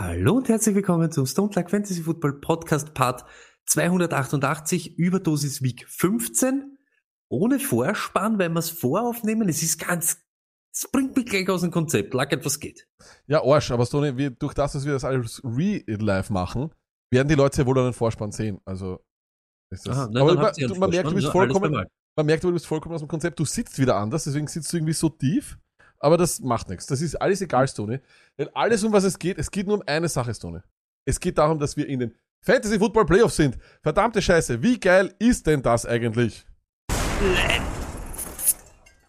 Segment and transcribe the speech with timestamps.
[0.00, 3.26] Hallo und herzlich willkommen zum Stone Luck Fantasy Football Podcast Part
[3.66, 6.78] 288 Überdosis Week 15.
[7.28, 9.46] Ohne Vorspann, weil wir es voraufnehmen.
[9.50, 10.16] Es ist ganz,
[10.72, 12.14] es bringt mich gleich aus dem Konzept.
[12.14, 12.88] Lag etwas geht.
[13.26, 16.72] Ja, Arsch, aber Stoney, wir, durch das, dass wir das alles re-live machen,
[17.10, 18.58] werden die Leute ja wohl einen Vorspann sehen.
[18.64, 19.00] Also,
[19.70, 19.98] ist das.
[19.98, 21.84] Aha, na, aber man, du- man merkt, du bist vollkommen,
[22.16, 23.38] man merkt, du bist vollkommen aus dem Konzept.
[23.38, 25.58] Du sitzt wieder anders, deswegen sitzt du irgendwie so tief.
[26.00, 26.86] Aber das macht nichts.
[26.86, 28.00] Das ist alles egal, Stoney.
[28.38, 30.60] Denn alles, um was es geht, es geht nur um eine Sache, Stoney.
[31.04, 33.58] Es geht darum, dass wir in den Fantasy Football Playoffs sind.
[33.82, 36.46] Verdammte Scheiße, wie geil ist denn das eigentlich?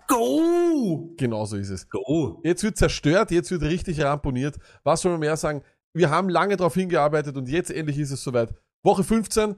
[0.08, 1.14] Go!
[1.18, 1.90] Genau so ist es.
[1.90, 2.42] Go!
[2.44, 4.58] Jetzt wird zerstört, jetzt wird richtig ramponiert.
[4.84, 5.64] Was soll man mehr sagen?
[5.94, 8.54] Wir haben lange darauf hingearbeitet und jetzt endlich ist es soweit.
[8.84, 9.56] Woche 15,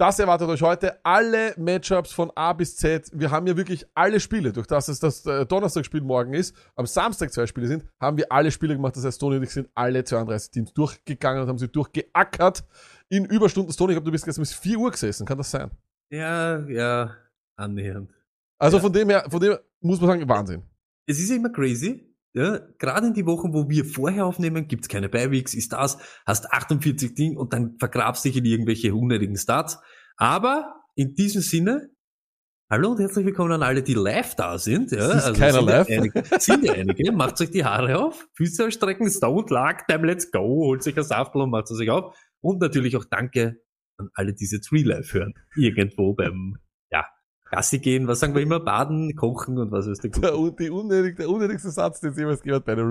[0.00, 1.04] das erwartet euch heute.
[1.04, 3.10] Alle Matchups von A bis Z.
[3.12, 4.50] Wir haben ja wirklich alle Spiele.
[4.50, 8.32] Durch das es das äh, Donnerstagsspiel morgen ist, am Samstag zwei Spiele sind, haben wir
[8.32, 8.96] alle Spiele gemacht.
[8.96, 12.64] Das heißt, Toni und ich sind alle 32 Teams durchgegangen und haben sie durchgeackert
[13.10, 13.76] in Überstunden.
[13.76, 15.26] Toni, ich glaube, du bist gestern bis 4 Uhr gesessen.
[15.26, 15.70] Kann das sein?
[16.10, 17.14] Ja, ja,
[17.56, 18.10] annähernd.
[18.58, 18.82] Also Ja.
[18.82, 20.62] von dem her, von dem her muss man sagen, Wahnsinn.
[21.06, 22.09] Es ist ja immer crazy.
[22.32, 26.52] Ja, gerade in die Wochen, wo wir vorher aufnehmen, gibt's keine Beiweeks, ist das, hast
[26.52, 29.78] 48 Ding und dann vergrabst dich in irgendwelche unnötigen Starts.
[30.16, 31.90] Aber in diesem Sinne,
[32.70, 34.92] hallo und herzlich willkommen an alle, die live da sind.
[34.92, 35.88] Ja, Es ist keiner sind live.
[35.88, 37.10] Ja einige, sind ja einige.
[37.10, 41.02] Macht euch die Haare auf, Füße ausstrecken, Stone Luck, Time Let's Go, holt sich ein
[41.02, 42.16] Saftl und macht es euch auf.
[42.40, 43.60] Und natürlich auch danke
[43.96, 45.34] an alle, die jetzt Real Life hören.
[45.56, 46.58] Irgendwo beim,
[47.50, 50.70] Gassi gehen, was sagen wir immer, baden, kochen und was ist der der, un- die
[50.70, 52.84] unnötig, der unnötigste Satz, den es jemals gehört bei einer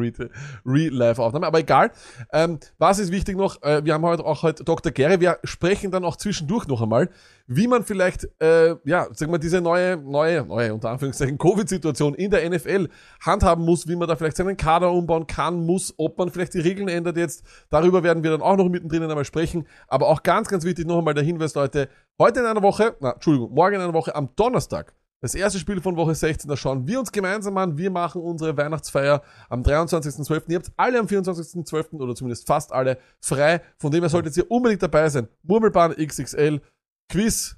[0.65, 1.47] Re-Live-Aufnahme.
[1.47, 1.91] Aber egal.
[2.33, 3.61] Ähm, was ist wichtig noch?
[3.61, 4.91] Äh, wir haben heute auch heute Dr.
[4.91, 5.19] Gary.
[5.19, 7.09] Wir sprechen dann auch zwischendurch noch einmal,
[7.47, 12.29] wie man vielleicht, äh, ja, sagen wir, diese neue, neue, neue, unter Anführungszeichen, Covid-Situation in
[12.31, 12.89] der NFL
[13.21, 16.59] handhaben muss, wie man da vielleicht seinen Kader umbauen kann, muss, ob man vielleicht die
[16.59, 17.43] Regeln ändert jetzt.
[17.69, 19.65] Darüber werden wir dann auch noch mittendrin einmal sprechen.
[19.87, 21.89] Aber auch ganz, ganz wichtig noch einmal der Hinweis, Leute.
[22.21, 25.81] Heute in einer Woche, na, Entschuldigung, morgen in einer Woche am Donnerstag das erste Spiel
[25.81, 27.77] von Woche 16, da schauen wir uns gemeinsam an.
[27.77, 30.49] Wir machen unsere Weihnachtsfeier am 23.12.
[30.49, 31.97] Ihr habt alle am 24.12.
[31.99, 33.61] oder zumindest fast alle frei.
[33.77, 35.27] Von dem her solltet ihr unbedingt dabei sein.
[35.43, 36.61] Murmelbahn XXL,
[37.09, 37.57] Quiz,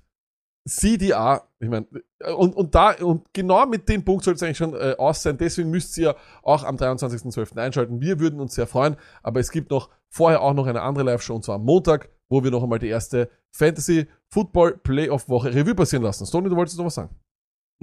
[0.67, 1.47] CDA.
[1.59, 1.87] Ich meine,
[2.35, 5.37] und, und da, und genau mit dem Punkt sollte es eigentlich schon äh, aus sein.
[5.37, 7.57] Deswegen müsst ihr auch am 23.12.
[7.57, 8.01] einschalten.
[8.01, 8.95] Wir würden uns sehr freuen.
[9.21, 12.43] Aber es gibt noch vorher auch noch eine andere Live-Show und zwar am Montag, wo
[12.43, 16.25] wir noch einmal die erste Fantasy Football Playoff Woche Revue passieren lassen.
[16.25, 17.15] Stoney, du wolltest noch was sagen?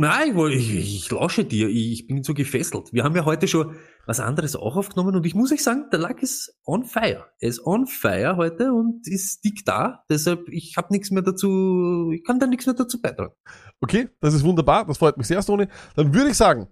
[0.01, 2.93] Nein, ich, ich, lausche dir, ich, bin so gefesselt.
[2.93, 3.75] Wir haben ja heute schon
[4.07, 7.27] was anderes auch aufgenommen und ich muss euch sagen, der Luck ist on fire.
[7.41, 10.05] Er ist on fire heute und ist dick da.
[10.09, 13.33] Deshalb, ich habe nichts mehr dazu, ich kann da nichts mehr dazu beitragen.
[13.81, 15.67] Okay, das ist wunderbar, das freut mich sehr, Stoney.
[15.97, 16.69] Dann würde ich sagen,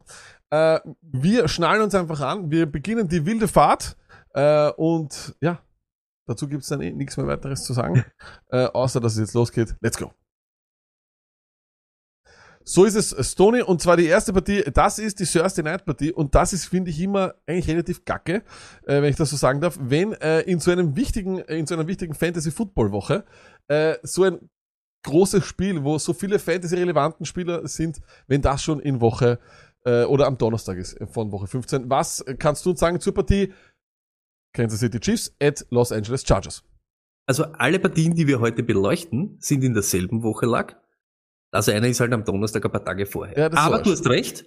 [0.51, 3.97] äh, wir schnallen uns einfach an, wir beginnen die wilde Fahrt
[4.35, 5.59] äh, und ja,
[6.27, 8.05] dazu gibt's dann eh nichts mehr weiteres zu sagen,
[8.51, 9.75] äh, außer dass es jetzt losgeht.
[9.81, 10.13] Let's go.
[12.69, 16.13] So ist es, Stoney, und zwar die erste Partie, das ist die Thursday Night Partie
[16.13, 18.43] und das ist, finde ich, immer eigentlich relativ gacke,
[18.87, 21.75] äh, wenn ich das so sagen darf, wenn äh, in so einem wichtigen, in so
[21.75, 23.25] einer wichtigen Fantasy-Football-Woche
[23.69, 24.51] äh, so ein
[25.05, 29.39] großes Spiel, wo so viele Fantasy-relevanten Spieler sind, wenn das schon in Woche
[29.85, 31.89] äh, oder am Donnerstag ist äh, von Woche 15.
[31.89, 33.53] Was kannst du uns sagen zur Partie
[34.57, 36.65] Kansas City Chiefs at Los Angeles Chargers?
[37.27, 40.77] Also alle Partien, die wir heute beleuchten, sind in derselben Woche Luck.
[41.51, 43.37] Also einer ist halt am Donnerstag ein paar Tage vorher.
[43.37, 44.47] Ja, Aber du hast recht.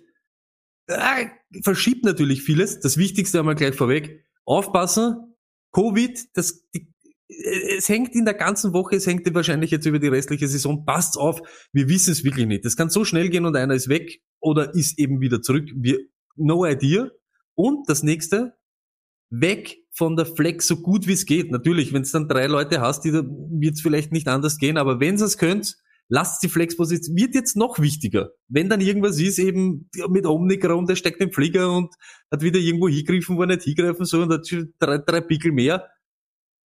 [0.88, 1.26] Ah,
[1.64, 2.80] verschiebt natürlich vieles.
[2.80, 4.26] Das Wichtigste einmal gleich vorweg.
[4.46, 5.36] Aufpassen.
[5.72, 6.92] Covid, das, die,
[7.28, 10.84] es hängt in der ganzen Woche, es hängt wahrscheinlich jetzt über die restliche Saison.
[10.86, 11.42] Passt auf,
[11.72, 12.66] wir wissen es wirklich nicht.
[12.66, 15.70] Das kann so schnell gehen und einer ist weg oder ist eben wieder zurück.
[15.76, 16.00] Wir,
[16.36, 17.12] no idea.
[17.54, 18.58] Und das nächste,
[19.30, 21.52] weg von der Flex so gut wie es geht.
[21.52, 25.00] Natürlich, wenn es dann drei Leute hast, die wird es vielleicht nicht anders gehen, aber
[25.00, 25.78] wenn es könnt,
[26.10, 28.32] lasst die Flexposition, wird jetzt noch wichtiger.
[28.48, 31.94] Wenn dann irgendwas ist, eben mit Omnicron, der steckt im Flieger und
[32.32, 34.48] hat wieder irgendwo hingegriffen, wo er nicht hingreifen soll und hat
[34.80, 35.88] drei, drei Pickel mehr,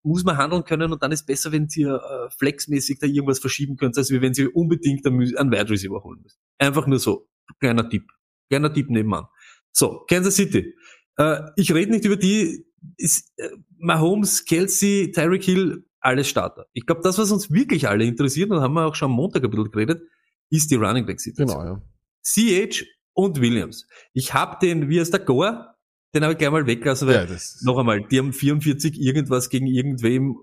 [0.02, 3.76] muss man handeln können und dann ist besser, wenn ihr äh, flexmäßig da irgendwas verschieben
[3.76, 6.38] könnt, als wenn sie unbedingt einen Wide Receiver holen müsst.
[6.58, 7.28] Einfach nur so.
[7.58, 8.04] Kleiner Tipp.
[8.50, 9.26] Kleiner Tipp nebenan.
[9.72, 10.74] So, Kansas City.
[11.16, 16.66] Äh, ich rede nicht über die, ist äh, Mahomes, Kelsey, Tyreek Hill, alles Starter.
[16.72, 19.42] Ich glaube, das, was uns wirklich alle interessiert, und haben wir auch schon am Montag
[19.42, 20.02] ein bisschen geredet,
[20.50, 21.58] ist die Running Back Situation.
[21.58, 21.82] Genau, ja.
[22.22, 22.84] CH
[23.14, 23.86] und Williams.
[24.12, 25.74] Ich habe den, wie heißt der Gore?
[26.14, 29.48] Den habe ich gleich mal weggelassen, weil ja das, noch einmal, die haben 44 irgendwas
[29.48, 30.36] gegen irgendwem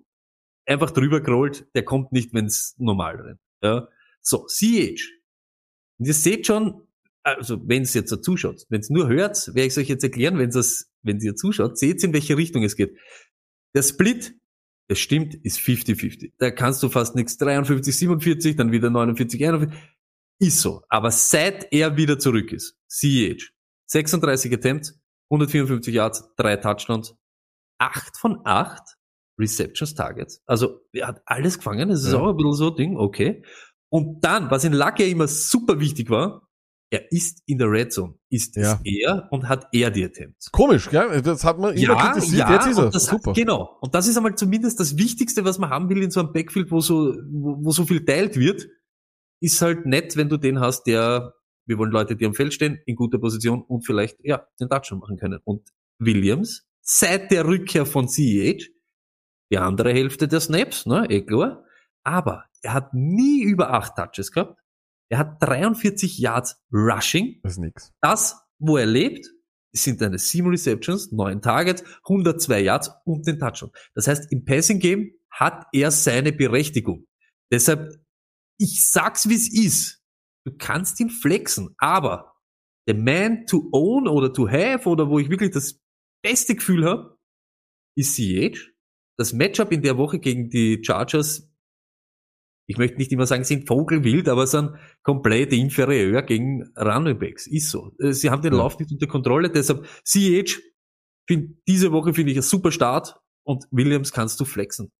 [0.65, 3.39] einfach drüber gerollt, der kommt nicht, wenn's normal rennt.
[3.63, 3.87] Ja.
[4.21, 4.99] So, CH.
[5.97, 6.87] Und ihr seht schon,
[7.23, 10.37] also wenn es jetzt zuschaut, wenn es nur hört, werde ich es euch jetzt erklären,
[10.37, 12.95] wenn es wenn ihr zuschaut, seht in welche Richtung es geht.
[13.75, 14.33] Der Split,
[14.89, 16.33] das stimmt, ist 50-50.
[16.37, 19.79] Da kannst du fast nichts 53, 47, dann wieder 49, 41.
[20.39, 20.81] Ist so.
[20.89, 23.51] Aber seit er wieder zurück ist, CH,
[23.87, 24.99] 36 Attempts,
[25.29, 27.15] 154 Yards, drei Touchdowns,
[27.79, 28.97] acht von acht
[29.39, 30.41] Receptions Targets.
[30.45, 32.19] Also er hat alles gefangen, das ist Ja.
[32.19, 33.43] auch ein bisschen so ein Ding, okay.
[33.89, 36.47] Und dann, was in Luck ja immer super wichtig war,
[36.91, 38.79] er ist in der Red Zone, ist es Ja.
[38.83, 40.51] er und hat er die Attempts.
[40.51, 41.21] komisch, gell?
[41.21, 42.91] Das hat man immer kritisiert, jetzt ist er.
[42.99, 43.33] Super.
[43.33, 43.77] Genau.
[43.79, 46.69] Und das ist einmal zumindest das Wichtigste, was man haben will in so einem Backfield,
[46.69, 48.67] wo so, wo, wo so viel teilt wird,
[49.39, 51.33] ist halt nett, wenn du den hast, der,
[51.65, 54.99] wir wollen Leute, die am Feld stehen, in guter Position und vielleicht, ja, den Touchdown
[54.99, 55.39] machen können.
[55.45, 58.67] Und Williams, seit der Rückkehr von CEH,
[59.49, 61.63] die andere Hälfte der Snaps, ne, eh klar,
[62.03, 64.59] aber er hat nie über acht Touches gehabt.
[65.11, 67.91] Er hat 43 Yards Rushing, Das ist nix.
[68.01, 69.27] das, wo er lebt,
[69.73, 73.71] sind seine sieben Receptions, neun Targets, 102 Yards und den Touchdown.
[73.93, 77.07] Das heißt, im Passing Game hat er seine Berechtigung.
[77.51, 77.89] Deshalb,
[78.57, 80.01] ich sag's wie's ist.
[80.45, 82.33] Du kannst ihn flexen, aber
[82.87, 85.79] the man to own oder to have oder wo ich wirklich das
[86.23, 87.17] beste Gefühl habe,
[87.97, 88.71] ist CH.
[89.17, 91.50] Das Matchup in der Woche gegen die Chargers,
[92.71, 94.71] ich möchte nicht immer sagen, sind vogelwild, aber sind
[95.03, 97.47] komplett inferior gegen Running Backs.
[97.47, 97.91] Ist so.
[97.99, 98.59] Äh, Sie haben den Ja.
[98.59, 100.59] Lauf nicht unter Kontrolle, deshalb CH,
[101.27, 104.91] find, diese Woche finde ich ein super Start und Williams kannst du flexen.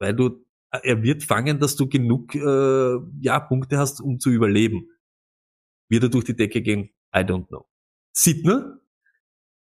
[0.00, 4.30] Weil du, äh, er wird fangen, dass du genug, äh, ja, Punkte hast, um zu
[4.30, 4.88] überleben.
[5.90, 6.90] Wird er durch die Decke gehen?
[7.14, 7.66] I don't know.
[8.16, 8.80] Sidner?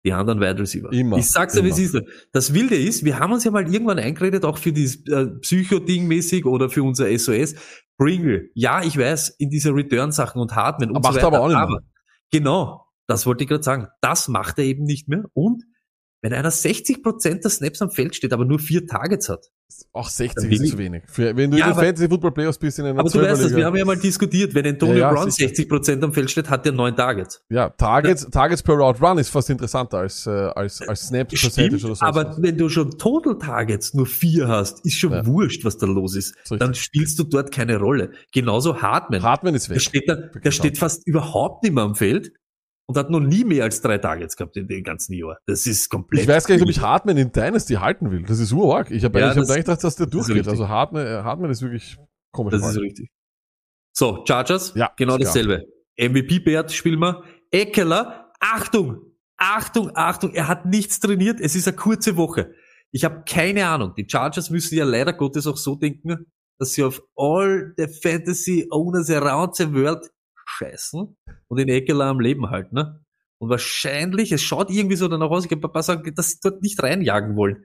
[0.04, 0.92] Die anderen Wide Receiver.
[0.92, 1.96] Immer, Ich sag's dir, wie es ist.
[2.32, 6.08] Das Wilde ist, wir haben uns ja mal irgendwann eingeredet, auch für dieses äh, Psycho-Ding
[6.08, 7.54] mäßig oder für unser SOS.
[7.98, 8.48] Pringle.
[8.54, 11.26] Ja, ich weiß, in diese Return-Sachen und Hartman und Macht so weiter.
[11.28, 11.82] aber auch nicht mehr.
[12.32, 13.86] genau, das wollte ich gerade sagen.
[14.00, 15.24] Das macht er eben nicht mehr.
[15.34, 15.62] Und
[16.22, 19.50] wenn einer 60% der Snaps am Feld steht, aber nur vier Targets hat.
[19.94, 21.02] Auch 60 Dann ist zu wenig.
[21.06, 23.42] Für, wenn du Ja, in der Fantasy Football Playoffs bist in einer Aber du weißt
[23.44, 25.50] das, wir haben ja mal diskutiert, wenn Antonio Ja, ja, Brown sicher.
[25.50, 27.42] 60% am Feld steht, hat er neun Targets.
[27.50, 31.84] Ja, Targets, Targets per Route Run ist fast interessanter als, äh, als, als Snaps Stimmt,
[31.84, 32.04] oder so.
[32.04, 36.16] aber wenn du schon Total Targets nur vier hast, ist schon wurscht, was da los
[36.16, 36.34] ist.
[36.44, 38.12] So Dann spielst du dort keine Rolle.
[38.32, 39.22] Genauso Hartman.
[39.22, 39.82] Hartman ist der weg.
[39.82, 42.32] steht, da, der steht fast überhaupt nicht mehr am Feld
[42.86, 45.38] und hat noch nie mehr als drei Targets gehabt in den ganzen Jahr.
[45.46, 46.22] Das ist komplett.
[46.22, 48.22] Ich weiß gar nicht, ob ich Hartman in Dynasty halten will.
[48.24, 48.90] Das ist urarg.
[48.90, 50.48] Ich habe Ja, hab eigentlich gedacht, dass der durchgeht.
[50.48, 51.96] Also Hartman, äh, Hartman ist wirklich
[52.32, 52.52] komisch.
[52.52, 53.10] Das ist richtig.
[53.94, 55.64] So, Chargers, Ja, genau dasselbe.
[55.98, 57.22] MVP-Bert spielen wir.
[57.50, 59.02] Eckler, Achtung,
[59.36, 62.54] Achtung, Achtung, er hat nichts trainiert, es ist eine kurze Woche.
[62.90, 63.94] Ich habe keine Ahnung.
[63.96, 66.26] Die Chargers müssen ja leider Gottes auch so denken,
[66.58, 70.10] dass sie auf all the fantasy owners around the world
[70.52, 71.16] scheißen
[71.48, 72.74] und den Eckler am Leben halten.
[72.74, 73.04] Ne?
[73.38, 76.38] Und wahrscheinlich, es schaut irgendwie so danach aus, ich habe ein paar sagen, dass sie
[76.42, 77.64] dort nicht reinjagen wollen.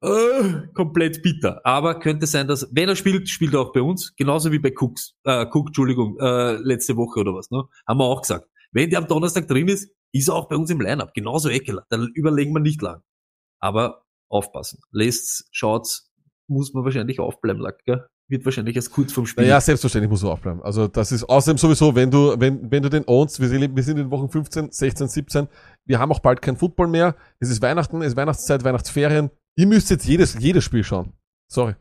[0.00, 1.60] Äh, komplett bitter.
[1.64, 4.14] Aber könnte sein, dass, wenn er spielt, spielt er auch bei uns.
[4.16, 7.64] Genauso wie bei Cooks, äh, Cook, Entschuldigung, äh, letzte Woche oder was, ne?
[7.86, 8.48] Haben wir auch gesagt.
[8.70, 11.14] Wenn der am Donnerstag drin ist, ist er auch bei uns im Lineup.
[11.14, 11.84] Genauso Eckler.
[11.88, 13.02] Dann überlegen wir nicht lang.
[13.60, 14.80] Aber aufpassen.
[14.92, 16.10] Lest's, schaut's,
[16.46, 18.06] muss man wahrscheinlich aufbleiben, Lack, gell?
[18.30, 19.44] Wird wahrscheinlich erst kurz vom Spiel.
[19.44, 20.62] Naja, selbstverständlich muss er aufbleiben.
[20.62, 23.82] Also das ist außerdem sowieso, wenn du, wenn, wenn du den ownst, wir sind, wir
[23.82, 25.48] sind in Wochen 15, 16, 17,
[25.86, 27.16] wir haben auch bald kein Football mehr.
[27.40, 29.30] Es ist Weihnachten, es ist Weihnachtszeit, Weihnachtsferien.
[29.56, 31.14] Ihr müsst jetzt jedes, jedes Spiel schauen.
[31.50, 31.74] Sorry.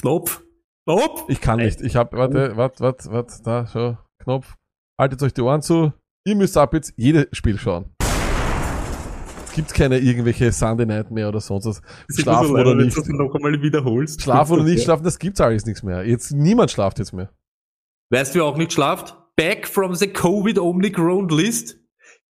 [0.00, 0.42] Knopf.
[0.86, 1.24] Knopf.
[1.28, 1.80] Ich kann nicht.
[1.80, 4.56] Ich habe, warte, warte, warte, warte, da, schau, Knopf.
[5.00, 5.92] Haltet euch die Ohren zu.
[6.26, 7.95] Ihr müsst ab jetzt jedes Spiel schauen.
[9.56, 11.80] Es gibt keine irgendwelche Sunday Night mehr oder sonst was.
[12.14, 12.94] Schlafen oder nicht.
[12.94, 14.20] Dass du noch einmal wiederholst.
[14.20, 16.04] Schlafen oder nicht schlafen, das gibt's alles nichts mehr.
[16.06, 17.32] Jetzt, niemand schlaft jetzt mehr.
[18.10, 19.16] Weißt du, wer auch nicht schlaft?
[19.34, 21.78] Back from the COVID only ground list.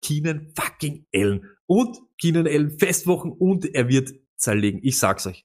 [0.00, 1.44] Keenan fucking Allen.
[1.66, 4.80] Und Keenan Allen Festwochen und er wird zerlegen.
[4.82, 5.44] Ich sag's euch.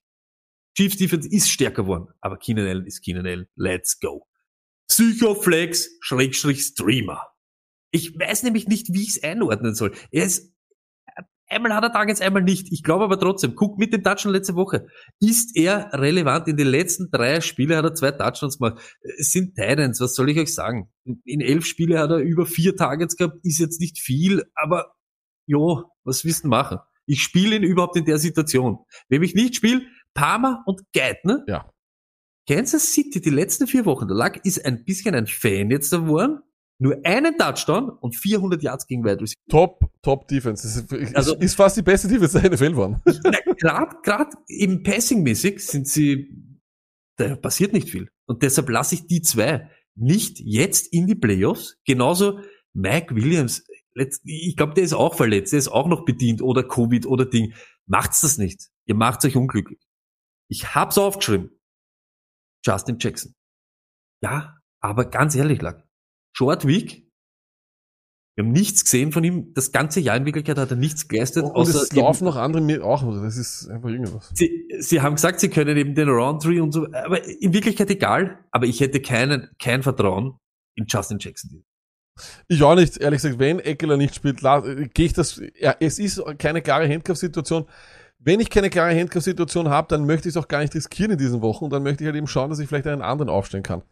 [0.78, 3.48] Chiefs Defense ist stärker geworden, aber Keenan Allen ist Keenan Allen.
[3.58, 4.26] Let's go.
[4.88, 7.22] Psychoflex Schrägstrich Streamer.
[7.92, 9.92] Ich weiß nämlich nicht, wie ich es einordnen soll.
[10.12, 10.55] Er ist
[11.48, 12.72] einmal hat er Targets, einmal nicht.
[12.72, 14.88] Ich glaube aber trotzdem, guck mit dem Touchdown letzte Woche.
[15.20, 16.48] Ist er relevant?
[16.48, 18.82] In den letzten drei Spielen hat er zwei Touchdowns gemacht.
[19.18, 20.90] Es sind Titans, was soll ich euch sagen?
[21.24, 24.96] In elf Spiele hat er über vier Targets gehabt, ist jetzt nicht viel, aber
[25.46, 26.80] jo, was du machen?
[27.06, 28.80] Ich spiele ihn überhaupt in der Situation.
[29.10, 29.82] Wenn ich nicht spiele,
[30.14, 31.44] Parma und Geithner.
[31.48, 31.70] Ja.
[32.48, 36.40] Kansas City, die letzten vier Wochen, der Luck ist ein bisschen ein Fan jetzt geworden.
[36.78, 39.40] Nur einen Touchdown und 400 Yards gegen Wide Receiver.
[39.50, 40.64] Top, Top Defense.
[40.64, 43.02] Das ist, Also- ist fast die beste Defense der NFL geworden.
[43.58, 46.60] Gerade grad eben passingmäßig sind sie,
[47.18, 48.10] da passiert nicht viel.
[48.28, 51.78] Und deshalb lasse ich die zwei nicht jetzt in die Playoffs.
[51.86, 52.42] Genauso
[52.74, 53.66] Mike Williams.
[54.26, 57.54] Ich glaube, der ist auch verletzt, der ist auch noch bedient oder Covid oder Ding.
[57.86, 58.68] Macht's das nicht.
[58.86, 59.80] Ihr macht's euch unglücklich.
[60.50, 61.52] Ich hab's aufgeschrieben.
[62.66, 63.34] Justin Jackson.
[64.22, 65.85] Ja, aber ganz ehrlich, Lack.
[66.36, 67.06] Short Week.
[68.36, 69.54] Wir haben nichts gesehen von ihm.
[69.54, 71.46] Das ganze Jahr in Wirklichkeit hat er nichts geleistet.
[71.46, 73.02] Und außer es laufen noch andere mit auch.
[73.24, 74.30] Das ist einfach irgendwas.
[74.34, 78.40] Sie, sie haben gesagt, sie können eben den Roundtree und so, aber in Wirklichkeit egal.
[78.52, 80.38] Aber ich hätte keinen, kein Vertrauen
[80.76, 81.64] in Justin Jackson.
[82.50, 86.22] Ich auch nicht, ehrlich gesagt, wenn Eckler nicht spielt, gehe ich das, ja, es ist
[86.38, 87.66] keine klare Handcuff-Situation.
[88.20, 91.18] Wenn ich keine klare Handcuff-Situation habe, dann möchte ich es auch gar nicht riskieren in
[91.18, 93.64] diesen Wochen und dann möchte ich halt eben schauen, dass ich vielleicht einen anderen aufstellen
[93.64, 93.84] kann.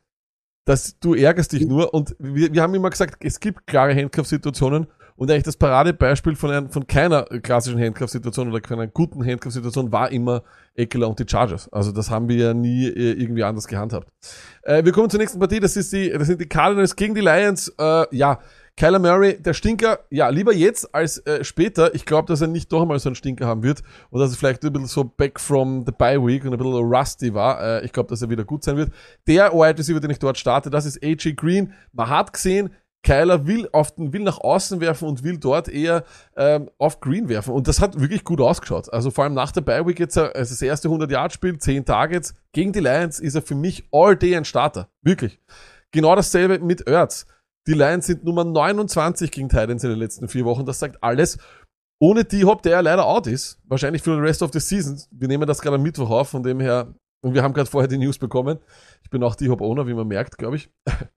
[0.66, 4.88] Das, du ärgerst dich nur und wir, wir haben immer gesagt, es gibt klare Handcuff-Situationen
[5.16, 9.92] und eigentlich das Paradebeispiel von, einem, von keiner klassischen Handcuff-Situation oder von einer guten Handcuff-Situation
[9.92, 10.44] war immer
[10.76, 11.72] Eckler und die Chargers.
[11.72, 14.12] Also das haben wir ja nie äh, irgendwie anders gehandhabt.
[14.64, 15.60] Äh, wir kommen zur nächsten Partie.
[15.60, 17.72] Das, ist die, das sind die Cardinals gegen die Lions.
[17.78, 18.40] Äh, ja,
[18.76, 20.00] Kyler Murray, der Stinker.
[20.10, 21.94] Ja, lieber jetzt als äh, später.
[21.94, 24.38] Ich glaube, dass er nicht doch einmal so einen Stinker haben wird und dass er
[24.38, 27.62] vielleicht ein bisschen so back from the bye week und ein bisschen rusty war.
[27.62, 28.92] Äh, ich glaube, dass er wieder gut sein wird.
[29.28, 31.74] Der Wide Receiver, den ich dort starte, das ist AJ Green.
[31.92, 32.72] Man hat gesehen,
[33.04, 36.04] Kyler will auf den, will nach außen werfen und will dort eher
[36.36, 37.54] ähm, auf Green werfen.
[37.54, 38.92] Und das hat wirklich gut ausgeschaut.
[38.92, 42.72] Also vor allem nach der Bye Week jetzt, also das erste 100-Yard-Spiel, 10 Targets gegen
[42.72, 44.90] die Lions, ist er für mich all day ein Starter.
[45.04, 45.40] Wirklich.
[45.92, 47.28] Genau dasselbe mit Ertz.
[47.68, 50.66] Die Lions sind Nummer 29 gegen Titans in den letzten vier Wochen.
[50.66, 51.38] Das sagt alles.
[52.00, 53.62] Ohne D-Hop, der ja leider out ist.
[53.66, 55.02] Wahrscheinlich für den Rest of the Season.
[55.12, 56.94] Wir nehmen das gerade am Mittwoch auf, von dem her.
[57.22, 58.60] Und wir haben gerade vorher die News bekommen.
[59.04, 60.70] Ich bin auch D-Hop-Owner, wie man merkt, glaube ich.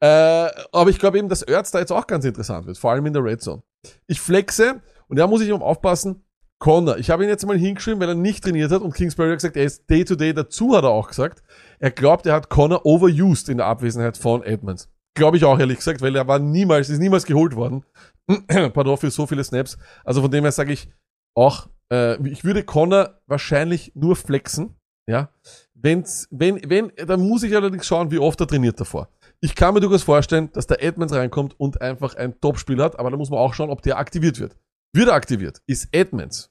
[0.00, 3.06] Äh, aber ich glaube eben, dass Ertz da jetzt auch ganz interessant wird, vor allem
[3.06, 3.62] in der Red Zone.
[4.08, 6.24] Ich flexe, und da muss ich um aufpassen,
[6.58, 6.98] Connor.
[6.98, 9.56] Ich habe ihn jetzt mal hingeschrieben, weil er nicht trainiert hat und Kingsbury hat gesagt,
[9.56, 10.34] er ist Day-to-Day.
[10.34, 11.42] Dazu hat er auch gesagt,
[11.78, 14.91] er glaubt, er hat Connor overused in der Abwesenheit von Edmonds.
[15.14, 17.84] Glaube ich auch, ehrlich gesagt, weil er war niemals, ist niemals geholt worden.
[18.48, 19.76] Pardon für so viele Snaps.
[20.04, 20.88] Also von dem her sage ich
[21.36, 24.76] auch, äh, ich würde Connor wahrscheinlich nur flexen,
[25.08, 25.30] ja.
[25.74, 29.08] Wenn's, wenn, wenn, dann muss ich allerdings schauen, wie oft er trainiert davor.
[29.40, 33.10] Ich kann mir durchaus vorstellen, dass der Edmonds reinkommt und einfach ein Topspiel hat, aber
[33.10, 34.56] da muss man auch schauen, ob der aktiviert wird.
[34.94, 36.50] Wird er aktiviert, ist Edmonds.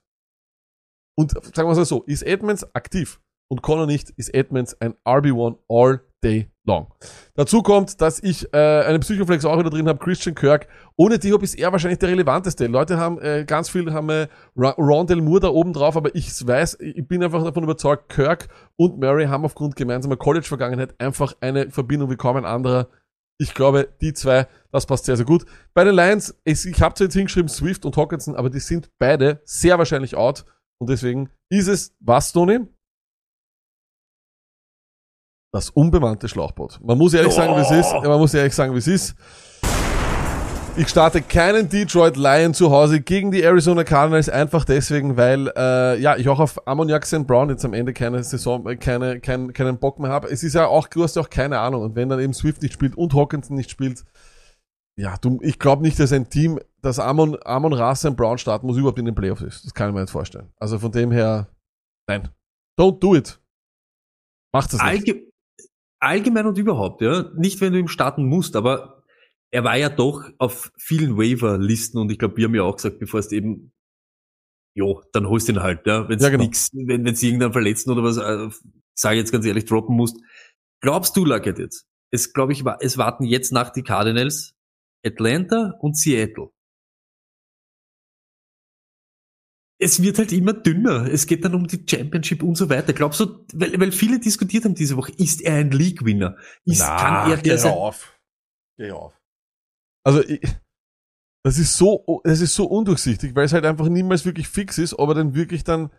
[1.17, 4.95] Und sagen wir es mal so, ist Edmonds aktiv und Connor nicht, ist Edmonds ein
[5.05, 6.87] RB1 all day long.
[7.33, 10.67] Dazu kommt, dass ich äh, einen Psychoflex auch wieder drin habe, Christian Kirk.
[10.95, 12.67] Ohne Diop ist er wahrscheinlich der relevanteste.
[12.67, 16.77] Leute haben äh, ganz viel haben äh, Rondell Moore da oben drauf, aber ich weiß,
[16.79, 22.09] ich bin einfach davon überzeugt, Kirk und Murray haben aufgrund gemeinsamer College-Vergangenheit einfach eine Verbindung
[22.09, 22.87] wie kaum ein anderer.
[23.37, 25.45] Ich glaube, die zwei, das passt sehr, sehr gut.
[25.73, 28.91] Bei den Lions, ich, ich habe zwar jetzt hingeschrieben Swift und Hawkinson, aber die sind
[28.99, 30.45] beide sehr wahrscheinlich out.
[30.79, 32.59] Und deswegen ist es, was, Tony?
[35.53, 36.79] Das unbemannte Schlauchboot.
[36.81, 37.91] Man muss ehrlich sagen, wie es ist.
[37.93, 39.15] Man muss ehrlich sagen, wie es ist.
[40.77, 45.99] Ich starte keinen Detroit Lion zu Hause gegen die Arizona Cardinals, einfach deswegen, weil äh,
[45.99, 47.27] ja ich auch auf Ammoniak St.
[47.27, 50.29] Brown jetzt am Ende keine Saison, äh, keine, kein, keinen Bock mehr habe.
[50.29, 51.81] Es ist ja auch, du hast ja auch keine Ahnung.
[51.81, 54.05] Und wenn dann eben Swift nicht spielt und Hawkinson nicht spielt,
[54.95, 58.15] ja, du, ich glaube nicht, dass ein Team, das Amon, Amon Ra St.
[58.15, 59.65] Brown starten muss, überhaupt in den Playoffs ist.
[59.65, 60.53] Das kann ich mir nicht vorstellen.
[60.57, 61.47] Also von dem her,
[62.07, 62.29] nein.
[62.79, 63.41] Don't do it.
[64.53, 64.83] Macht das nicht.
[64.83, 65.30] Allge
[66.01, 67.31] allgemein und überhaupt, ja.
[67.35, 69.03] Nicht, wenn du ihm starten musst, aber
[69.51, 72.99] er war ja doch auf vielen Waiver-Listen und ich glaube, wir haben ja auch gesagt,
[72.99, 73.71] bevor es eben,
[74.75, 76.07] jo, dann holst du ihn halt, ja.
[76.09, 76.43] Wenn's Ja, genau.
[76.43, 78.49] nix, wenn es irgendeinen Verletzten oder was, äh,
[78.93, 80.17] sage jetzt ganz ehrlich, droppen musst.
[80.81, 81.85] Glaubst du, Luckett jetzt?
[82.11, 84.55] Es glaube ich, es warten jetzt nach die Cardinals,
[85.05, 86.49] Atlanta und Seattle.
[89.83, 91.07] Es wird halt immer dünner.
[91.11, 92.93] Es geht dann um die Championship und so weiter.
[92.93, 96.37] Glaubst du, weil, weil viele diskutiert haben diese Woche, ist er ein League-Winner?
[96.65, 97.71] Ist, kann er der sein?
[97.73, 98.19] auf.
[98.77, 99.19] Geh auf.
[100.03, 100.39] Also, ich,
[101.43, 104.97] das ist so, das ist so undurchsichtig, weil es halt einfach niemals wirklich fix ist,
[104.99, 105.89] ob er denn wirklich dann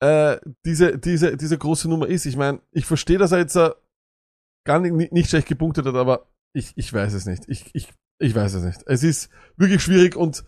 [0.00, 2.26] äh, diese, diese, diese große Nummer ist.
[2.26, 3.70] Ich meine, ich verstehe, dass er jetzt äh,
[4.66, 7.44] gar nicht, nicht schlecht gepunktet hat, aber ich, ich weiß es nicht.
[7.46, 7.88] Ich, ich,
[8.20, 8.82] ich weiß es nicht.
[8.86, 10.44] Es ist wirklich schwierig und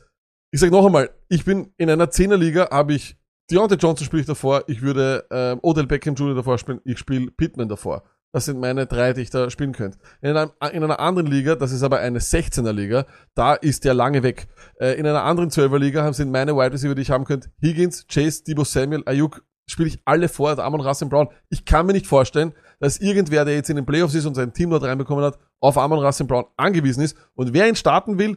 [0.50, 3.16] ich sag noch einmal, ich bin in einer Zehnerliga, habe ich
[3.50, 6.36] Deontay Johnson spiele ich davor, ich würde ähm, Odell Beckham Jr.
[6.36, 8.04] davor spielen, ich spiele Pittman davor.
[8.32, 9.98] Das sind meine drei, die ich da spielen könnte.
[10.22, 13.92] In, einem, in einer anderen Liga, das ist aber eine 16er Liga, da ist der
[13.92, 14.46] lange weg.
[14.80, 17.50] Äh, in einer anderen 12er Liga haben- sind meine Wide Receiver, die ich haben könnte,
[17.60, 21.28] Higgins, Chase, Debo Samuel, Ayuk, spiele ich alle vor, Amon Rassim Brown.
[21.48, 24.52] Ich kann mir nicht vorstellen, dass irgendwer, der jetzt in den Playoffs ist und sein
[24.52, 27.16] Team dort reinbekommen hat, auf Amon Rassim Brown angewiesen ist.
[27.34, 28.36] Und wer ihn starten will,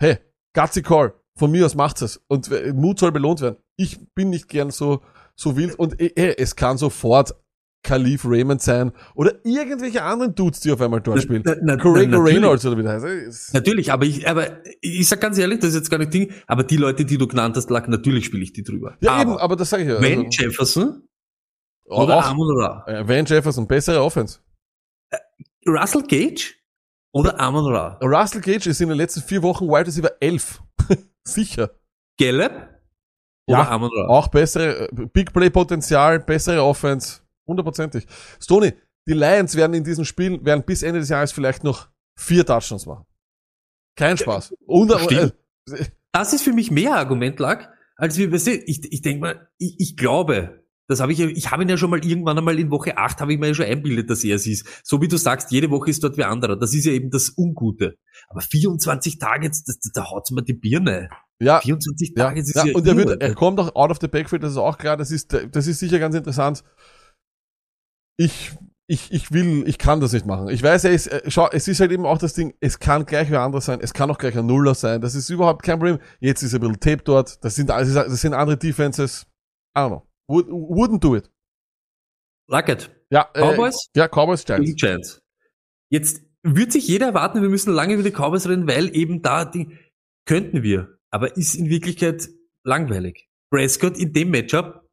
[0.00, 0.18] hey,
[0.54, 2.22] Gutsy Call, von mir aus macht's es.
[2.28, 3.56] Und äh, Mut soll belohnt werden.
[3.76, 5.02] Ich bin nicht gern so,
[5.34, 5.74] so wild.
[5.78, 7.34] Und äh, äh, es kann sofort
[7.84, 11.42] Khalif Raymond sein oder irgendwelche anderen Dudes, die auf einmal dort Na- spielen.
[11.62, 12.18] na- Corrego.
[12.18, 13.54] Reynolds oder wie der heißt.
[13.54, 16.62] Natürlich, aber ich, aber ich sag ganz ehrlich, das ist jetzt gar nicht Ding, aber
[16.62, 18.96] die Leute, die du genannt hast, lag, natürlich spiele ich die drüber.
[19.00, 19.96] Ja, aber eben, aber das sage ich ja.
[20.00, 21.08] Van Also, Jefferson
[21.86, 22.84] oder auch, Amon Ra?
[22.86, 24.38] äh, Van Jefferson, bessere Offense.
[25.66, 26.54] Russell Gage
[27.12, 27.98] oder Amon Ra?
[28.00, 30.62] Russell Gage ist in den letzten vier Wochen Wide Receiver 11.
[31.24, 31.70] Sicher.
[32.18, 32.52] Gallup
[33.48, 34.06] Ja, Amon Ra?
[34.08, 37.20] Auch bessere, äh, Big Play Potenzial, bessere Offense.
[37.46, 38.06] Hundertprozentig.
[38.40, 38.72] Stoney,
[39.06, 42.86] die Lions werden in diesem Spiel, werden bis Ende des Jahres vielleicht noch vier Touchdowns
[42.86, 43.04] machen.
[43.96, 44.54] Kein Spaß.
[44.66, 45.34] Und, Stimmt.
[45.70, 49.48] äh, Das ist für mich mehr Argument lag, als wir, du, ich, ich denke mal,
[49.58, 52.58] ich, ich glaube, das habe ich ja, ich habe ihn ja schon mal irgendwann einmal
[52.58, 54.66] in Woche 8 habe ich mir ja schon einbildet, dass er es ist.
[54.82, 56.56] So wie du sagst, jede Woche ist dort wer anderer.
[56.56, 57.96] Das ist ja eben das Ungute.
[58.28, 61.08] Aber 24 Tage, das, das, da haut's mir die Birne.
[61.40, 63.90] ja, 24 ja, Tage, das ist ja, ja, und er, wird, er kommt auch out
[63.90, 66.64] of the backfield, das ist auch klar, das ist, das ist sicher ganz interessant.
[68.18, 68.52] Ich,
[68.86, 70.48] ich, ich will, ich kann das nicht machen.
[70.48, 73.06] Ich weiß, er ist, äh, schau, es ist halt eben auch das Ding, es kann
[73.06, 75.78] gleich wer anderes sein, es kann auch gleich ein Nuller sein, das ist überhaupt kein
[75.78, 75.98] Problem.
[76.20, 79.26] Jetzt ist ein bisschen Tape dort, das sind, das sind andere Defenses,
[79.76, 80.11] I don't know.
[80.28, 81.30] Would, wouldn't do it.
[82.48, 82.90] Luckett.
[83.10, 83.88] Ja, äh, Cowboys?
[83.94, 84.74] Ja, Cowboys, Giants.
[84.76, 85.22] Giants.
[85.90, 89.44] Jetzt wird sich jeder erwarten, wir müssen lange über die Cowboys reden, weil eben da
[89.44, 89.78] die
[90.26, 92.28] könnten wir, aber ist in Wirklichkeit
[92.64, 93.28] langweilig.
[93.50, 94.88] Prescott in dem Matchup,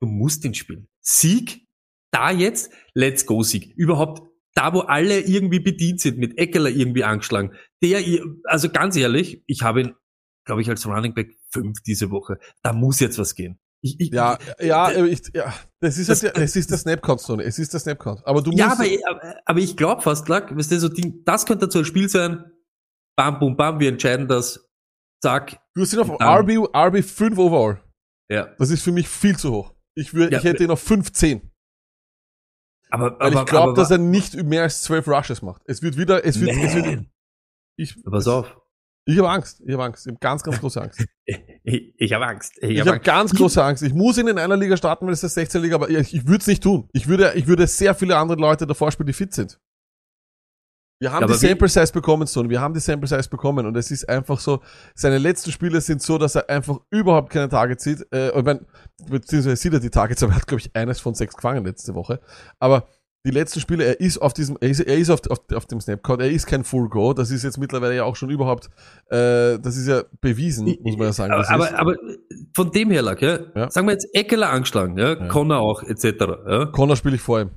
[0.00, 0.88] du musst ihn spielen.
[1.00, 1.66] Sieg,
[2.12, 3.72] da jetzt, let's go Sieg.
[3.76, 4.22] Überhaupt
[4.54, 7.54] da, wo alle irgendwie bedient sind, mit Eckeler irgendwie angeschlagen.
[7.82, 8.02] Der,
[8.44, 9.94] also ganz ehrlich, ich habe ihn,
[10.44, 12.38] glaube ich, als Running Back fünf diese Woche.
[12.62, 13.58] Da muss jetzt was gehen.
[13.84, 17.20] Ich, ich, Ja, ja, Äh, ich, ja, das ist, das- halt, es ist der Snap-Count,
[17.20, 17.42] Stoney.
[17.44, 18.24] Es ist der Snap-Count.
[18.26, 21.24] Aber du musst, Ja, aber, aber, aber ich glaube fast, Lack, weißt du, so Ding,
[21.24, 22.44] das könnte so ein Spiel sein.
[23.16, 24.68] Bam, bum, bam, wir entscheiden das.
[25.22, 25.60] Zack.
[25.74, 27.82] du hast ihn auf Dann- RB, RB 5 overall.
[28.30, 28.46] Ja.
[28.58, 29.74] Das ist für mich viel zu hoch.
[29.94, 31.50] Ich würde, Ja, ich hätte ihn auf 15.
[32.90, 35.62] Aber, Weil aber, ich glaube, dass er nicht mehr als 12 Rushes macht.
[35.66, 37.06] Es wird wieder, es wird, es wird,
[37.76, 38.58] ich, pass auf.
[39.04, 39.60] Ich habe Angst.
[39.66, 40.06] Ich habe Angst.
[40.06, 41.04] Ich habe ganz, ganz große Angst.
[41.64, 42.54] Ich, ich habe Angst.
[42.60, 43.06] Ich, Ich hab habe Angst.
[43.06, 43.82] ganz große Angst.
[43.84, 46.26] Ich muss ihn in einer Liga starten, weil es ist 16 Liga, aber ich, ich
[46.26, 46.88] würde es nicht tun.
[46.92, 49.60] Ich würde, ich würde sehr viele andere Leute davor spielen, die fit sind.
[51.00, 52.50] Wir haben die aber wie- Sample Size bekommen, Son.
[52.50, 54.60] Wir haben die Sample Size bekommen und es ist einfach so,
[54.94, 58.06] seine letzten Spiele sind so, dass er einfach überhaupt keine Targets sieht.
[58.12, 58.66] Äh, ich mein,
[59.08, 61.94] beziehungsweise sieht er die Targets, aber er hat, glaube ich, eines von sechs gefangen letzte
[61.94, 62.20] Woche.
[62.58, 62.88] Aber
[63.24, 65.80] die letzten Spiele, er ist auf diesem, er ist, er ist auf, auf, auf dem
[65.80, 67.12] Snapcount, er ist kein Full Go.
[67.12, 68.66] Das ist jetzt mittlerweile ja auch schon überhaupt,
[69.10, 71.32] äh, das ist ja bewiesen, muss man ja sagen.
[71.32, 71.74] aber, aber, ist.
[71.74, 71.96] aber
[72.54, 73.70] von dem her, Lack, ja, Ja.
[73.70, 75.28] sagen wir jetzt Eckeler angeschlagen, ja, Ja.
[75.28, 76.04] Connor auch, etc.
[76.48, 76.66] Ja.
[76.66, 77.50] Connor spiele ich vor ihm.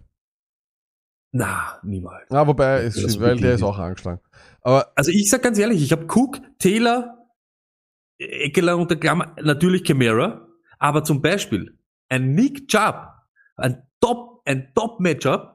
[1.32, 2.30] Na, niemals.
[2.30, 4.21] Ja, wobei, es Das stimmt, ist weil der ist auch angeschlagen.
[4.62, 7.17] Aber Also ich sag ganz ehrlich, ich habe Cook, Taylor,
[8.19, 10.47] Eckler unter Klammer, natürlich Camara,
[10.80, 13.08] aber zum Beispiel ein Nick Chubb,
[13.58, 15.54] ein Top, ein Top-Matchup,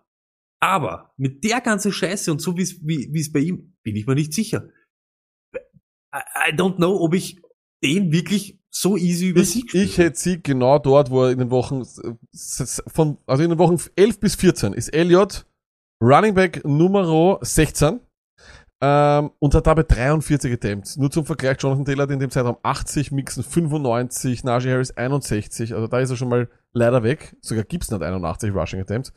[0.61, 3.97] aber mit der ganzen Scheiße und so wie es wie wie es bei ihm, bin
[3.97, 4.69] ich mir nicht sicher.
[6.13, 7.41] I, don't know, ob ich
[7.83, 9.85] den wirklich so easy über Sieg ich, spiele.
[9.85, 11.85] ich hätte sie genau dort, wo er in den Wochen
[12.89, 15.47] von, also in den Wochen 11 bis 14 ist Elliott
[16.03, 18.01] Running Back Nummer 16
[18.81, 20.97] ähm, und hat dabei 43 Attempts.
[20.97, 25.75] Nur zum Vergleich, Jonathan Taylor hat in dem Zeitraum 80, Mixon 95, Najee Harris 61,
[25.75, 27.37] also da ist er schon mal leider weg.
[27.41, 29.13] Sogar Gibson hat 81 Rushing Attempts.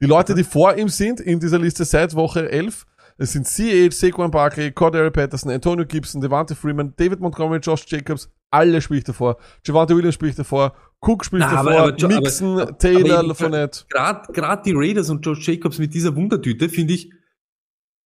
[0.00, 2.86] Die Leute, die vor ihm sind in dieser Liste seit Woche 11,
[3.20, 8.30] es sind CH, Saquon Barkley, Cordero Patterson, Antonio Gibson, Devante Freeman, David Montgomery, Josh Jacobs,
[8.50, 9.38] alle ich davor.
[9.66, 10.72] Javante Williams ich davor.
[11.00, 11.80] Cook spiele ich Na, davor.
[11.80, 13.84] aber aber- Mixon, aber Taylor, Lafonette.
[13.88, 17.12] Gerade die Raiders und Josh Jacobs mit dieser Wundertüte, finde ich,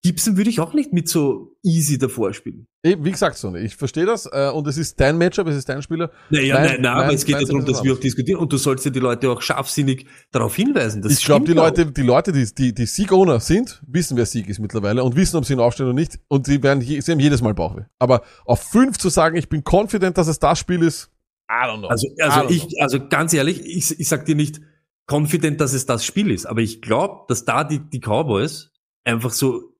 [0.05, 2.67] Gibson würde ich auch nicht mit so easy davor spielen.
[2.83, 4.27] Wie gesagt, Sonny, ich verstehe das.
[4.27, 6.11] Äh, und es ist dein Matchup, es ist dein Spieler.
[6.31, 8.57] Naja, Nein, nein, nein, aber es geht ja darum, dass wir auch diskutieren und du
[8.57, 11.03] sollst ja die Leute auch scharfsinnig darauf hinweisen.
[11.03, 14.49] Das ich glaube, die Leute, die Leute, die, die, die Sieg-Owner sind, wissen, wer Sieg
[14.49, 16.19] ist mittlerweile und wissen, ob sie ihn aufstellen oder nicht.
[16.27, 17.85] Und sie werden, je, sie haben jedes Mal Bauchweh.
[18.01, 21.11] Aber auf fünf zu sagen, ich bin confident, dass es das Spiel ist,
[21.49, 21.88] I don't know.
[21.88, 24.61] Also, also don't ich, also ganz ehrlich, ich, ich sag dir nicht
[25.09, 28.73] confident, dass es das Spiel ist, aber ich glaube, dass da die, die Cowboys
[29.05, 29.72] einfach so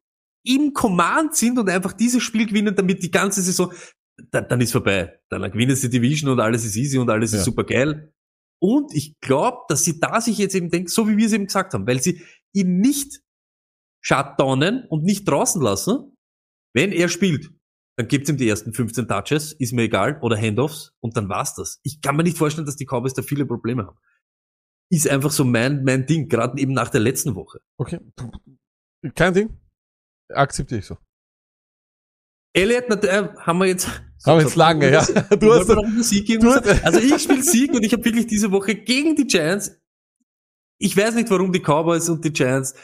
[0.45, 3.73] im Command sind und einfach dieses Spiel gewinnen, damit die ganze Saison,
[4.31, 5.19] dann, dann ist vorbei.
[5.29, 7.39] Dann gewinnen sie die Division und alles ist easy und alles Ja.
[7.39, 8.13] ist super geil.
[8.61, 11.47] Und ich glaube, dass sie da sich jetzt eben denken, so wie wir es eben
[11.47, 13.21] gesagt haben, weil sie ihn nicht
[14.01, 16.17] shutdownen und nicht draußen lassen.
[16.75, 17.51] Wenn er spielt,
[17.97, 21.55] dann gibt's ihm die ersten 15 Touches, ist mir egal, oder Handoffs, und dann war's
[21.55, 21.81] das.
[21.83, 23.99] Ich kann mir nicht vorstellen, dass die Cowboys da viele Probleme haben.
[24.91, 27.61] Ist einfach so mein, mein Ding, gerade eben nach der letzten Woche.
[27.77, 28.01] Okay.
[29.15, 29.59] Kein Ding.
[30.35, 30.97] Akzeptiere ich so.
[32.55, 33.89] Elliot, äh, haben wir jetzt.
[34.25, 35.05] Haben wir jetzt lange, ja.
[35.37, 36.47] Du hast, noch einen Sieg geben?
[36.47, 39.81] Also ich spiele Sieg und ich habe wirklich diese Woche gegen die Giants.
[40.79, 42.75] Ich weiß nicht, warum die Cowboys und die Giants.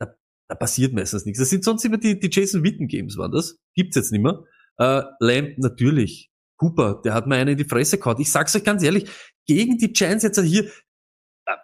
[0.00, 0.14] Da,
[0.48, 1.38] da passiert meistens nichts.
[1.38, 3.58] Das sind sonst immer die, die Jason Witten Games, waren das?
[3.74, 4.42] Gibt's jetzt nicht mehr.
[4.78, 6.30] Äh, Lamb, natürlich.
[6.56, 8.20] Cooper, der hat mir einen in die Fresse gehauen.
[8.20, 9.08] Ich sag's euch ganz ehrlich,
[9.46, 10.70] gegen die Giants jetzt hier,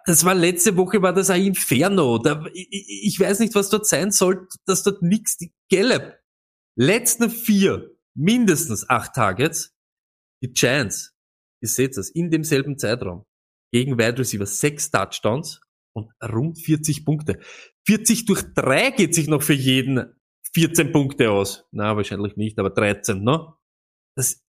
[0.05, 2.17] das war letzte Woche, war das ein Inferno.
[2.17, 6.17] Da, ich, ich weiß nicht, was dort sein soll, dass dort nichts, die Gallup,
[6.75, 9.75] letzten vier, mindestens acht Targets,
[10.41, 11.15] die Giants,
[11.61, 13.25] ihr seht das, in demselben Zeitraum,
[13.71, 15.61] gegen Wide Receiver sechs Touchdowns
[15.93, 17.39] und rund 40 Punkte.
[17.85, 20.13] 40 durch drei geht sich noch für jeden
[20.53, 21.65] 14 Punkte aus.
[21.71, 23.53] Na, wahrscheinlich nicht, aber 13, ne?
[24.15, 24.43] Das,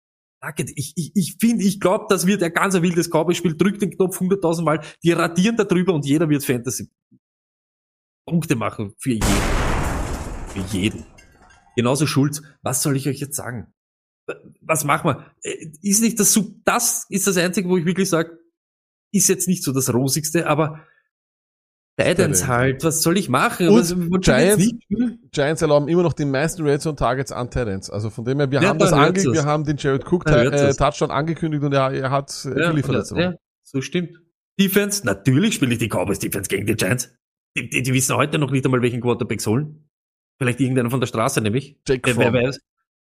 [0.76, 3.58] ich, ich, ich finde, ich glaube, das wird ein ganz wildes Cowboy-Spiel.
[3.58, 6.90] Drückt den Knopf 100.000 Mal, die radieren da drüber und jeder wird Fantasy
[8.26, 9.24] Punkte machen für jeden.
[10.50, 11.06] Für jeden.
[11.76, 12.42] Genauso Schulz.
[12.62, 13.74] Was soll ich euch jetzt sagen?
[14.62, 15.32] Was machen wir?
[15.44, 18.38] Äh, Ist nicht das, Sub- das ist das Einzige, wo ich wirklich sage,
[19.14, 20.86] ist jetzt nicht so das Rosigste, aber
[21.98, 22.46] Titans.
[22.48, 23.70] halt, was soll ich machen?
[23.70, 24.72] Und was, Giants-?
[25.32, 27.90] Giants erlauben immer noch die meisten Red Zone Targets an Titans.
[27.90, 29.34] Also von dem her, wir Ja, haben da das hört's ange es.
[29.34, 30.74] wir haben den Jared Cook äh.
[30.76, 33.34] Touchdown angekündigt und er, er hat äh, Ja, geliefert ja,
[33.64, 34.12] so stimmt.
[34.60, 37.12] Defense, natürlich spiele ich die Cowboys Defense gegen die Giants.
[37.56, 39.90] Die, die, die wissen heute noch nicht einmal, welchen Quarterbacks holen.
[40.40, 41.80] Vielleicht irgendeiner von der Straße, nämlich.
[41.88, 42.60] Jake Wer, wer weiß,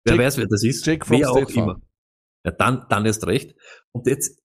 [0.05, 0.87] wer Jake- weiß, wer das ist.
[0.87, 1.65] Jake wer auch State Farm.
[1.71, 1.81] immer.
[2.45, 3.57] Ja, dann, dann erst recht.
[3.93, 4.41] Und jetzt,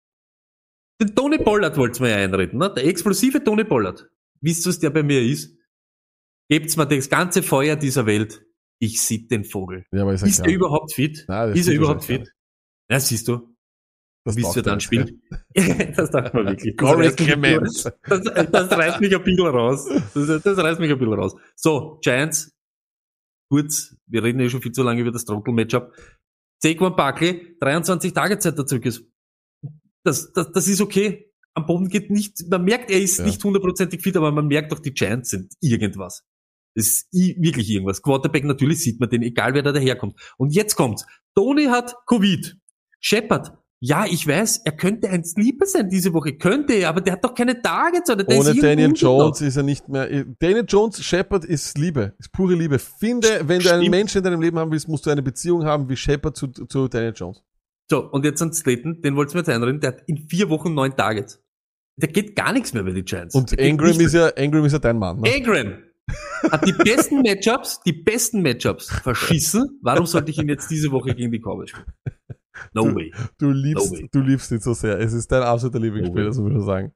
[0.99, 2.71] den Tony Pollard wollt's mir einreden, ne?
[2.73, 4.10] Der explosive Tony Pollard.
[4.41, 5.56] Wisst ihr, was der bei mir ist?
[6.49, 8.43] Gebt's mir das ganze Feuer dieser Welt.
[8.80, 9.86] Ich sieh den Vogel.
[9.91, 10.47] Ja, aber ist, Ist klar.
[10.49, 11.25] er überhaupt fit?
[11.27, 12.34] Nein, ist er überhaupt fit?
[12.89, 13.56] Ja, siehst du,
[14.25, 15.21] Das wie taugt wir dann er spielen.
[15.95, 16.75] das dachte man wirklich.
[16.75, 17.84] Das reißt mich ein Clemens.
[17.84, 17.93] bisschen-
[18.34, 19.88] Das, das reißt mich ein bisschen raus.
[20.13, 21.36] Das, das reißt mich ein bisschen raus.
[21.56, 22.51] So, Giants.
[23.49, 25.93] Kurz, wir reden ja schon viel zu lange über das Trottel-Matchup.
[26.63, 29.04] Saquon Barkley, 23 Tage Zeit dazu ist.
[30.04, 31.30] Das, das, das ist okay.
[31.53, 33.25] Am Boden geht nicht, man merkt, er ist Ja.
[33.25, 36.23] nicht hundertprozentig fit, aber man merkt doch, die Giants sind irgendwas.
[36.75, 38.01] Das ist wirklich irgendwas.
[38.01, 40.17] Quarterback, natürlich sieht man den, egal wer da daherkommt.
[40.37, 41.05] Und jetzt kommt's.
[41.35, 42.55] Tony hat Covid.
[43.01, 43.51] Shepard.
[43.83, 46.37] Ja, ich weiß, er könnte ein Sleeper sein diese Woche.
[46.37, 49.17] Könnte er, aber der hat doch keine Targets oder der Ohne ist Daniel unten noch.
[49.23, 50.23] Jones ist er nicht mehr.
[50.39, 52.77] Daniel Jones, Shepard ist Liebe, ist pure Liebe.
[52.77, 53.89] Finde, wenn du einen Stimmt.
[53.89, 56.87] Menschen in deinem Leben haben willst, musst du eine Beziehung haben wie Shepard zu, zu
[56.87, 57.41] Daniel Jones.
[57.91, 60.73] So, und jetzt an Slayton, den wollt's mir jetzt einreden, der hat in vier Wochen
[60.73, 61.43] neun Targets.
[61.97, 63.36] Der geht gar nichts mehr bei den Giants.
[63.36, 65.19] Und Ingram ist ja, Ingram ist ja dein Mann.
[65.19, 65.30] Ne?
[65.30, 65.84] Agron
[66.49, 69.77] hat die besten Matchups, die besten Matchups verschissen.
[69.82, 71.93] Warum sollte ich ihn jetzt diese Woche gegen die Cowboys spielen?
[72.73, 73.13] No Du- way.
[73.37, 74.09] Du liebst, No way.
[74.11, 74.99] du liebst ihn so sehr.
[74.99, 76.93] Es ist dein absoluter Lieblingsspieler, No so würde ich sagen.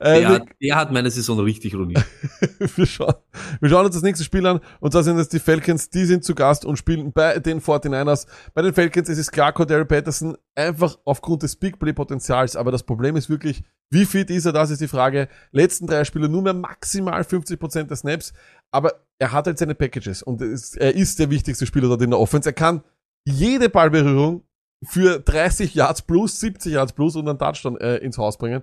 [0.00, 2.04] Äh, Der wir, hat, hat meine Saison richtig ruiniert.
[2.76, 3.14] wir, schauen,
[3.60, 4.60] wir schauen uns das nächste Spiel an.
[4.80, 5.90] Und zwar sind es die Falcons.
[5.90, 8.26] Die sind zu Gast und spielen bei den 49ers.
[8.54, 12.56] Bei den Falcons ist es klar, Cordero Patterson einfach aufgrund des Big Play Potenzials.
[12.56, 14.52] Aber das Problem ist wirklich, wie fit ist er?
[14.52, 15.28] Das ist die Frage.
[15.52, 18.32] Letzten drei Spiele nur mehr maximal 50% der Snaps.
[18.72, 22.10] Aber er hat halt seine Packages und es, er ist der wichtigste Spieler dort in
[22.10, 22.48] der Offense.
[22.48, 22.82] Er kann
[23.24, 24.42] jede Ballberührung
[24.84, 28.62] für 30 Yards plus, 70 Yards plus und einen Touchdown äh, ins Haus bringen.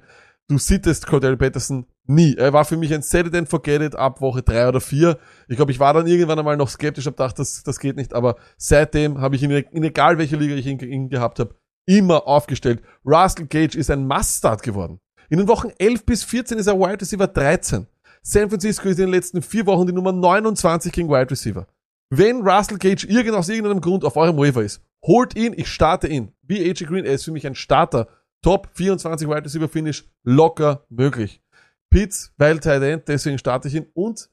[0.50, 2.36] Du sittest Cordell Patterson nie.
[2.36, 5.18] Er war für mich ein Set it and forget it ab Woche drei oder vier.
[5.48, 8.14] Ich glaube, ich war dann irgendwann einmal noch skeptisch, hab gedacht, das, das geht nicht.
[8.14, 12.28] Aber seitdem habe ich ihn, in egal welcher Liga ich ihn, ihn gehabt habe, immer
[12.28, 12.82] aufgestellt.
[13.06, 15.00] Russell Gage ist ein Must-Start geworden.
[15.30, 17.88] In den Wochen 11 bis 14 ist er Wide Receiver 13.
[18.22, 21.68] San Francisco ist in den letzten vier Wochen die Nummer 29 gegen Wide Receiver.
[22.10, 26.08] Wenn Russell Gage irgend aus irgendeinem Grund auf eurem Waiver ist, holt ihn, ich starte
[26.08, 26.34] ihn.
[26.42, 28.08] Wie AJ Green, er ist für mich ein Starter.
[28.42, 31.42] Top 24 Wide Receiver Finish, locker möglich.
[31.90, 34.30] Pitts, weil Tight End, deswegen starte ich ihn und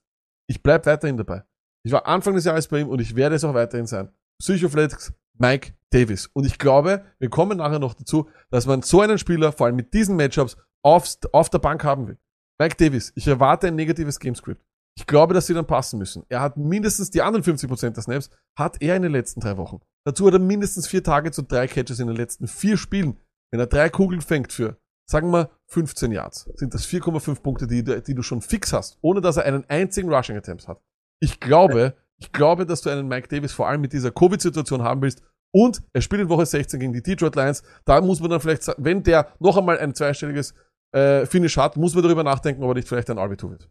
[0.49, 1.45] ich bleib weiterhin dabei.
[1.85, 4.11] Ich war Anfang des Jahres bei ihm und ich werde es auch weiterhin sein.
[4.41, 6.27] Psychoflex, Mike Davis.
[6.33, 9.77] Und ich glaube, wir kommen nachher noch dazu, dass man so einen Spieler, vor allem
[9.77, 12.19] mit diesen Matchups, aufs, auf der Bank haben will.
[12.59, 14.63] Mike Davis, ich erwarte ein negatives Gamescript.
[14.97, 16.25] Ich glaube, dass sie dann passen müssen.
[16.29, 19.81] Er hat mindestens die anderen 50% der Snaps, hat er in den letzten drei Wochen.
[20.05, 23.17] Dazu hat er mindestens vier Targets und drei Catches in den letzten vier Spielen.
[23.53, 24.77] Wenn er drei Kugeln fängt für,
[25.11, 28.99] sagen wir, 15 Yards, sind das 4,5 Punkte, die, du- die du schon fix hast,
[29.01, 30.81] ohne dass er einen einzigen Rushing Attempt hat.
[31.21, 35.01] Ich glaube, ich glaube, dass du einen Mike Davis vor allem mit dieser Covid-Situation haben
[35.03, 35.23] willst.
[35.53, 37.63] Und er spielt in Woche 16 gegen die Detroit Lions.
[37.85, 40.55] Da muss man dann vielleicht, wenn der noch einmal ein zweistelliges
[40.95, 43.69] äh, Finish hat, muss man darüber nachdenken, ob er nicht vielleicht ein RB2 wird.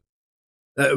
[0.79, 0.95] Äh,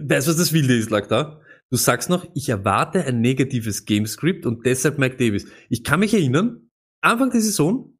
[0.00, 1.40] weißt du, was das Wilde ist, lag da?
[1.70, 5.46] Du sagst noch, ich erwarte ein negatives Gamescript und deshalb Mike Davis.
[5.70, 6.68] Ich kann mich erinnern,
[7.00, 7.96] Anfang der Saison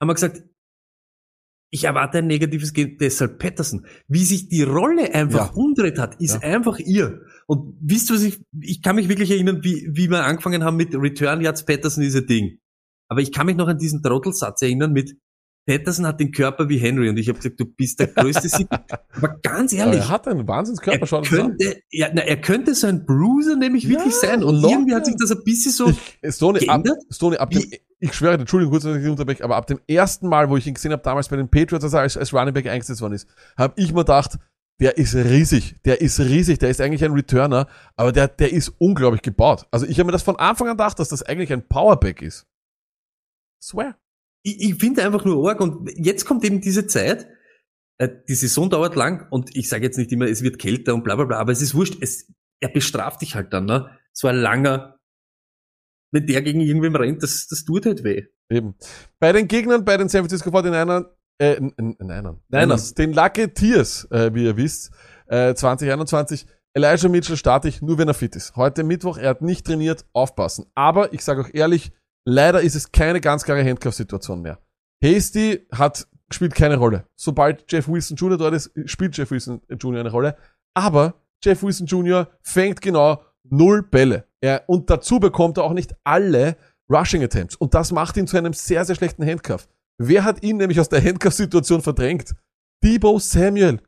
[0.00, 0.42] haben wir gesagt,
[1.72, 3.86] ich erwarte ein negatives Game, deshalb Patterson.
[4.08, 5.54] Wie sich die Rolle einfach Ja.
[5.54, 6.40] umdreht hat, ist Ja.
[6.40, 7.22] einfach ihr.
[7.46, 10.76] Und wisst ihr, was ich, ich kann mich wirklich erinnern, wie, wie wir angefangen haben
[10.76, 12.58] mit Return Yards Patterson ist ein Ding.
[13.08, 15.16] Aber ich kann mich noch an diesen Trottelsatz erinnern mit
[15.78, 18.66] Patterson hat den Körper wie Henry und ich habe gesagt, du bist der größte Sieg.
[19.16, 21.24] Aber ganz Aber ehrlich, er hat einen Wahnsinnskörper, er an.
[21.24, 24.42] könnte, ja, na, er könnte so ein Bruiser nämlich Ja, wirklich sein.
[24.42, 24.74] Und locker.
[24.74, 26.98] irgendwie hat sich das ein bisschen so Ich, Stoney, ab, geändert.
[27.10, 30.26] Stoney, ab dem, Wie- ich schwöre, Entschuldigung, kurz, dass ich unterbreche, aber ab dem ersten
[30.28, 32.54] Mal, wo ich ihn gesehen habe, damals bei den Patriots, als er als, als Running
[32.54, 33.28] Back eingesetzt worden ist,
[33.58, 34.38] habe ich mir gedacht,
[34.80, 38.72] der ist riesig, der ist riesig, der ist eigentlich ein Returner, aber der, der ist
[38.78, 39.66] unglaublich gebaut.
[39.70, 42.46] Also ich habe mir das von Anfang an gedacht, dass das eigentlich ein Powerback ist.
[43.62, 43.96] Swear.
[44.42, 47.28] Ich, ich finde einfach nur arg und jetzt kommt eben diese Zeit,
[47.98, 51.04] äh, die Saison dauert lang und ich sage jetzt nicht immer, es wird kälter und
[51.04, 53.90] bla bla bla, aber es ist wurscht, es, er bestraft dich halt dann, ne?
[54.12, 54.98] So ein langer,
[56.12, 58.24] wenn der gegen irgendwem rennt, das, das tut halt weh.
[58.50, 58.74] Eben.
[59.20, 61.06] Bei den Gegnern, bei den San Francisco 49ern,
[61.40, 64.90] äh, n- n- Ninern, Niners, den Lucky Tears, äh, wie ihr wisst,
[65.28, 68.56] äh, 2021, Elijah Mitchell starte ich nur, wenn er fit ist.
[68.56, 70.66] Heute Mittwoch, er hat nicht trainiert, aufpassen.
[70.74, 71.92] Aber ich sage auch ehrlich,
[72.24, 74.58] leider ist es keine ganz klare Handcuff-Situation mehr.
[75.02, 77.06] Hasty hat, spielt keine Rolle.
[77.16, 78.36] Sobald Jeff Wilson Jr.
[78.36, 80.00] dort ist, spielt Jeff Wilson Jr.
[80.00, 80.36] eine Rolle.
[80.74, 82.28] Aber Jeff Wilson Jr.
[82.42, 84.26] fängt genau null Bälle.
[84.40, 86.56] Er, und dazu bekommt er auch nicht alle
[86.90, 87.56] Rushing Attempts.
[87.56, 89.68] Und das macht ihn zu einem sehr, sehr schlechten Handcuff.
[89.98, 92.34] Wer hat ihn nämlich aus der Handcuff-Situation verdrängt?
[92.82, 93.80] Debo Samuel.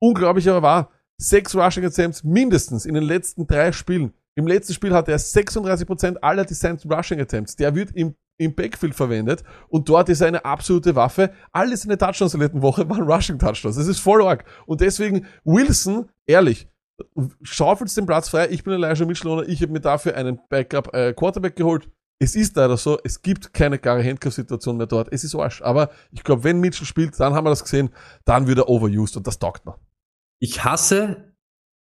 [0.00, 0.90] Unglaublich aber wahr.
[1.20, 4.12] Sechs Rushing Attempts mindestens in den letzten drei Spielen.
[4.38, 7.56] Im letzten Spiel hatte er 36% aller Designed Rushing Attempts.
[7.56, 11.32] Der wird im, im Backfield verwendet und dort ist er eine absolute Waffe.
[11.50, 13.74] Alle seine Touchdowns in der letzten Woche waren Rushing Touchdowns.
[13.74, 14.44] Das ist voll arg.
[14.66, 16.68] Und deswegen Wilson, ehrlich,
[17.42, 18.48] schaufelt den Platz frei.
[18.50, 21.90] Ich bin Elijah Mitchell ich habe mir dafür einen Backup äh, Quarterback geholt.
[22.20, 25.08] Es ist leider so, es gibt keine klare Handcuff-Situation mehr dort.
[25.12, 25.62] Es ist Arsch.
[25.62, 27.90] Aber ich glaube, wenn Mitchell spielt, dann haben wir das gesehen,
[28.24, 29.74] dann wird er overused und das taugt mir.
[30.38, 31.34] Ich hasse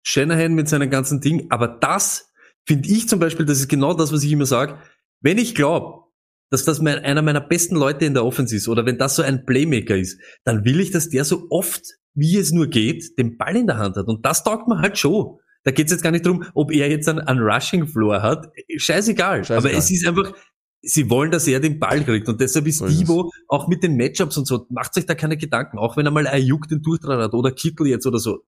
[0.06, 2.30] Shanahan mit seinem ganzen Ding, aber das
[2.66, 4.78] finde ich zum Beispiel, das ist genau das, was ich immer sage.
[5.22, 6.04] Wenn ich glaube,
[6.50, 9.24] dass das mein, einer meiner besten Leute in der Offense ist oder wenn das so
[9.24, 11.82] ein Playmaker ist, dann will ich, dass der so oft,
[12.14, 14.08] wie es nur geht, den Ball in der Hand hat.
[14.08, 15.40] Und das taugt mir halt schon.
[15.64, 18.52] Da geht es jetzt gar nicht drum, ob er jetzt einen, einen Rushing Floor hat.
[18.76, 19.44] Scheißegal.
[19.44, 19.58] Scheißegal.
[19.58, 20.34] Aber es ist einfach,
[20.82, 22.28] sie wollen, dass er den Ball kriegt.
[22.28, 25.80] Und deshalb ist Divo auch mit den Matchups und so, macht euch da keine Gedanken.
[25.80, 28.44] Auch wenn er mal Ayuk den Durchdraht hat oder Kittel jetzt oder so.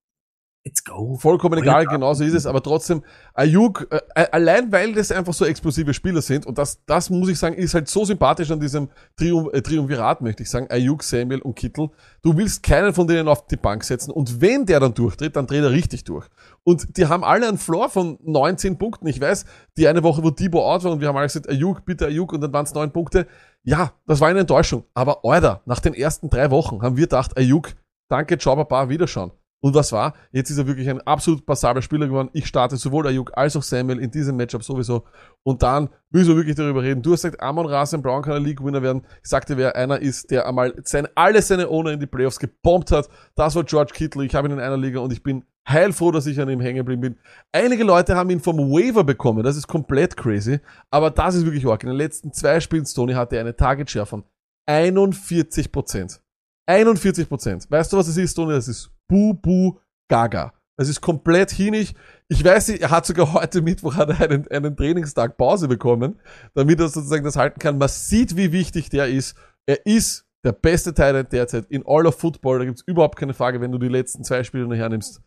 [0.67, 1.15] Let's go.
[1.15, 3.03] Vollkommen Voll egal, genauso ist es, aber trotzdem,
[3.35, 7.29] Ayuk, äh, äh, allein weil das einfach so explosive Spieler sind, und das, das muss
[7.29, 11.03] ich sagen, ist halt so sympathisch an diesem Trium äh, Triumvirat, möchte ich sagen, Ayuk,
[11.03, 11.89] Samuel und Kittel.
[12.23, 15.45] Du willst keinen von denen auf die Bank setzen, und wenn der dann durchdreht, dann
[15.45, 16.25] dreht er richtig durch.
[16.63, 19.05] Und die haben alle einen Floor von 19 Punkten.
[19.05, 19.45] Ich weiß,
[19.77, 22.33] die eine Woche, wo Debo out war, und wir haben alle gesagt, Ayuk, bitte Ayuk,
[22.33, 23.27] und dann waren es neun Punkte.
[23.61, 24.85] Ja, das war eine Enttäuschung.
[24.95, 27.73] Aber, Alter, nach den ersten drei Wochen haben wir gedacht, Ayuk,
[28.09, 29.31] danke, ciao, Baba, wiederschauen.
[29.65, 30.13] Und was war?
[30.31, 32.29] Jetzt ist er wirklich ein absolut passabler Spieler geworden.
[32.33, 35.05] Ich starte sowohl Ayuk als auch Samuel in diesem Matchup sowieso.
[35.41, 37.01] Und dann müssen wir wirklich darüber reden.
[37.01, 39.01] Du hast gesagt, Amon Rasen Brown kann ein League-Winner werden.
[39.23, 42.91] Ich sagte, wer einer ist, der einmal sein, alle seine Owner in die Playoffs gebombt
[42.91, 43.09] hat.
[43.33, 44.23] Das war George Kittle.
[44.23, 46.77] Ich habe ihn in einer Liga und ich bin heilfroh, dass ich an ihm hängen
[46.77, 47.17] geblieben bin.
[47.51, 49.41] Einige Leute haben ihn vom Waiver bekommen.
[49.41, 50.59] Das ist komplett crazy.
[50.91, 51.81] Aber das ist wirklich arg.
[51.81, 54.25] In den letzten zwei Spielen, Stoney, hatte eine Target Share von
[54.67, 56.21] 41 Prozent.
[56.65, 57.69] 41 Prozent.
[57.69, 58.53] Weißt du, was es ist, Tony?
[58.53, 60.53] Das ist Bubu Gaga.
[60.77, 61.95] Das ist komplett hinig.
[62.27, 66.19] Ich weiß nicht, er hat sogar heute Mittwoch einen, einen Trainingstag Pause bekommen,
[66.53, 67.77] damit er sozusagen das halten kann.
[67.77, 69.37] Man sieht, wie wichtig der ist.
[69.65, 72.59] Er ist der beste Teil derzeit in all of Football.
[72.59, 75.21] Da gibt's überhaupt keine Frage, wenn du die letzten zwei Spiele nur hernimmst.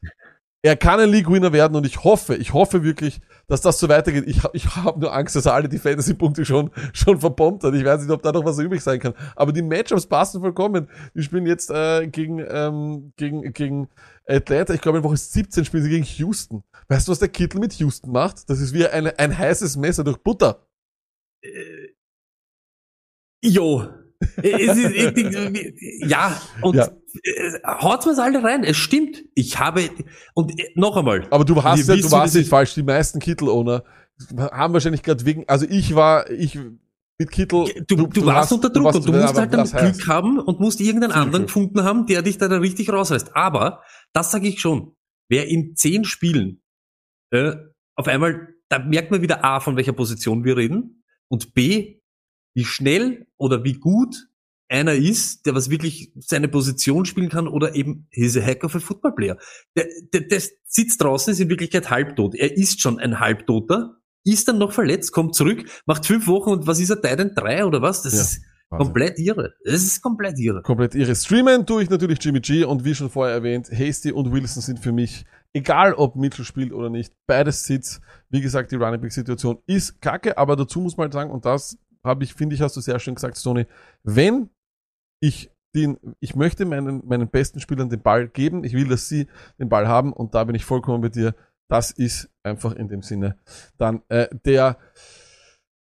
[0.62, 4.24] Er kann ein League-Winner werden und ich hoffe, ich hoffe wirklich, dass das so weitergeht.
[4.26, 7.74] Ich, ich habe nur Angst, dass er alle die Fantasy-Punkte schon, schon verbombt hat.
[7.74, 9.14] Ich weiß nicht, ob da noch was übrig sein kann.
[9.36, 10.88] Aber die Matchups passen vollkommen.
[11.14, 13.88] Die spielen jetzt äh, gegen, ähm, gegen, gegen
[14.26, 14.74] Atlanta.
[14.74, 16.64] Ich glaube, in Woche 17 spielen sie gegen Houston.
[16.88, 18.50] Weißt du, was der Kittel mit Houston macht?
[18.50, 20.66] Das ist wie eine, ein heißes Messer durch Butter.
[23.42, 23.88] Jo.
[24.36, 26.86] Es ist, ich, ja, und Ja.
[27.22, 28.64] äh, haut's mir's alle rein.
[28.64, 29.22] Es stimmt.
[29.34, 29.90] Ich habe,
[30.34, 31.26] und äh, noch einmal.
[31.30, 32.74] Aber du hast ja, du warst nicht falsch.
[32.74, 33.84] Die meisten Kittel-Owner
[34.36, 36.58] haben wahrscheinlich gerade wegen, also ich war, ich
[37.18, 37.66] mit Kittel.
[37.86, 40.08] Du, du, warst hast- unter Druck warst- und du musst halt dann das heißt- Glück
[40.08, 41.46] haben und musst irgendeinen anderen Glück.
[41.48, 43.36] gefunden haben, der dich da, da richtig rausreißt.
[43.36, 44.96] Aber, das sage ich schon,
[45.28, 46.62] wer in zehn Spielen
[47.30, 47.52] äh,
[47.94, 51.97] auf einmal, da merkt man wieder A, von welcher Position wir reden und B,
[52.54, 54.16] wie schnell oder wie gut
[54.70, 58.74] einer ist, der was wirklich seine Position spielen kann oder eben he's a heck of
[58.76, 59.38] a football player.
[59.76, 62.34] Der, der, der sitzt draußen, ist in Wirklichkeit halbtot.
[62.34, 66.66] Er ist schon ein Halbtoter, ist dann noch verletzt, kommt zurück, macht fünf Wochen und
[66.66, 68.02] was ist er, Titan 3 oder was?
[68.02, 68.86] Das Ja, ist Wahnsinn.
[68.86, 69.54] komplett irre.
[69.64, 70.60] Das ist komplett irre.
[70.60, 71.14] Komplett irre.
[71.16, 74.80] Streamen tue ich natürlich Jimmy G und wie schon vorher erwähnt, Hasty und Wilson sind
[74.80, 78.02] für mich, egal ob Mitchell spielt oder nicht, beides Sitz.
[78.28, 81.46] Wie gesagt, die Running Back Situation ist kacke, aber dazu muss man halt sagen, und
[81.46, 83.66] das habe ich, finde ich, hast du sehr schön gesagt, Stoney,
[84.02, 84.50] wenn
[85.20, 89.28] ich den, ich möchte meinen, meinen besten Spielern den Ball geben, ich will, dass sie
[89.58, 91.34] den Ball haben und da bin ich vollkommen bei dir.
[91.68, 93.38] Das ist einfach in dem Sinne
[93.76, 94.78] dann äh, der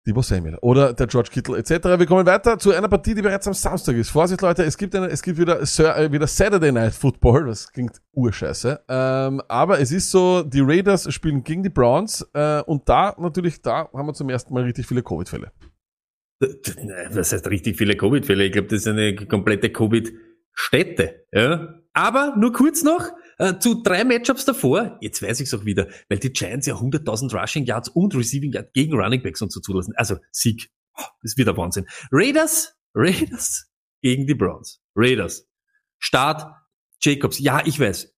[0.06, 1.70] Debo Samuel oder der George Kittle etc.
[1.98, 4.10] Wir kommen weiter zu einer Partie, die bereits am Samstag ist.
[4.10, 7.46] Vorsicht, Leute, es gibt, eine, es gibt wieder, Sir, äh, wieder Saturday Night Football.
[7.46, 8.84] Das klingt urscheiße.
[8.86, 13.62] Ähm, aber es ist so, die Raiders spielen gegen die Browns äh, und da natürlich,
[13.62, 15.50] da haben wir zum ersten Mal richtig viele Covid-Fälle.
[16.40, 18.44] Das heißt richtig viele Covid-Fälle.
[18.44, 21.26] Ich glaube, das ist eine komplette Covid-Stätte.
[21.32, 21.80] Ja?
[21.92, 24.98] Aber nur kurz noch äh, zu drei Matchups davor.
[25.00, 28.52] Jetzt weiß ich es auch wieder, weil die Giants ja 100.000 Rushing Yards und Receiving
[28.52, 29.94] Yards gegen Running Backs und so zulassen.
[29.96, 30.70] Also Sieg.
[31.22, 31.86] Das wird ein Wahnsinn.
[32.12, 33.68] Raiders, Raiders
[34.00, 34.80] gegen die Browns.
[34.94, 35.48] Raiders.
[35.98, 36.46] Start
[37.00, 37.38] Jacobs.
[37.38, 38.13] Ja, ich weiß.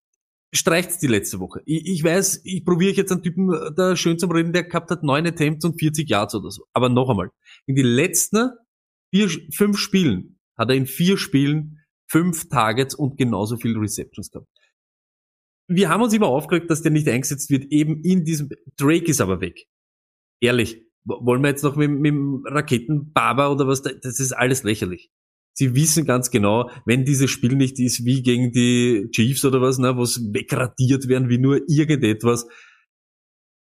[0.57, 1.61] Streicht's die letzte Woche.
[1.67, 4.91] Ich, ich weiß, ich probiere jetzt einen Typen äh, da schön zum Reden, der gehabt
[4.91, 6.65] hat neun Attempts und 40 Yards oder so.
[6.73, 7.31] Aber noch einmal.
[7.67, 8.51] In die letzten
[9.13, 14.49] vier, fünf Spielen hat er in vier Spielen fünf Targets und genauso viele Receptions gehabt.
[15.69, 19.21] Wir haben uns immer aufgeregt, dass der nicht eingesetzt wird, eben in diesem, Drake ist
[19.21, 19.67] aber weg.
[20.41, 25.11] Ehrlich, wollen wir jetzt noch mit, mit dem Raketenbaba oder was, das ist alles lächerlich.
[25.59, 29.79] Sie wissen ganz genau, wenn dieses Spiel nicht ist wie gegen die Chiefs oder was,
[29.79, 32.47] ne, wo es wegradiert werden wie nur irgendetwas,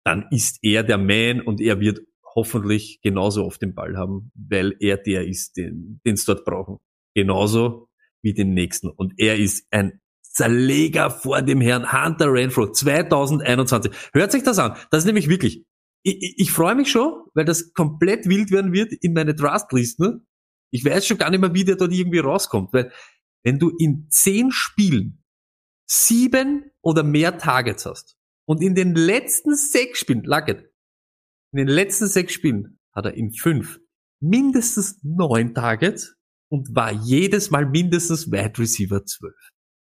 [0.05, 2.01] dann ist er der Man und er wird
[2.35, 6.77] hoffentlich genauso oft den Ball haben, weil er der ist, den es dort brauchen.
[7.15, 7.89] Genauso
[8.21, 8.89] wie den nächsten.
[8.89, 13.91] Und er ist ein Zerleger vor dem Herrn Hunter Renfro 2021.
[14.13, 14.75] Hört sich das an.
[14.91, 15.65] Das ist nämlich wirklich.
[16.03, 20.27] Ich, ich, ich freue mich schon, weil das komplett wild werden wird in meine Trustlisten.
[20.71, 22.91] Ich weiß schon gar nicht mehr, wie der dort irgendwie rauskommt, weil
[23.43, 25.23] wenn du in zehn Spielen
[25.89, 28.15] sieben oder mehr Targets hast
[28.47, 30.71] und in den letzten sechs Spielen, Lucket,
[31.53, 33.79] in den letzten sechs Spielen hat er in fünf
[34.21, 36.15] mindestens neun Targets
[36.51, 39.33] und war jedes Mal mindestens Wide Receiver 12.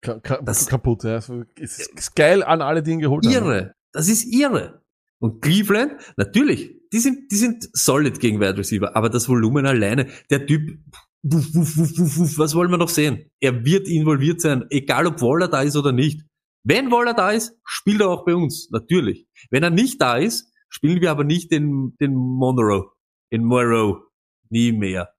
[0.01, 1.15] Ka ka Das- kaputt, ja.
[1.15, 3.33] Also, es ist, ist geil an alle, die ihn geholt haben.
[3.33, 3.73] Irre.
[3.91, 4.80] Das ist irre.
[5.21, 10.09] Und Cleveland, natürlich, die sind, die sind solid gegen Wide Receiver, aber das Volumen alleine,
[10.31, 10.79] der Typ,
[11.21, 13.29] wuff, wuff, wuff, wuff, wuff, was wollen wir noch sehen?
[13.39, 16.23] Er wird involviert sein, egal ob Waller da ist oder nicht.
[16.63, 19.27] Wenn Waller da ist, spielt er auch bei uns, natürlich.
[19.51, 22.91] Wenn er nicht da ist, spielen wir aber nicht den, den Monroe,
[23.31, 24.01] den Monroe,
[24.49, 25.13] nie mehr.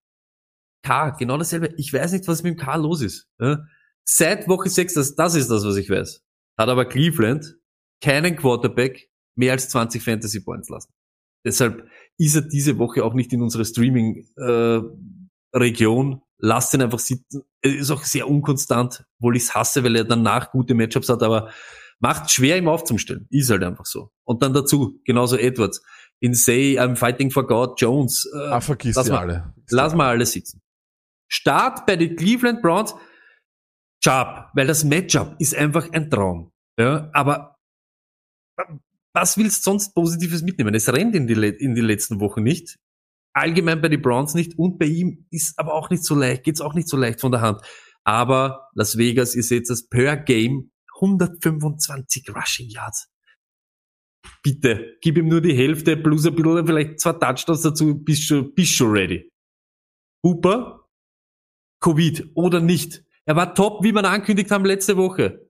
[0.85, 1.73] K, genau dasselbe.
[1.77, 3.29] Ich weiß nicht, was mit dem K los ist.
[4.03, 6.21] Seit Woche 6, das, das ist das, was ich weiß.
[6.57, 7.55] Hat aber Cleveland
[8.01, 10.91] keinen Quarterback mehr als 20 Fantasy Points lassen.
[11.45, 16.21] Deshalb ist er diese Woche auch nicht in unserer Streaming-Region.
[16.39, 17.43] Lasst ihn einfach sitzen.
[17.61, 21.23] Er ist auch sehr unkonstant, obwohl ich es hasse, weil er danach gute Matchups hat,
[21.23, 21.51] aber
[21.99, 23.27] macht schwer, ihm aufzustellen.
[23.29, 24.11] Ist halt einfach so.
[24.25, 25.81] Und dann dazu, genauso Edwards.
[26.19, 28.29] In Say, I'm fighting for God, Jones.
[28.33, 29.53] Äh, Ah, vergiss Lass mal- alle.
[29.69, 30.61] Lass mal alles sitzen.
[31.29, 32.93] Start bei den Cleveland Browns.
[34.01, 36.51] Job, weil das Matchup ist einfach ein Traum.
[36.77, 37.55] Ja, aber
[39.13, 40.73] was willst du sonst Positives mitnehmen?
[40.73, 42.79] Es rennt in die, in die letzten Wochen nicht.
[43.33, 46.61] Allgemein bei den Browns nicht und bei ihm ist aber auch nicht so leicht, geht's
[46.61, 47.61] auch nicht so leicht von der Hand.
[48.03, 53.09] Aber Las Vegas, ihr seht das per Game 125 Rushing Yards.
[54.41, 58.53] Bitte, gib ihm nur die Hälfte plus ein bisschen, vielleicht zwei Touchdowns dazu, bist schon,
[58.53, 59.29] bist schon ready.
[60.23, 60.87] Hooper,
[61.81, 63.03] Covid oder nicht.
[63.25, 65.49] Er war top, wie wir angekündigt haben letzte Woche.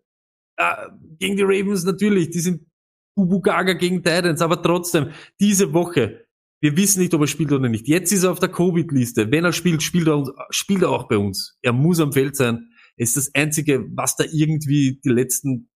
[0.58, 2.68] Äh, gegen die Ravens natürlich, die sind
[3.16, 6.26] Bubu Gaga gegen Titans, aber trotzdem, diese Woche,
[6.62, 7.88] wir wissen nicht, ob er spielt oder nicht.
[7.88, 9.32] Jetzt ist er auf der Covid-Liste.
[9.32, 11.58] Wenn er spielt, spielt er, uns, spielt er auch bei uns.
[11.62, 12.70] Er muss am Feld sein.
[12.96, 15.70] Es ist das Einzige, was da irgendwie die letzten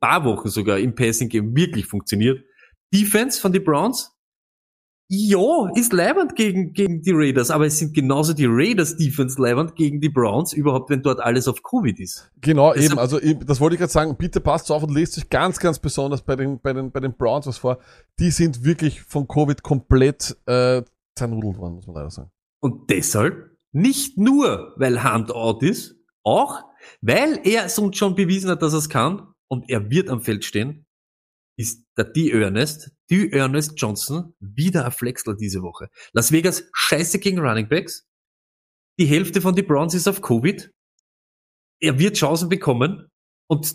[0.00, 2.44] paar Wochen sogar im Passing Game wirklich funktioniert.
[2.92, 4.13] Defense von den Browns,
[5.08, 9.76] ja, ist leibend gegen, gegen die Raiders, aber es sind genauso die Raiders Defense leibend
[9.76, 12.30] gegen die Browns, überhaupt wenn dort alles auf Covid ist.
[12.40, 12.98] Genau, Deshalb- eben.
[12.98, 14.16] Also eben, das wollte ich gerade sagen.
[14.16, 17.14] Bitte passt auf und lest euch ganz, ganz besonders bei den, bei den, bei den
[17.14, 17.78] Browns was vor.
[18.18, 20.82] Die sind wirklich von Covid komplett äh,
[21.14, 22.30] zernudelt worden, muss man leider sagen.
[22.60, 26.62] Und deshalb, nicht nur, weil Hand out ist, auch,
[27.02, 30.22] weil er es uns schon bewiesen hat, dass er es kann und er wird am
[30.22, 30.86] Feld stehen,
[31.96, 32.30] der D.
[32.30, 33.30] Ernest, D.
[33.30, 35.88] Ernest Johnson, wieder ein Flexler diese Woche.
[36.12, 38.06] Las Vegas scheiße gegen Running Backs.
[38.98, 40.70] die Hälfte von die Browns ist auf Covid.
[41.80, 43.08] Er wird Chancen bekommen
[43.48, 43.74] und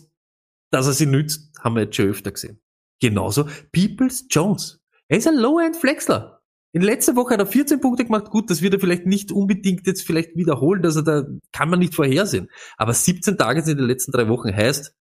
[0.71, 2.61] dass er sie nützt, haben wir jetzt schon öfter gesehen.
[3.01, 4.79] Genauso Peoples Jones.
[5.07, 6.41] Er ist ein Low-End-Flexler.
[6.71, 8.29] In letzter Woche hat er 14 Punkte gemacht.
[8.29, 11.79] Gut, das wird er vielleicht nicht unbedingt jetzt vielleicht wiederholen, dass er da kann man
[11.79, 12.49] nicht vorhersehen.
[12.77, 14.93] Aber 17 Tage in den letzten drei Wochen heißt,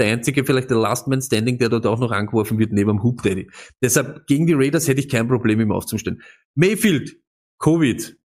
[0.00, 3.02] der einzige vielleicht der Last Man Standing, der dort auch noch angeworfen wird, neben dem
[3.02, 3.48] Hoop Daddy.
[3.82, 6.22] Deshalb gegen die Raiders hätte ich kein Problem, ihm aufzustellen.
[6.54, 7.16] Mayfield,
[7.58, 8.16] Covid.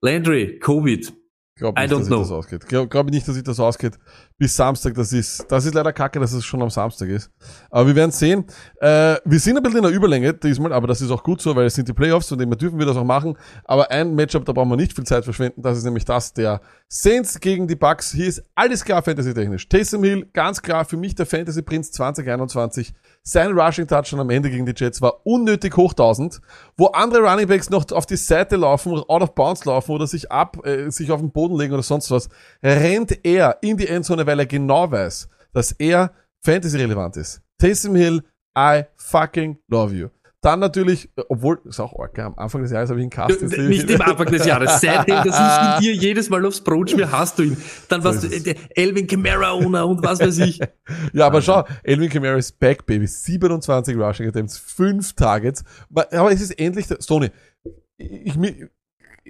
[0.00, 1.12] Landry, Covid.
[1.58, 2.20] Glaub I nicht, don't dass know.
[2.20, 2.66] das ausgeht.
[2.68, 3.98] Glaube glaub ich nicht, dass sich das ausgeht.
[4.38, 7.30] Bis Samstag, das ist, das ist leider kacke, dass es schon am Samstag ist.
[7.70, 8.44] Aber wir werden sehen.
[8.80, 11.54] Äh, wir sind ein bisschen in der Überlänge diesmal, aber das ist auch gut so,
[11.56, 13.36] weil es sind die Playoffs und immer dürfen wir das auch machen.
[13.64, 15.60] Aber ein Matchup, da brauchen wir nicht viel Zeit verschwenden.
[15.62, 18.12] Das ist nämlich das der Saints gegen die Bucks.
[18.12, 19.68] Hier ist alles klar fantasy-technisch.
[19.68, 22.94] Taysom Hill, ganz klar für mich der Fantasy-Prinz 2021.
[23.28, 26.40] Sein Rushing-Touchdown am Ende gegen die Jets war unnötig hoch 1000.
[26.78, 30.64] Wo andere Runningbacks noch auf die Seite laufen, out of bounds laufen oder sich ab,
[30.64, 32.30] äh, sich auf den Boden legen oder sonst was,
[32.62, 36.10] rennt er in die Endzone, weil er genau weiß, dass er
[36.42, 37.42] Fantasy-relevant ist.
[37.58, 38.22] Taysom Hill,
[38.56, 40.08] I fucking love you.
[40.40, 43.42] Dann natürlich, obwohl, ist auch arg, am Anfang des Jahres habe ich einen Cast.
[43.42, 44.80] Nicht im Anfang des Jahres.
[44.80, 47.56] Seitdem, dass ich mit dir jedes Mal aufs Brot schmier, hast du ihn.
[47.88, 50.60] Dann warst du äh, der Elvin Kamara Owner und was weiß ich.
[51.12, 53.06] Ja, aber schau, Elvin Kamara ist back, baby.
[53.06, 55.64] 27 Rushing Attempts, 5 Targets.
[55.92, 57.30] Aber es ist endlich, Stoney,
[57.96, 58.68] ich, mi-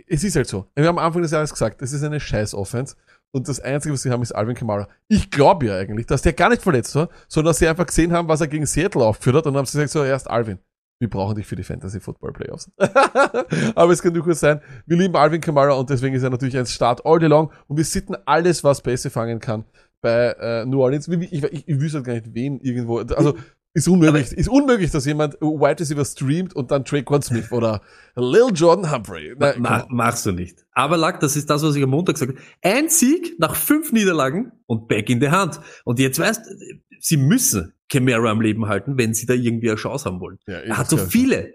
[0.06, 0.66] es ist halt so.
[0.74, 2.96] Wir haben am Anfang des Jahres gesagt, das ist eine scheiß Offense.
[3.30, 4.88] Und das Einzige, was sie haben, ist Alvin Kamara.
[5.08, 8.12] Ich glaube ja eigentlich, dass der gar nicht verletzt war, sondern dass sie einfach gesehen
[8.12, 10.58] haben, was er gegen Seattle aufgeführt hat und dann haben sie gesagt, so, erst Alvin.
[11.00, 12.70] Wir brauchen dich für die Fantasy Football Playoffs.
[13.74, 16.66] Aber es kann durchaus sein, wir lieben Alvin Kamara und deswegen ist er natürlich ein
[16.66, 19.64] Start all day long und wir sitten alles, was Pässe fangen kann
[20.00, 21.08] bei äh, New Orleans.
[21.08, 22.98] Wie- Ich, ich, ich wüsste halt gar nicht, wen irgendwo.
[22.98, 23.36] Also
[23.74, 24.32] ist unmöglich.
[24.32, 27.80] Ist unmöglich, dass jemand Wide Receiver streamt und dann Traquan Smith oder
[28.16, 29.36] Lil Jordan Humphrey.
[29.38, 30.66] Nein, Ma machst du nicht.
[30.72, 32.40] Aber Lack, das ist das, was ich am Montag gesagt habe.
[32.62, 35.60] Ein Sieg nach fünf Niederlagen und back in the hand.
[35.84, 36.40] Und jetzt weißt
[37.00, 40.38] sie müssen Camara am Leben halten, wenn sie da irgendwie eine Chance haben wollen.
[40.46, 41.54] Ja, Er hat so viele,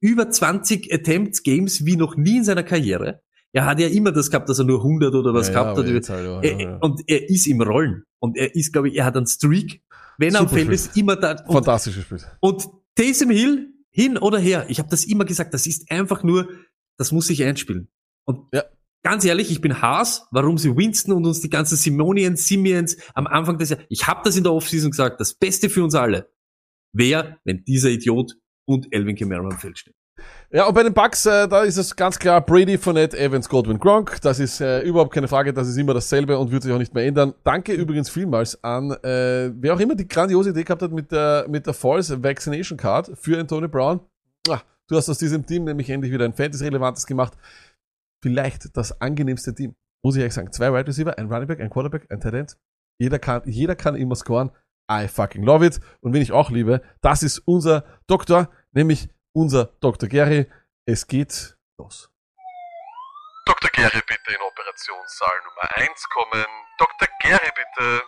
[0.00, 3.22] über 20 Attempts Games wie noch nie in seiner Karriere.
[3.52, 5.94] Er hat ja immer das gehabt, dass er nur 100 oder was Ja, gehabt ja,
[5.94, 6.08] hat.
[6.10, 6.82] halt, ja, Er.
[6.82, 8.02] Und er ist im Rollen.
[8.18, 9.80] Und er ist, glaube ich, er hat einen Streak.
[10.18, 10.74] Wenn er am Feld Spiel.
[10.74, 11.32] ist, immer da.
[11.46, 12.26] Und, Fantastisch gespielt.
[12.40, 14.66] und Taysom Hill, hin oder her.
[14.68, 16.48] Ich habe das immer gesagt, das ist einfach nur,
[16.98, 17.88] das muss sich einspielen.
[18.24, 18.64] Und Ja.
[19.04, 23.26] Ganz ehrlich, ich bin Haas, warum sie Winston und uns die ganzen Simonians, Simians am
[23.28, 26.30] Anfang des Jahres, ich habe das in der Offseason gesagt, das Beste für uns alle
[26.92, 28.32] wäre, wenn dieser Idiot
[28.66, 29.94] und Elvin Kamara am Feld stehen.
[30.50, 33.78] Ja, und bei den Bucks, äh, da ist es ganz klar Brady, Fournette, Evans, Godwin,
[33.78, 34.20] Gronk.
[34.22, 36.94] Das ist äh, überhaupt keine Frage, das ist immer dasselbe und wird sich auch nicht
[36.94, 37.34] mehr ändern.
[37.42, 41.46] Danke übrigens vielmals an, äh, wer auch immer die grandiose Idee gehabt hat mit der,
[41.48, 44.00] mit der False Vaccination Card für Antonio Brown.
[44.48, 47.32] Ah, du hast aus diesem Team nämlich endlich wieder ein Fantasy-Relevantes gemacht.
[48.24, 49.76] Vielleicht das angenehmste Team.
[50.02, 50.50] Muss ich ehrlich sagen.
[50.50, 52.56] Zwei Wide Receiver, ein Running Back, ein Quarterback, ein End.
[52.98, 54.50] Jeder kann, jeder kann immer scoren.
[54.90, 55.78] I fucking love it.
[56.00, 60.08] Und wen ich auch liebe, das ist unser Doktor, nämlich unser Dr.
[60.08, 60.50] Gary.
[60.86, 62.10] Es geht los.
[63.44, 63.68] Dr.
[63.70, 66.46] Gary, bitte in Operationssaal Nummer 1 kommen.
[66.78, 67.08] Dr.
[67.20, 68.02] Gary, bitte.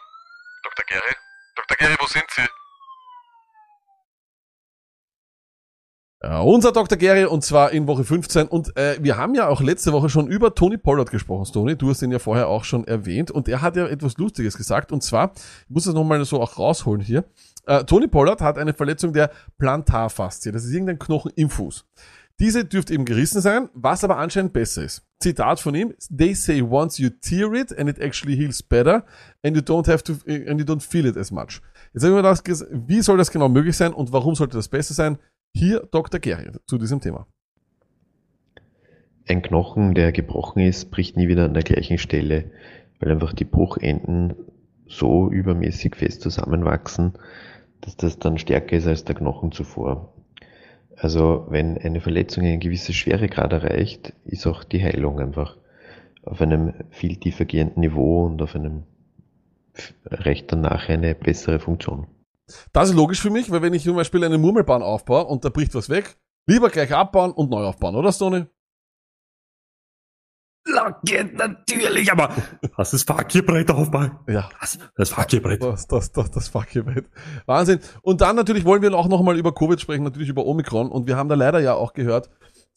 [0.63, 0.85] Dr.
[0.87, 1.15] Gary?
[1.57, 1.77] Dr.
[1.77, 2.49] Gary, wo sind Sie?
[6.23, 6.97] Ja, unser Dr.
[6.97, 10.29] Gary und zwar in Woche 15 und äh, wir haben ja auch letzte Woche schon
[10.29, 11.77] über Tony Pollard gesprochen, Tony.
[11.77, 14.93] Du hast ihn ja vorher auch schon erwähnt und er hat ja etwas Lustiges gesagt
[14.93, 15.33] und zwar,
[15.69, 17.25] ich muss das nochmal so auch rausholen hier.
[17.67, 21.85] Äh, Tony Pollard hat eine Verletzung der Plantarfaszie, das ist irgendein Knochen im Fuß.
[22.39, 25.03] Diese dürfte eben gerissen sein, was aber anscheinend besser ist.
[25.21, 29.05] Zitat von ihm: They say once you tear it and it actually heals better
[29.43, 31.63] and you don't have to and you don't feel it as much.
[31.95, 34.69] Jetzt habe ich mir gedacht, wie soll das genau möglich sein und warum sollte das
[34.69, 35.19] besser sein?
[35.55, 36.21] Hier Dr.
[36.21, 37.27] Gary zu diesem Thema.
[39.29, 42.51] Ein Knochen, der gebrochen ist, bricht nie wieder an der gleichen Stelle,
[43.01, 44.35] weil einfach die Bruchenden
[44.87, 47.15] so übermäßig fest zusammenwachsen,
[47.81, 50.13] dass das dann stärker ist als der Knochen zuvor.
[50.97, 55.57] Also wenn eine Verletzung einen gewissen Schweregrad erreicht, ist auch die Heilung einfach
[56.23, 58.85] auf einem viel tiefer gehenden Niveau und auf einem
[60.07, 62.07] recht danach eine bessere Funktion.
[62.73, 65.49] Das ist logisch für mich, weil wenn ich zum Beispiel eine Murmelbahn aufbaue und da
[65.49, 66.17] bricht was weg,
[66.47, 68.47] lieber gleich abbauen und neu aufbauen, oder Stoney?
[70.69, 72.31] Lacke, natürlich, aber
[72.77, 74.19] hast das Fakirbrett aufbauen?
[74.27, 74.49] Ja.
[74.61, 74.79] Was?
[74.97, 75.63] Das Fakirbrett.
[75.63, 77.09] Das, das, das, das Fuckgerät.
[77.47, 77.79] Wahnsinn.
[78.03, 80.91] Und dann natürlich wollen wir auch nochmal über Covid sprechen, natürlich über Omikron.
[80.91, 82.31] Und wir haben da leider ja auch gehört,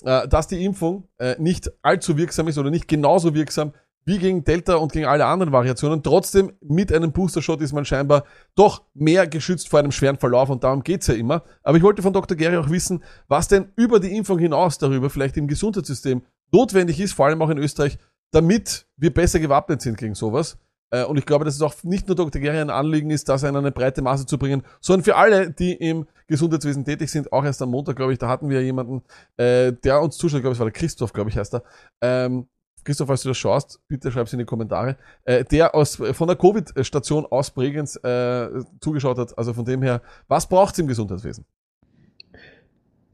[0.03, 3.74] äh, dass die Impfung äh, nicht allzu wirksam ist oder nicht genauso wirksam
[4.05, 6.01] wie gegen Delta und gegen alle anderen Variationen.
[6.01, 8.23] Trotzdem, mit einem Booster-Shot ist man scheinbar
[8.55, 11.43] doch mehr geschützt vor einem schweren Verlauf und darum geht's ja immer.
[11.63, 12.35] Aber ich wollte von Dr.
[12.35, 17.13] Gary auch wissen, was denn über die Impfung hinaus darüber vielleicht im Gesundheitssystem notwendig ist,
[17.13, 17.97] vor allem auch in Österreich,
[18.31, 20.57] damit wir besser gewappnet sind gegen sowas.
[20.91, 22.41] Äh, Und ich glaube, dass es auch nicht nur Dr.
[22.41, 25.73] Geri ein Anliegen ist, das in eine breite Masse zu bringen, sondern für alle, die
[25.73, 27.31] im Gesundheitswesen tätig sind.
[27.31, 29.03] Auch erst am Montag, glaube ich, da hatten wir jemanden,
[29.37, 31.63] äh, der uns zuschaut, glaube ich, war der Christoph, glaube ich, heißt er.
[32.01, 32.47] Ähm,
[32.84, 34.97] Christoph, falls du das schaust, bitte schreib's in die Kommentare.
[35.25, 38.47] Äh, der aus, von der Covid-Station aus Bregenz äh,
[38.82, 39.38] zugeschaut hat.
[39.38, 41.45] Also von dem her, was braucht's im Gesundheitswesen?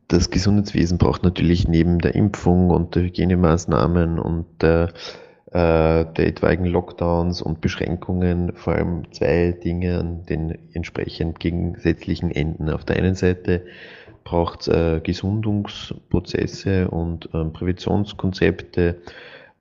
[0.08, 4.94] Das Gesundheitswesen braucht natürlich neben der Impfung und der Hygienemaßnahmen und der,
[5.48, 12.70] äh, der etwaigen Lockdowns und Beschränkungen vor allem zwei Dinge an den entsprechend gegensätzlichen Enden.
[12.70, 13.66] Auf der einen Seite
[14.26, 18.98] braucht es äh, Gesundungsprozesse und ähm, Präventionskonzepte,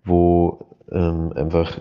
[0.04, 1.80] wo ähm, einfach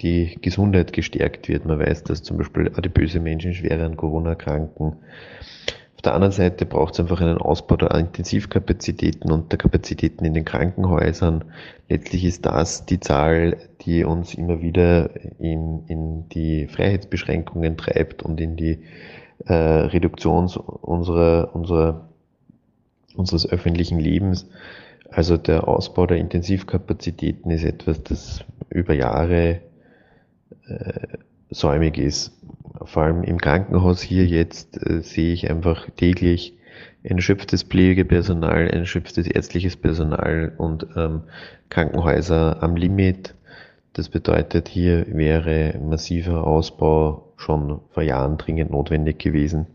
[0.00, 1.66] die Gesundheit gestärkt wird.
[1.66, 4.96] Man weiß, dass zum Beispiel adipöse Menschen schwer an Corona erkranken.
[5.94, 10.34] Auf der anderen Seite braucht es einfach einen Ausbau der Intensivkapazitäten und der Kapazitäten in
[10.34, 11.44] den Krankenhäusern.
[11.88, 18.40] Letztlich ist das die Zahl, die uns immer wieder in, in die Freiheitsbeschränkungen treibt und
[18.40, 18.80] in die
[19.46, 20.46] äh, Reduktion
[20.82, 22.08] unserer, unserer,
[23.14, 24.46] unseres öffentlichen Lebens.
[25.10, 29.60] Also der Ausbau der Intensivkapazitäten ist etwas, das über Jahre
[30.66, 31.18] äh,
[31.50, 32.32] säumig ist.
[32.82, 36.56] Vor allem im Krankenhaus hier jetzt äh, sehe ich einfach täglich
[37.04, 41.22] ein erschöpftes Pflegepersonal, ein erschöpftes ärztliches Personal und ähm,
[41.68, 43.34] Krankenhäuser am Limit.
[43.92, 49.66] Das bedeutet, hier wäre massiver Ausbau schon vor Jahren dringend notwendig gewesen.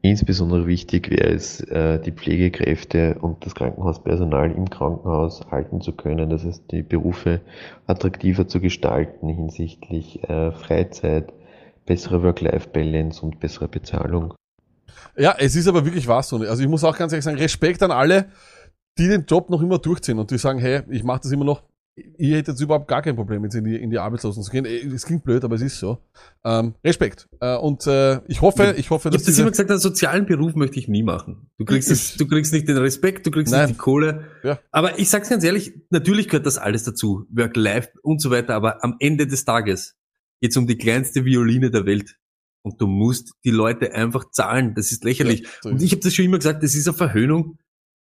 [0.00, 6.30] Insbesondere wichtig wäre es, äh, die Pflegekräfte und das Krankenhauspersonal im Krankenhaus halten zu können.
[6.30, 7.40] Das heißt, die Berufe
[7.86, 11.32] attraktiver zu gestalten hinsichtlich äh, Freizeit,
[11.84, 14.34] bessere Work-Life-Balance und bessere Bezahlung.
[15.16, 16.32] Ja, es ist aber wirklich was.
[16.32, 18.26] Und also ich muss auch ganz ehrlich sagen, Respekt an alle,
[18.98, 21.62] die den Job noch immer durchziehen und die sagen, hey, ich mache das immer noch.
[22.18, 24.64] Ihr hättet jetzt überhaupt gar kein Problem, jetzt in die, in die Arbeitslosen zu gehen.
[24.64, 25.98] Äh, Es klingt blöd, aber es ist so.
[26.44, 27.28] Ähm, Respekt.
[27.40, 30.26] Äh, und äh, ich hoffe, ich hoffe, Ich dass habe das immer gesagt, einen sozialen
[30.26, 31.50] Beruf möchte ich nie machen.
[31.58, 33.66] Du kriegst, Ich- das, du kriegst nicht den Respekt, du kriegst Nein.
[33.66, 34.26] nicht die Kohle.
[34.42, 34.58] Ja.
[34.70, 37.26] Aber ich sag's ganz ehrlich, natürlich gehört das alles dazu.
[37.30, 38.54] Work-Life und so weiter.
[38.54, 39.96] Aber am Ende des Tages
[40.40, 42.16] geht's um die kleinste Violine der Welt.
[42.62, 44.74] Und du musst die Leute einfach zahlen.
[44.74, 45.42] Das ist lächerlich.
[45.42, 47.58] Ja, so und ich habe das schon immer gesagt, das ist eine Verhöhnung.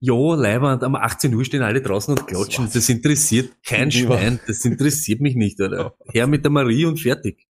[0.05, 2.69] Ja, Leibwand, um 18 Uhr stehen alle draußen und klatschen.
[2.75, 3.93] Das interessiert kein.
[3.93, 4.41] Schwein.
[4.49, 5.95] Das interessiert mich nicht, Alter.
[6.11, 7.47] Her mit der Marie und fertig.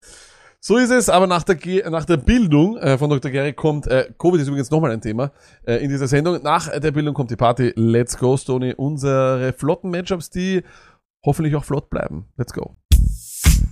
[0.59, 3.30] So ist es, aber nach der, Ge nach der Bildung äh, von Dr.
[3.30, 5.30] Gary kommt, äh, Covid ist übrigens nochmal ein Thema
[5.66, 6.42] äh, in dieser Sendung.
[6.42, 7.74] Nach der Bildung kommt die Party.
[7.76, 8.72] Let's go, Stoney.
[8.74, 10.62] Unsere flotten Matchups, die
[11.22, 12.28] hoffentlich auch flott bleiben.
[12.38, 12.78] Let's go.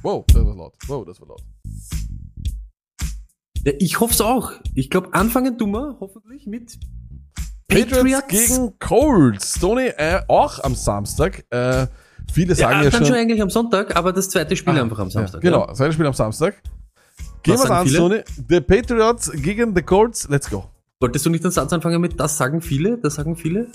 [0.03, 0.75] Wow, das war laut.
[0.87, 1.43] Wow, das war laut.
[3.65, 4.53] Ja, ich hoff's auch.
[4.75, 6.79] Ich glaube, anfangen tun wir hoffentlich mit
[7.69, 9.57] Patriots, gegen Colts.
[9.57, 11.45] Stoney, äh, auch am Samstag.
[11.51, 11.87] Äh,
[12.33, 13.07] viele sagen ja, ja, dann schon.
[13.07, 15.43] schon eigentlich am Sonntag, aber das zweite Spiel Ah, einfach am Samstag.
[15.43, 16.55] Ja, genau, zweites Spiel am Samstag.
[17.43, 18.21] Gehen wir an, Stoney.
[18.49, 20.29] The Patriots gegen the Colts.
[20.29, 20.65] Let's go.
[21.01, 23.69] Wolltest du nicht den Satz anfangen mit, das sagen viele, das sagen viele?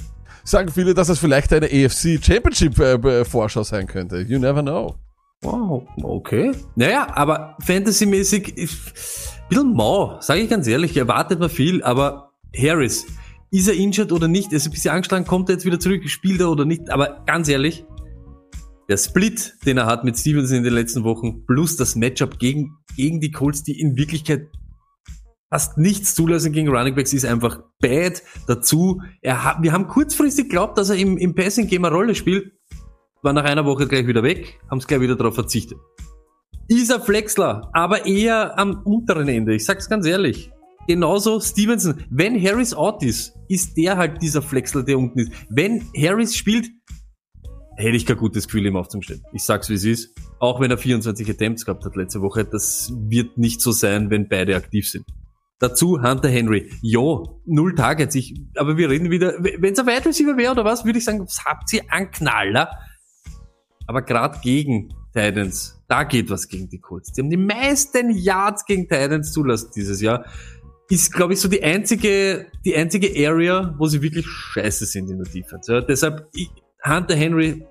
[0.43, 4.21] Sagen viele, dass es vielleicht eine AFC Championship äh, Vorschau sein könnte.
[4.21, 4.95] You never know.
[5.43, 6.51] Wow, okay.
[6.75, 12.31] Naja, aber fantasymäßig ist ein bisschen mau, sage ich ganz ehrlich, erwartet man viel, aber
[12.55, 13.05] Harris,
[13.51, 14.51] ist er injured oder nicht?
[14.51, 16.89] Er ist ein bisschen angeschlagen, kommt er jetzt wieder zurück, spielt er oder nicht?
[16.89, 17.85] Aber ganz ehrlich,
[18.89, 22.77] der Split, den er hat mit Stevenson in den letzten Wochen, plus das Matchup gegen,
[22.95, 24.47] gegen die Colts, die in Wirklichkeit
[25.49, 28.23] fast nichts zulassen gegen Running Backs, ist einfach bad.
[28.47, 32.15] Dazu, er hat, wir haben kurzfristig geglaubt, dass er im, im Passing Game eine Rolle
[32.15, 32.53] spielt,
[33.21, 35.77] war nach einer Woche gleich wieder weg, haben es gleich wieder darauf verzichtet.
[36.69, 39.53] Ist ein Flexler, aber eher am unteren Ende.
[39.53, 40.51] Ich sag's ganz ehrlich.
[40.87, 42.03] Genauso Stevenson.
[42.09, 45.31] Wenn Harris out ist, ist der halt dieser Flexler, der unten ist.
[45.49, 46.69] Wenn Harris spielt,
[47.75, 49.23] hätte ich kein gutes Gefühl, ihm aufzustellen.
[49.33, 50.15] Ich sag's wie es ist.
[50.39, 54.27] Auch wenn er 24 Attempts gehabt hat letzte Woche, das wird nicht so sein, wenn
[54.27, 55.05] beide aktiv sind.
[55.59, 56.71] Dazu Hunter Henry.
[56.81, 58.15] Ja, null Targets.
[58.15, 61.05] Ich, aber wir reden wieder, wenn es ein Wide Receiver wäre oder was, würde ich
[61.05, 62.71] sagen, was habt ihr an Knaller?
[63.85, 67.11] Aber gerade gegen Titans, da geht was gegen die Colts.
[67.11, 70.25] Die haben die meisten Yards gegen Titans zulassen dieses Jahr.
[70.91, 75.23] Ist, glaube ich, so die einzige, die einzige Area, wo sie wirklich scheiße sind in
[75.23, 75.71] der Defense.
[75.71, 76.49] Ja, deshalb, ich,
[76.85, 77.65] Hunter Henry,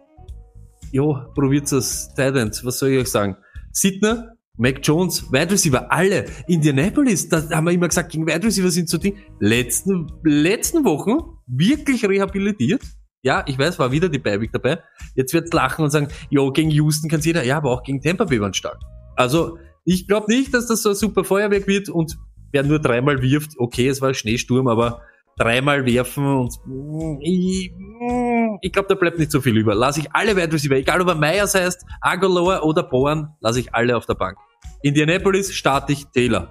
[0.90, 2.64] jo, probiert es Titans.
[2.64, 3.36] Was soll ich euch sagen?
[3.72, 6.24] Sidner, Mac Jones, Wide Receiver, alle.
[6.48, 11.18] Indianapolis, da haben wir immer gesagt, gegen Wide Receiver sind so die letzten, letzten Wochen
[11.46, 12.80] wirklich rehabilitiert.
[13.20, 14.78] Ja, ich weiß, war wieder die Beiweg dabei.
[15.14, 18.24] Jetzt wird's lachen und sagen, jo, gegen Houston kann jeder, ja, aber auch gegen Tampa
[18.24, 18.78] Bay waren stark.
[19.14, 22.16] Also, ich glaube nicht, dass das so ein super Feuerwerk wird und
[22.52, 25.02] wer nur dreimal wirft, okay, es war Schneesturm, aber
[25.36, 29.74] dreimal werfen und mm, ich, mm, ich glaube, da bleibt nicht so viel über.
[29.74, 33.74] Lass ich alle Wide Receiver, egal ob er Myers heißt, Agolor oder Bowen, lasse ich
[33.74, 34.36] alle auf der Bank.
[34.82, 36.48] Indianapolis starte ich Taylor.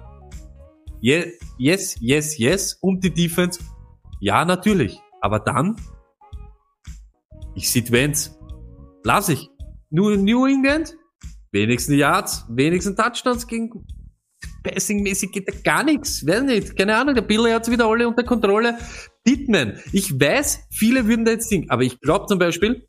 [1.00, 2.74] Ye- Yes, yes, yes.
[2.80, 3.60] Und die Defense?
[4.20, 4.98] Ja, natürlich.
[5.20, 5.76] Aber dann?
[7.54, 8.30] Ich sit Vance.
[9.04, 9.50] Lass ich.
[9.90, 10.96] Nur New England?
[11.52, 13.84] Wenigsten Yards, wenigsten Touchdowns gegen
[14.62, 16.26] Passing-mäßig geht da gar nichts.
[16.26, 16.76] Weiß nicht.
[16.76, 18.76] Keine Ahnung, der Billy hat's wieder alle unter Kontrolle.
[19.24, 19.78] Pittman.
[19.92, 22.86] Ich weiß, viele würden da jetzt denken, aber ich glaube zum Beispiel,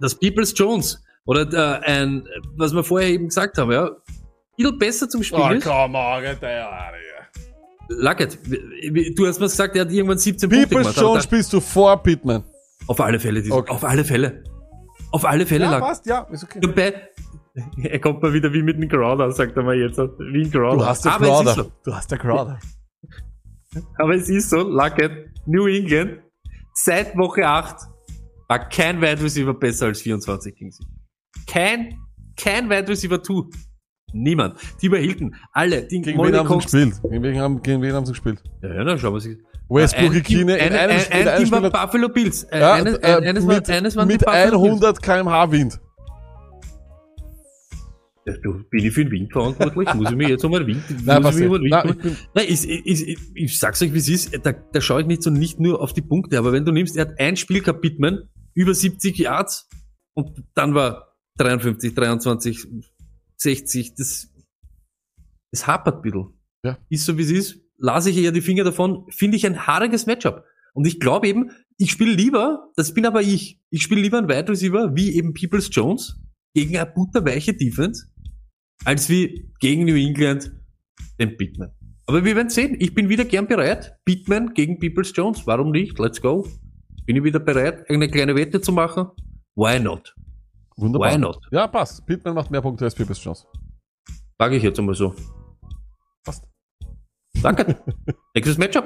[0.00, 3.90] dass Peoples Jones oder äh, ein, was wir vorher eben gesagt haben, ja,
[4.56, 5.64] viel besser zum Spielen Oh, ist.
[5.64, 6.38] come on, get.
[7.88, 8.38] Luckett,
[9.16, 10.98] du hast mir gesagt, er hat irgendwann 17 Punkte Peoples gemacht.
[10.98, 12.42] aber Jones spielst du vor Pittman.
[12.88, 13.70] Auf alle Fälle, diese, Okay.
[13.72, 14.42] auf alle Fälle.
[15.12, 16.58] Auf alle Fälle Ja, passt, ja, ist okay.
[16.60, 17.08] Dabei,
[17.82, 19.98] er kommt mal wieder wie mit dem Crowder, sagt er mal jetzt.
[19.98, 20.76] Wie ein Crowder.
[20.78, 21.54] Du hast der aber es ist Crowder.
[21.54, 21.72] so.
[21.84, 22.58] Du hast der Crowder.
[23.98, 26.20] Aber es ist so, Luckett, New England,
[26.72, 27.76] seit Woche 8
[28.48, 30.82] war kein Wide Receiver besser als 24 gegen sie.
[31.46, 31.98] Kein,
[32.38, 33.34] kein Wide Receiver 2.
[34.12, 34.56] Niemand.
[34.80, 35.82] Die überhielten alle.
[35.88, 37.02] Die Gegen wen haben sie gespielt?
[37.02, 38.42] Gegen wen haben, gegen wen haben sie gespielt?
[38.62, 39.36] Ja, ja, dann schauen wir sich.
[39.68, 42.44] Westbrook Ein Team- Ikine in ein, einem ein, Spiel, ein einem Team war Buffalo Bills.
[42.44, 44.82] Äh, Ja, eines, äh, eines, mit, war, eines waren mit die Buffalo Bills.
[44.82, 45.80] 100 kmh Wind.
[48.26, 49.94] Ja, du, bin ich für den Wind verantwortlich?
[49.94, 52.46] Muss ich mir jetzt den Wind, Nein, muss ich den Wind Nein, ich bin, Nein,
[52.48, 54.36] ich, ich, ich, ich sag's euch, wie es ist.
[54.44, 56.96] Da, da schaue ich nicht so nicht nur auf die Punkte, aber wenn du nimmst,
[56.96, 59.68] er hat ein Spiel gehabt, Pittman, über 70 Yards
[60.14, 62.66] und dann war 53, 23,
[63.36, 64.28] 60, das,
[65.52, 66.26] das hapert ein bisschen.
[66.64, 66.78] Ja.
[66.88, 67.60] Ist so, wie es ist.
[67.78, 70.44] Lasse ich eher die Finger davon, finde ich ein haariges Matchup.
[70.74, 74.28] Und ich glaube eben, ich spiele lieber, das bin aber ich, ich spiele lieber einen
[74.28, 76.18] Wide Receiver wie eben Peoples Jones
[76.54, 78.06] gegen eine butterweiche Defense,
[78.84, 80.52] als wie gegen New England
[81.18, 81.70] den Pittman.
[82.06, 82.76] Aber wir werden sehen.
[82.78, 83.96] Ich bin wieder gern bereit.
[84.04, 85.46] Pittman gegen Peoples Jones.
[85.46, 85.98] Warum nicht?
[85.98, 86.46] Let's go.
[87.04, 89.08] Bin ich wieder bereit, eine kleine Wette zu machen?
[89.54, 90.14] Why not?
[90.76, 91.12] wunderbar.
[91.12, 91.38] Why not?
[91.50, 92.04] Ja, passt.
[92.06, 93.46] Pittman macht mehr Punkte als Peoples Jones.
[94.38, 95.14] Sage ich jetzt einmal so.
[97.42, 97.76] Danke.
[98.34, 98.84] Nächstes Matchup.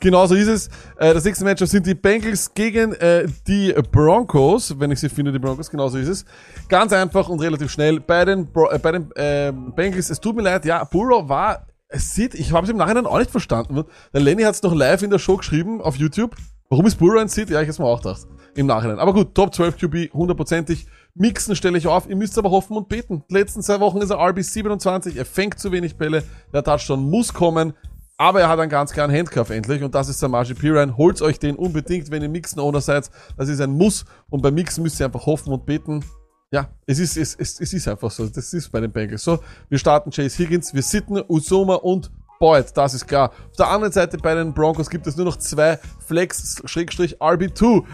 [0.00, 0.68] Genau so ist es.
[0.98, 4.78] Äh, das nächste Matchup sind die Bengals gegen äh, die Broncos.
[4.78, 6.24] Wenn ich sie finde, die Broncos, genau so ist es.
[6.68, 8.00] Ganz einfach und relativ schnell.
[8.00, 11.66] Bei den, Bro äh, bei den äh, Bengals, es tut mir leid, ja, Burrow war,
[11.88, 13.84] es sieht, ich habe es im Nachhinein auch nicht verstanden.
[14.12, 16.34] Der Lenny hat es noch live in der Show geschrieben auf YouTube.
[16.68, 17.50] Warum ist Burrow ein Sit?
[17.50, 18.26] Ja, ich hab's mir auch gedacht.
[18.56, 18.98] Im Nachhinein.
[18.98, 20.86] Aber gut, Top 12 QB, hundertprozentig.
[21.14, 22.08] Mixen stelle ich auf.
[22.08, 23.22] Ihr müsst aber hoffen und beten.
[23.30, 25.16] Die letzten zwei Wochen ist er RB 27.
[25.16, 26.24] Er fängt zu wenig Bälle.
[26.52, 27.74] Der Touchdown muss kommen.
[28.16, 30.96] Aber er hat einen ganz klaren Handcuff endlich und das ist Samaji Piran.
[30.96, 33.10] Holt euch den unbedingt, wenn ihr Mixen-Owner seid.
[33.36, 36.04] Das ist ein Muss und beim Mixen müsst ihr einfach hoffen und beten.
[36.52, 38.26] Ja, es ist, es, es, es ist einfach so.
[38.28, 39.40] Das ist bei den Bengals so.
[39.68, 43.30] Wir starten Chase Higgins, wir sitten Usoma und Boyd, das ist klar.
[43.30, 47.84] Auf der anderen Seite bei den Broncos gibt es nur noch zwei Flex-RB2.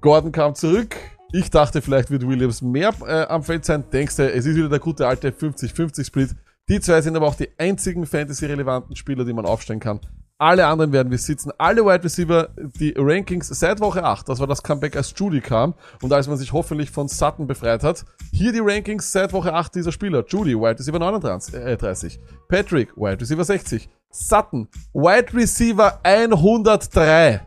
[0.00, 0.96] Gordon kam zurück.
[1.30, 3.84] Ich dachte, vielleicht wird Williams mehr äh, am Feld sein.
[3.92, 6.34] Denkst du, es ist wieder der gute alte 50-50-Split.
[6.70, 10.00] Die zwei sind aber auch die einzigen Fantasy-relevanten Spieler, die man aufstellen kann.
[10.38, 11.50] Alle anderen werden wir sitzen.
[11.58, 12.48] Alle Wide Receiver,
[12.80, 16.38] die Rankings seit Woche 8, das war das Comeback, als Judy kam und als man
[16.38, 18.04] sich hoffentlich von Sutton befreit hat.
[18.32, 20.24] Hier die Rankings seit Woche 8 dieser Spieler.
[20.26, 22.20] Judy, Wide Receiver 39, äh, 30.
[22.48, 23.90] Patrick, Wide Receiver 60.
[24.10, 27.42] Sutton, Wide Receiver 103.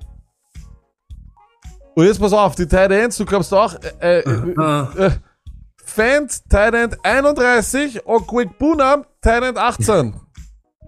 [1.95, 5.11] Und jetzt pass auf, die Tight Ends, du glaubst auch, äh, äh, äh,
[5.83, 10.15] Fant, Tight End 31, Okwik Bunam, Tight End 18.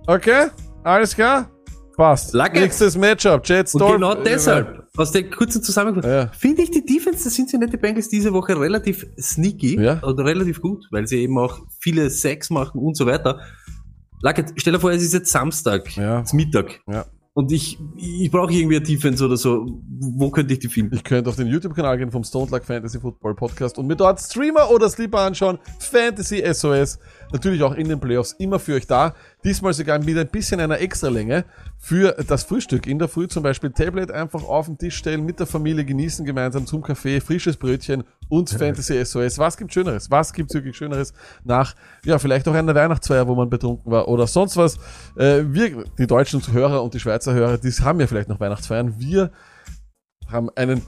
[0.07, 0.47] Okay?
[0.83, 1.49] Alles klar?
[1.97, 2.33] Passt.
[2.33, 2.59] Lucky.
[2.61, 6.27] Nächstes Matchup, Jets Und genau deshalb, aus der kurzen Zusammenfassung, Ja.
[6.29, 10.01] finde ich die Defense der Cincinnati Bengals diese Woche relativ sneaky Ja.
[10.01, 13.41] oder relativ gut, weil sie eben auch viele Sacks machen und so weiter.
[14.21, 16.21] Luckett, stell dir vor, es ist jetzt Samstag, Ja.
[16.21, 16.79] es ist Mittag.
[16.87, 17.05] Ja.
[17.35, 19.65] Und ich, ich brauche irgendwie eine Defense oder so.
[19.89, 20.93] Wo könnte ich die finden?
[20.95, 24.19] Ich könnte auf den YouTube-Kanal gehen vom Stone Luck Fantasy Football Podcast und mir dort
[24.19, 25.57] Streamer oder Sleeper anschauen.
[25.79, 26.99] Fantasy SOS.
[27.31, 29.15] Natürlich auch in den Playoffs immer für euch da.
[29.43, 31.45] Diesmal sogar mit ein bisschen einer Extralänge
[31.83, 32.87] für das Frühstück.
[32.87, 36.25] In der Früh zum Beispiel Tablet einfach auf den Tisch stellen, mit der Familie genießen,
[36.25, 39.37] gemeinsam zum Kaffee, frisches Brötchen und Fantasy SOS.
[39.37, 40.09] Was gibt Schöneres?
[40.09, 41.13] Was gibt's wirklich Schöneres
[41.43, 41.75] nach,
[42.05, 44.77] ja, vielleicht auch einer Weihnachtsfeier, wo man betrunken war oder sonst was.
[45.17, 48.97] Äh, wir, die deutschen Hörer und die Schweizer Hörer, die haben ja vielleicht noch Weihnachtsfeiern.
[48.97, 49.31] Wir
[50.29, 50.83] haben einen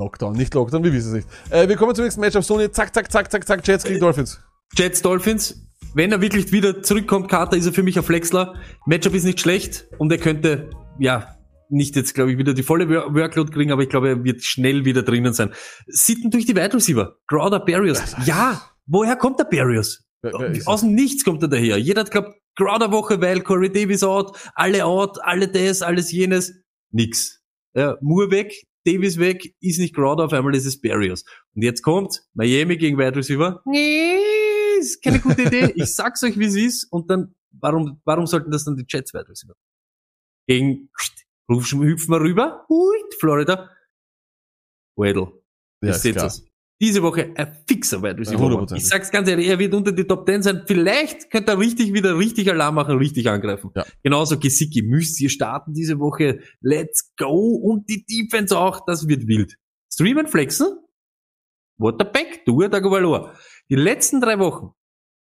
[0.00, 1.28] Lockdown, nicht Lockdown, wir wissen es nicht.
[1.50, 2.42] Äh, wir kommen zum nächsten Matchup.
[2.42, 4.40] Sony, zack, zack, zack, zack, zack, Jets gegen Dolphins.
[4.76, 5.63] Jets Dolphins.
[5.94, 8.54] Wenn er wirklich wieder zurückkommt, Carter, ist er für mich ein Flexler.
[8.86, 11.36] Matchup ist nicht schlecht und er könnte, ja,
[11.70, 14.42] nicht jetzt, glaube ich, wieder die volle Wor- Workload kriegen, aber ich glaube, er wird
[14.42, 15.52] schnell wieder drinnen sein.
[15.86, 17.16] Sitten durch die Wide Receiver.
[17.28, 18.00] Crowder, Barrios.
[18.26, 20.04] Ja, woher kommt der Barrios?
[20.66, 21.78] Aus dem Nichts kommt er daher.
[21.78, 26.54] Jeder hat glaubt, Crowder Woche, weil Corey Davis out, alle out, alle das, alles jenes.
[26.90, 27.40] Nix.
[27.74, 28.52] Ja, Moore weg,
[28.84, 31.24] Davis weg, ist nicht Crowder, auf einmal ist es Barrios.
[31.54, 33.60] Und jetzt kommt Miami gegen Wide Receiver.
[33.64, 34.18] Nee,
[34.84, 35.72] ist keine gute Idee.
[35.76, 36.84] Ich sag's euch, wie es ist.
[36.92, 39.54] Und dann, warum, warum sollten das dann die Jets Wide Receiver?
[40.46, 40.90] Gegen,
[41.50, 42.64] ruf schon, hüpfen wir rüber.
[42.68, 43.70] Hui, Florida.
[44.96, 45.32] Weddle.
[45.82, 46.44] Ja, Ihr seht es.
[46.80, 48.50] Diese Woche ein fixer Wide Receiver.
[48.50, 48.76] Ja, 100%.
[48.76, 50.64] ich sag's ganz ehrlich, er wird unter die Top 10 sein.
[50.66, 53.70] Vielleicht könnte er richtig wieder richtig Alarm machen, richtig angreifen.
[53.74, 53.86] Ja.
[54.02, 56.40] Genauso Gesicki müsst ihr starten diese Woche.
[56.60, 57.56] Let's go.
[57.56, 58.84] Und die Defense auch.
[58.86, 59.56] Das wird wild.
[59.90, 60.78] Streamen, flexen.
[61.78, 63.34] Waterback, du, Tagovailoa.
[63.70, 64.72] Die letzten drei Wochen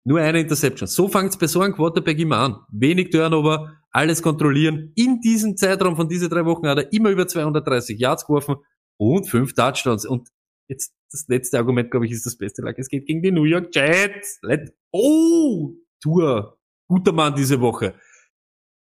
[0.04, 0.88] nur eine Interception.
[0.88, 2.56] So fängt's bei so einem Quarterback immer an.
[2.72, 4.92] Wenig Turnover, alles kontrollieren.
[4.96, 8.56] In diesem Zeitraum von diesen drei Wochen hat er immer über 230 Yards geworfen
[8.98, 10.06] und fünf Touchdowns.
[10.06, 10.28] Und
[10.68, 12.62] jetzt das letzte Argument, glaube ich, ist das beste.
[12.76, 14.38] Es geht gegen die New York Jets.
[14.42, 16.58] Let oh, Tour.
[16.88, 17.94] Guter Mann diese Woche.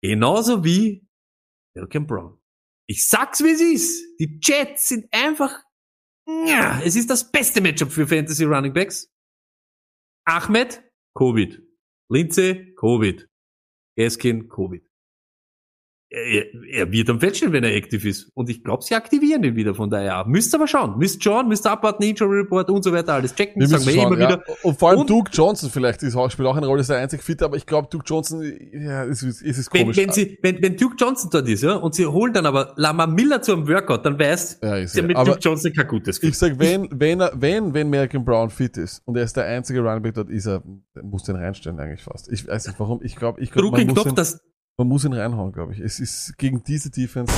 [0.01, 1.07] Genauso wie
[1.75, 2.39] Malcolm Brown.
[2.87, 4.19] Ich sag's, wie es ist.
[4.19, 5.51] Die Jets sind einfach,
[6.45, 9.11] ja, es ist das beste Matchup für Fantasy Running Backs.
[10.27, 10.83] Ahmed,
[11.15, 11.59] Covid.
[12.09, 13.21] Lindsay, Covid.
[13.97, 14.81] Gaskin, Covid.
[16.07, 18.29] Er, er wird am Feld stehen, wenn er aktiv ist.
[18.35, 20.23] Und ich glaube, sie aktivieren ihn wieder von daher.
[20.27, 20.97] Müsst aber schauen.
[20.97, 23.59] Müsst schauen, müsst abwarten, Injury Report und so weiter, alles checken.
[23.59, 24.29] Wir sagen wir schauen, immer ja.
[24.29, 24.43] wieder.
[24.63, 27.23] Und vor allem Und- Duke Johnson vielleicht ist spielt auch eine Rolle, ist der einzig
[27.23, 29.97] Fit, aber ich glaube, Duke Johnson, ja, es ist, es ist Wenn, komisch.
[29.97, 33.07] wenn, sie, wenn, wenn Duke Johnson dort ist, ja, und sie holen dann aber Lama
[33.07, 35.07] Miller zu einem Workout, dann weißt ja, ist sie ja.
[35.07, 36.29] mit Aber Duke Johnson kein gutes Gefühl.
[36.29, 39.45] ich sag, wenn, wenn er, wenn, wenn Malcolm Brown fit ist und er ist der
[39.45, 40.63] einzige Running Back dort, ist er,
[41.01, 42.31] muss den reinstellen eigentlich fast.
[42.31, 44.39] Ich weiß nicht warum, ich glaube, ich glaub, Druck man, den muss Knopf, ihn, das,
[44.77, 45.79] man muss ihn reinhauen, glaube ich.
[45.79, 47.33] Es ist gegen diese Defense,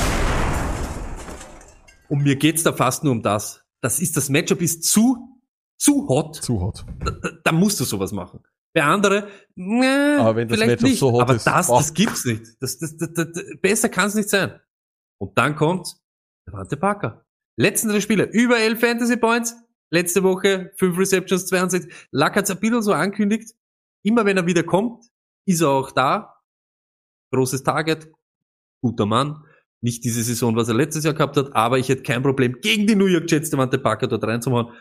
[2.08, 3.62] und mir geht's da fast nur um das.
[3.80, 5.40] Das ist, das Matchup ist zu,
[5.78, 6.36] zu hot.
[6.36, 6.84] zu hot.
[7.04, 8.42] Da, da, musst du sowas machen.
[8.74, 10.98] Bei andere, nee, Aber wenn das Matchup nicht.
[10.98, 11.78] so hot aber ist, das, boah.
[11.78, 12.44] das gibt's nicht.
[12.60, 13.28] Das, das, das, das,
[13.60, 14.58] besser kann's nicht sein.
[15.18, 15.96] Und dann kommt
[16.46, 17.24] Devante Parker.
[17.56, 19.54] Letzten drei Spiele, über 11 Fantasy Points.
[19.90, 22.08] Letzte Woche 5 Receptions, 62.
[22.10, 23.54] Luck hat's ein bisschen so angekündigt.
[24.04, 25.04] Immer wenn er wieder kommt,
[25.46, 26.37] ist er auch da.
[27.32, 28.08] Großes Target.
[28.82, 29.42] Guter Mann.
[29.80, 32.86] Nicht diese Saison, was er letztes Jahr gehabt hat, aber ich hätte kein Problem, gegen
[32.86, 34.72] die New York Jets Devante Parker dort reinzuhauen.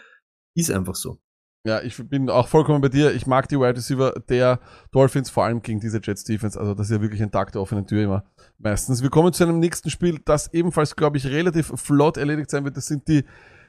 [0.55, 1.19] Ist einfach so.
[1.65, 3.13] Ja, ich bin auch vollkommen bei dir.
[3.13, 4.59] Ich mag die Wide Receiver der
[4.91, 6.59] Dolphins, vor allem gegen diese Jets Defense.
[6.59, 8.23] Also, das ist ja wirklich ein Tag der offenen Tür immer.
[8.57, 9.03] Meistens.
[9.03, 12.77] Wir kommen zu einem nächsten Spiel, das ebenfalls, glaube ich, relativ flott erledigt sein wird.
[12.77, 13.23] Das sind die,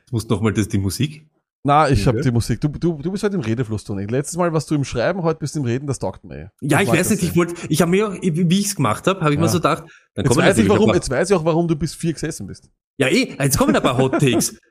[0.09, 1.27] Du musst nochmal das, die Musik.
[1.69, 2.61] Na, ich habe die Musik.
[2.61, 4.07] Du, du, du bist heute im Redefluss, Toni.
[4.07, 6.51] Letztes Mal warst du im Schreiben, heute bist du im Reden, das taugt mir.
[6.63, 9.21] Ja, ich weiß nicht, ich wollte, ich habe mir, auch- wie ich es gemacht habe,
[9.21, 9.43] habe ich Ja.
[9.43, 11.95] mir so gedacht, dann Jetzt weiß ich warum, jetzt weiß ich auch, warum du bis
[11.95, 12.71] vier gesessen bist.
[12.99, 14.57] Ja, eh, jetzt kommen ein paar Hot Takes.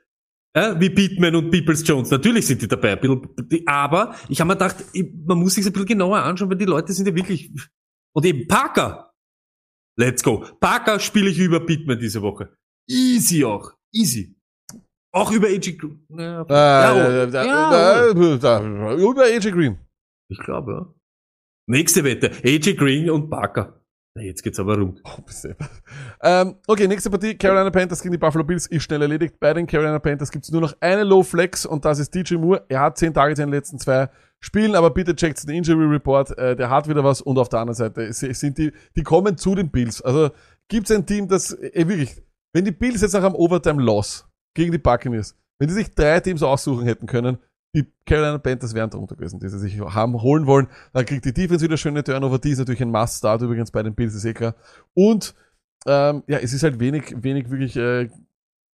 [0.56, 2.10] Ja, wie Beatman und Peoples Jones.
[2.10, 2.96] Natürlich sind die dabei.
[2.96, 3.28] bisschen-
[3.66, 4.76] Aber ich habe mir gedacht,
[5.26, 7.52] man muss sich ein bisschen genauer anschauen, weil die Leute sind ja wirklich.
[8.14, 9.12] Und eben Parker.
[9.96, 10.44] Let's go.
[10.58, 12.54] Parker spiele ich über Beatman diese Woche.
[12.88, 13.72] Easy auch.
[13.92, 14.37] Easy.
[15.18, 16.00] Auch über AJ Green.
[16.16, 19.78] Ja, Äh, äh, ja, über AJ Green.
[20.30, 20.94] Ich glaube, ja.
[21.66, 22.30] Nächste Wette.
[22.44, 23.80] AJ Green und Parker.
[24.14, 25.00] Na, jetzt geht's aber rund.
[25.04, 25.22] Oh,
[26.22, 27.36] ähm, okay, nächste Partie.
[27.36, 29.38] Carolina Panthers gegen die Buffalo Bills ist schnell erledigt.
[29.40, 32.64] Bei den Carolina Panthers gibt's nur noch eine Low Flex und das ist DJ Moore.
[32.68, 34.08] Er hat 10 Tage in den letzten zwei
[34.40, 36.36] Spielen, aber bitte checkt den Injury Report.
[36.38, 39.54] Äh, der hat wieder was und auf der anderen Seite sind die, die kommen zu
[39.54, 40.00] den Bills.
[40.00, 40.30] Also
[40.68, 44.27] gibt's ein Team, das, äh, wirklich, wenn die Bills jetzt nach einem Overtime Loss
[44.58, 47.38] gegen die Buccaneers, wenn die sich drei Teams aussuchen hätten können,
[47.74, 50.68] die Carolina Panthers wären drunter gewesen, die sie sich haben holen wollen.
[50.92, 52.38] Dann kriegt die Defense wieder schöne Turnover.
[52.38, 54.54] Die ist natürlich ein Must-Start übrigens bei den Bills, ist eh klar.
[54.94, 55.34] Und
[55.86, 58.08] ähm, ja, es ist halt wenig, wenig wirklich äh,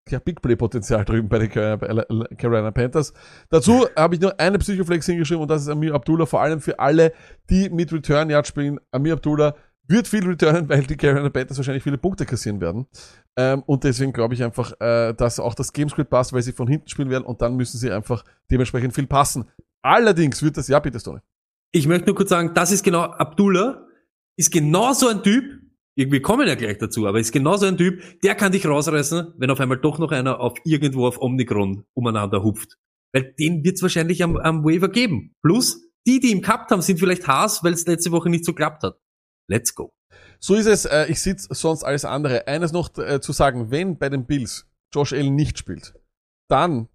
[0.09, 3.13] ja, Big Play-Potenzial drüben bei den Carolina Carolina Panthers.
[3.49, 6.79] Dazu habe ich nur eine Psychoflex hingeschrieben und das ist Amir Abdullah, vor allem für
[6.79, 7.13] alle,
[7.49, 8.79] die mit Return Yard spielen.
[8.91, 9.55] Amir Abdullah
[9.88, 12.88] wird viel returnen, weil die Carolina Panthers wahrscheinlich viele Punkte kassieren werden.
[13.36, 16.67] Ähm, und deswegen glaube ich einfach, äh, dass auch das Gamescript passt, weil sie von
[16.67, 19.45] hinten spielen werden und dann müssen sie einfach dementsprechend viel passen.
[19.81, 21.21] Allerdings wird das, ja bitte Stone.
[21.71, 23.86] Ich möchte nur kurz sagen, das ist genau, Abdullah
[24.38, 25.43] ist genauso ein Typ,
[25.95, 29.51] wir kommen ja gleich dazu, aber ist genauso ein Typ, der kann dich rausreißen, wenn
[29.51, 32.77] auf einmal doch noch einer auf irgendwo auf Omnicron umeinander hupft.
[33.11, 35.36] Weil den wird's wahrscheinlich am, am Waiver geben.
[35.43, 38.53] Plus, die, die ihn gehabt haben, sind vielleicht Haas, weil es letzte Woche nicht so
[38.53, 38.97] geklappt hat.
[39.49, 39.93] Let's go.
[40.39, 42.47] So ist es, äh, ich sitze sonst alles andere.
[42.47, 45.93] Eines noch äh, zu sagen, wenn bei den Bills Josh Allen nicht spielt,
[46.49, 46.89] dann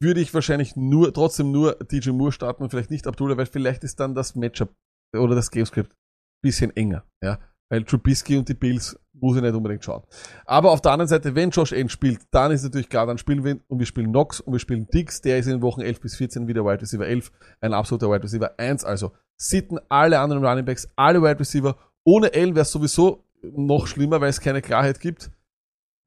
[0.00, 3.84] würde ich wahrscheinlich nur, trotzdem nur DJ Moore starten und vielleicht nicht Abdullah, weil vielleicht
[3.84, 4.74] ist dann das Matchup
[5.16, 5.94] oder das Gamescript
[6.42, 7.38] bisschen enger, ja.
[7.70, 10.02] Weil Trubisky und die Bills muss ich nicht unbedingt schauen.
[10.44, 13.44] Aber auf der anderen Seite, wenn Josh Allen spielt, dann ist natürlich klar, dann spielen
[13.44, 16.00] wir und wir spielen Knox und wir spielen Dix, der ist in den Wochen 11
[16.00, 19.12] bis 14 wieder Wide Receiver 11, ein absoluter Wide Receiver 1, also
[19.42, 21.76] sitten alle anderen Running Backs, alle Wide Receiver.
[22.04, 25.30] Ohne Allen wäre es sowieso noch schlimmer, weil es keine Klarheit gibt.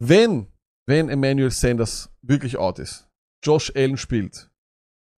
[0.02, 0.48] Wenn,
[0.88, 3.08] wenn Emmanuel Sanders wirklich out ist,
[3.44, 4.50] Josh Allen spielt,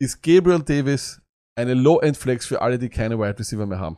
[0.01, 1.21] ist Gabriel Davis
[1.55, 3.97] eine Low-End-Flex für alle, die keine Wide Receiver mehr haben.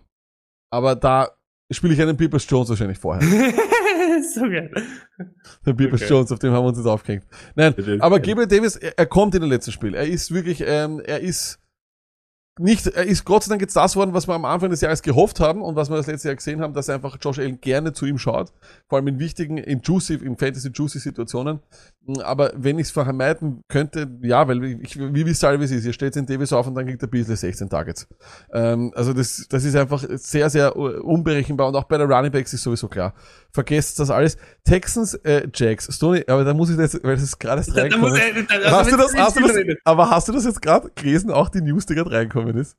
[0.71, 1.29] Aber da
[1.71, 3.21] spiele ich einen Peoples Jones wahrscheinlich vorher.
[4.33, 4.71] so geil.
[5.65, 6.09] Der Peoples Okay.
[6.13, 7.25] Jones, auf dem haben wir uns jetzt aufgehängt.
[7.55, 9.93] Nein, aber Gabriel Davis, er, er kommt in den letzten Spiel.
[9.93, 11.58] Er ist wirklich, ähm, er ist
[12.59, 15.39] nicht, ist Gott sei Dank jetzt das worden, was wir am Anfang des Jahres gehofft
[15.39, 18.05] haben und was wir das letzte Jahr gesehen haben, dass einfach Josh Allen gerne zu
[18.05, 18.51] ihm schaut.
[18.87, 21.59] Vor allem in wichtigen, in juicy, in Fantasy-juicy Situationen.
[22.23, 25.85] Aber wenn ich es vermeiden könnte, ja, weil ich, wie wisst ihr wie es ist.
[25.85, 28.07] Ihr stellt den Davis auf und dann kriegt er Beasley 16 Targets.
[28.51, 32.53] Ähm, also das, das ist einfach sehr, sehr unberechenbar und auch bei der Running Backs
[32.53, 33.13] ist sowieso klar.
[33.51, 34.37] Vergesst das alles.
[34.63, 37.73] Texans, äh, Jacks, Stoney, aber da muss ich jetzt, weil das ist gerade erst Da-
[37.75, 38.15] da reingekommen.
[38.15, 41.31] er- da- Hast du das, hast du das, aber hast du das jetzt gerade gelesen,
[41.31, 42.77] auch die News, die gerade reinkommen ist?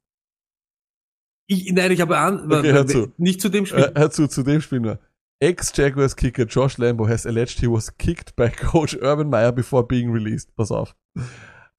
[1.48, 3.12] Ich, nein, ich habe an, Okay, hör zu.
[3.16, 3.80] nicht zu dem Spiel.
[3.94, 5.00] Äh, hör zu, zu dem Spiel nur.
[5.42, 10.12] Ex-Jaguars Kicker Josh Lambo has alleged he was kicked by Coach Urban Meyer before being
[10.12, 10.54] released.
[10.54, 10.94] Pass auf.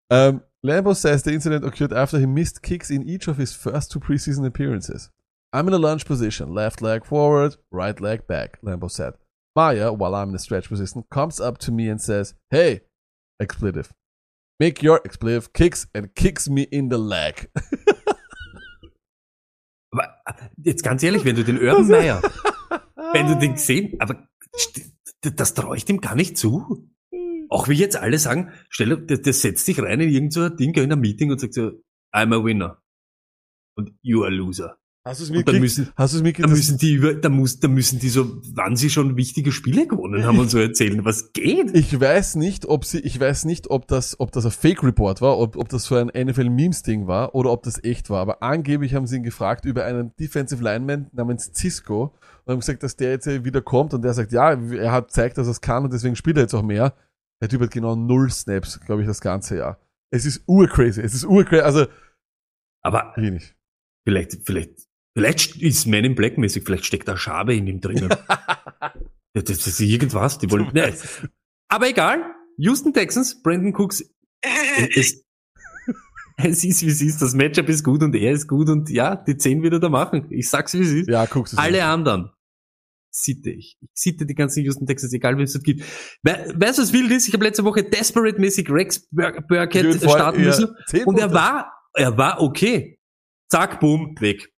[0.09, 3.91] Um, Lambo says the incident occurred after he missed kicks in each of his first
[3.91, 5.09] two preseason appearances.
[5.53, 9.15] I'm in a lunge position, left leg forward, right leg back, Lambo said.
[9.53, 12.81] Meyer, while I'm in a stretch position, comes up to me and says, Hey,
[13.41, 13.91] expletive.
[14.61, 17.49] Make your expletive kicks and kicks me in the leg.
[19.93, 20.33] Aber äh,
[20.63, 21.89] jetzt ganz ehrlich, wenn du den Urban
[23.13, 24.25] wenn du den gesehen, aber
[25.19, 26.89] das traue ich dem gar nicht zu.
[27.49, 30.43] Auch wie jetzt alle sagen, stell dir, der, der setzt sich rein in irgend so
[30.43, 31.71] ein Ding in einem Meeting und sagt so,
[32.15, 32.81] I'm a winner.
[33.75, 34.80] Und you are a loser.
[35.03, 35.61] Hast du es mitgekriegt?
[35.61, 36.55] müssen, Hast du es da mitgekriegt?
[36.55, 40.23] müssen die über, da muss, da müssen die so, wann sie schon wichtige Spiele gewonnen
[40.25, 41.71] haben und so erzählen, was geht.
[41.75, 45.39] Ich weiß nicht, ob sie, ich weiß nicht, ob das, ob das ein Fake-Report war,
[45.39, 48.21] ob, ob das so ein NFL-Memes-Ding war oder ob das echt war.
[48.21, 52.13] Aber angeblich haben sie ihn gefragt über einen Defensive Lineman namens Cisco
[52.45, 55.39] und haben gesagt, dass der jetzt wieder kommt und der sagt, ja, er hat zeigt,
[55.39, 56.93] dass er es kann und deswegen spielt er jetzt auch mehr.
[57.41, 59.79] Der Typ hat genau null Snaps, glaube ich, das ganze Jahr.
[60.11, 61.85] Es ist urcrazy, es ist urcrazy, also,
[62.83, 63.55] Aber nicht.
[64.05, 68.09] vielleicht, vielleicht, vielleicht ist Man in Black mäßig, vielleicht steckt da Schabe in ihm drinnen.
[69.33, 70.93] Ja, das, das ist irgendwas, die wollen, ne.
[71.69, 72.35] Aber egal.
[72.57, 74.03] Houston Texans, Brandon Cooks,
[74.93, 75.23] es,
[76.37, 79.15] es ist wie es ist, das Matchup ist gut und er ist gut und ja,
[79.15, 80.27] die 10 wieder da machen.
[80.31, 81.09] Ich sag's wie es ist.
[81.09, 82.31] Ja, guckst du Alle anderen
[83.11, 83.77] sitte ich.
[83.81, 85.81] Ich sitte die ganzen Houston Texans, egal wie es dort gibt.
[86.23, 87.27] We weißt du, was wild ist?
[87.27, 90.75] Ich habe letzte Woche desperate-mäßig Rex Bur Burkett starten müssen.
[91.05, 92.97] Und er war, er war okay.
[93.49, 94.50] Zack, boom, weg.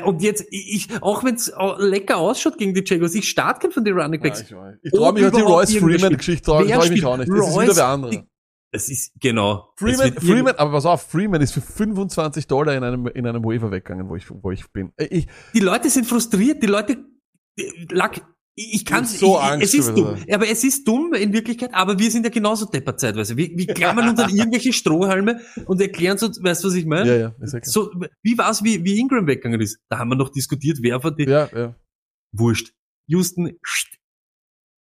[0.00, 3.72] Ja, und jetzt, ich, auch wenn es lecker ausschaut gegen die Jaguars, ich starte keinen
[3.72, 4.48] von den Running Backs.
[4.50, 7.28] Ja, ich ich traue mich halt die Royce Freeman-Geschichte, traue trau ich mich auch nicht.
[7.30, 8.26] Das ist wieder Royce- wer andere.
[8.74, 9.68] Das ist, genau.
[9.76, 13.44] Es Freeman, Freeman, aber pass auf, Freeman ist für 25 Dollar in einem, in einem
[13.44, 14.92] Waiver weggegangen, wo ich, wo ich bin.
[14.96, 16.96] Äh, Ich, Die Leute sind frustriert, die Leute,
[17.58, 18.22] die- Lack,
[18.54, 21.98] ich kann so ich, Angst es ist dumm, aber es ist dumm in Wirklichkeit, aber
[21.98, 23.36] wir sind ja genauso deppert zeitweise.
[23.36, 27.08] Wir, wir klammern uns an irgendwelche Strohhalme und erklären so, weißt du, was ich meine?
[27.08, 27.60] ja, ja, ist ja.
[27.64, 27.90] So,
[28.22, 29.78] wie war's, wie, wie Ingram weggegangen ist?
[29.88, 31.74] Da haben wir noch diskutiert, wer von den, Ja, ja.
[32.32, 32.74] wurscht.
[33.06, 33.98] Houston, pst,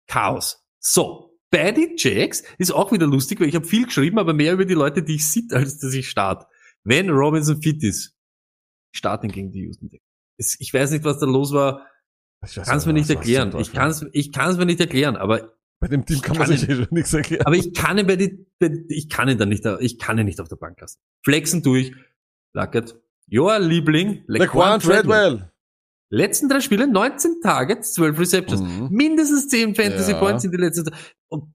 [0.08, 0.64] Chaos.
[0.80, 4.52] So, bei den Jacks ist auch wieder lustig, weil ich habe viel geschrieben, aber mehr
[4.54, 6.46] über die Leute, die ich sit, als dass ich start.
[6.84, 8.16] Wenn Robinson fit ist,
[8.94, 9.90] starten gegen die Houston.
[10.38, 11.86] Es- Ich weiß nicht, was da los war.
[12.64, 13.54] Kann es mir nicht erklären.
[13.58, 16.68] Ich kann es ich kann's mir nicht erklären, aber, Bei dem Team kann man sich
[16.68, 17.44] eh schon nichts erklären.
[17.46, 20.26] aber ich kann ihn bei die, bei, ich kann ihn dann nicht, ich kann ihn
[20.26, 20.98] nicht auf der Bank lassen.
[21.24, 21.92] Flexen durch.
[22.54, 22.96] Lackert.
[23.28, 24.24] Joa, Liebling.
[24.26, 25.50] Laquan Treadwell.
[26.10, 28.60] Letzten drei Spiele, 19 Targets, 12 Receptions.
[28.60, 28.88] Mhm.
[28.90, 30.18] Mindestens 10 Fantasy Ja.
[30.18, 30.90] Points in die letzten
[31.28, 31.54] und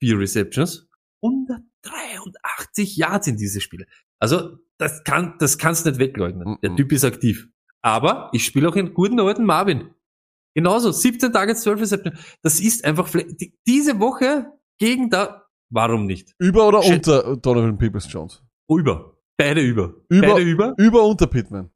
[0.00, 0.86] vier Receptions.
[1.22, 3.86] 183 Yards in diese Spiele.
[4.20, 6.58] Also, das kann, das kannst du nicht wegleugnen.
[6.62, 6.76] Der Mhm.
[6.76, 7.48] Typ ist aktiv.
[7.82, 9.90] Aber ich spiele auch einen guten alten Marvin.
[10.54, 12.18] Genauso, 17 Targets, 12 Receptions.
[12.42, 13.08] Das ist einfach,
[13.66, 16.34] diese Woche gegen da, warum nicht?
[16.38, 17.06] Über oder Shit.
[17.08, 18.42] unter Donovan Peoples Jones?
[18.70, 19.16] Über.
[19.36, 19.94] Beide über.
[20.08, 20.74] Über- Beide über.
[20.78, 21.70] Über unter Pittman.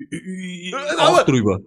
[0.00, 1.58] Ü- aber- Auch drüber.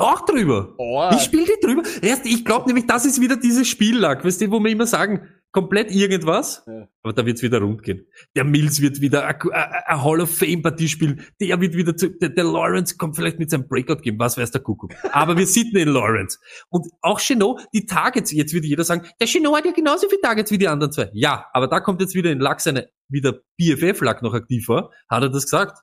[0.00, 0.74] Auch drüber.
[0.78, 1.82] Oh, Ich spiele die drüber.
[2.02, 5.28] Erst, ich glaube nämlich, das ist wieder dieses Spiellack, weißt du, wo wir immer sagen,
[5.52, 6.88] komplett irgendwas, Ja.
[7.02, 8.06] aber da wird's wieder rund gehen.
[8.36, 12.28] Der Mills wird wieder eine Hall of Fame Partie spielen, der wird wieder zu, der,
[12.28, 14.92] der Lawrence kommt vielleicht mit seinem Breakout geben, was weiß der Kuckuck.
[15.12, 16.38] Aber wir sitzen in Lawrence.
[16.68, 20.20] Und auch Chenot, die Targets, jetzt wird jeder sagen, der Chenot hat ja genauso viele
[20.20, 21.10] Targets wie die anderen zwei.
[21.12, 25.22] Ja, aber da kommt jetzt wieder in Lack seine, wieder BFF-Lack noch aktiv war, hat
[25.22, 25.78] er das gesagt.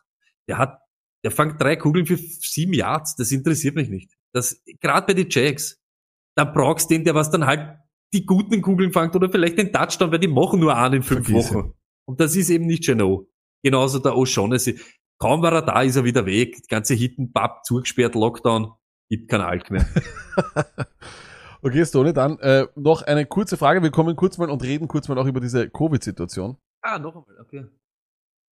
[0.48, 0.80] Der hat,
[1.24, 4.12] der fängt drei Kugeln für sieben Yards, das interessiert mich nicht.
[4.32, 5.82] Das, gerade bei den Jacks,
[6.36, 7.80] da brauchst du den, der was dann halt
[8.16, 11.28] die guten Kugeln fängt oder vielleicht den Touchdown, weil die machen nur einen in fünf
[11.28, 11.74] Vergiss Wochen.
[12.06, 13.28] Und das ist eben nicht Geno.
[13.64, 14.80] Genauso der O'Shaughnessy.
[15.20, 16.56] Kaum war er da, ist er wieder weg.
[16.56, 18.74] Die ganze Hitten, Papp, zugesperrt, Lockdown,
[19.10, 19.88] gibt kein Alk mehr.
[21.66, 23.82] Okay, Stone, dann äh, noch eine kurze Frage.
[23.82, 26.58] Wir kommen kurz mal und reden kurz mal auch über diese Covid-Situation.
[26.84, 27.66] Ah, noch einmal, okay.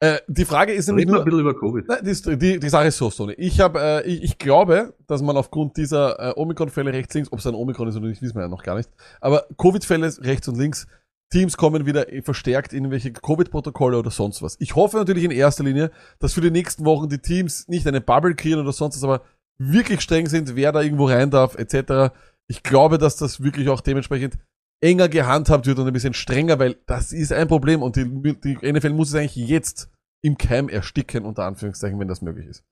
[0.03, 1.87] Äh, die Frage ist nämlich Reden wir ein bisschen über Covid.
[1.87, 3.35] Nein, die, die, die Sache ist so, Stone.
[3.35, 7.39] Ich, hab, äh, ich, ich glaube, dass man aufgrund dieser äh, Omikron-Fälle rechts, links, ob
[7.39, 8.89] es ein Omikron ist oder nicht, wissen wir ja noch gar nicht,
[9.21, 10.87] aber Covid-Fälle rechts und links,
[11.31, 14.57] Teams kommen wieder äh, verstärkt in irgendwelche Covid-Protokolle oder sonst was.
[14.59, 15.89] Ich hoffe natürlich in erster Linie,
[16.19, 19.21] dass für die nächsten Wochen die Teams nicht eine Bubble kreieren oder sonst was, aber
[19.57, 22.13] wirklich streng sind, wer da irgendwo rein darf, etc.
[22.47, 24.37] Ich glaube, dass das wirklich auch dementsprechend
[24.83, 28.05] enger gehandhabt wird und ein bisschen strenger, weil das ist ein Problem und die,
[28.39, 29.89] die NFL muss es eigentlich jetzt
[30.21, 32.63] im Keim ersticken, unter Anführungszeichen, wenn das möglich ist.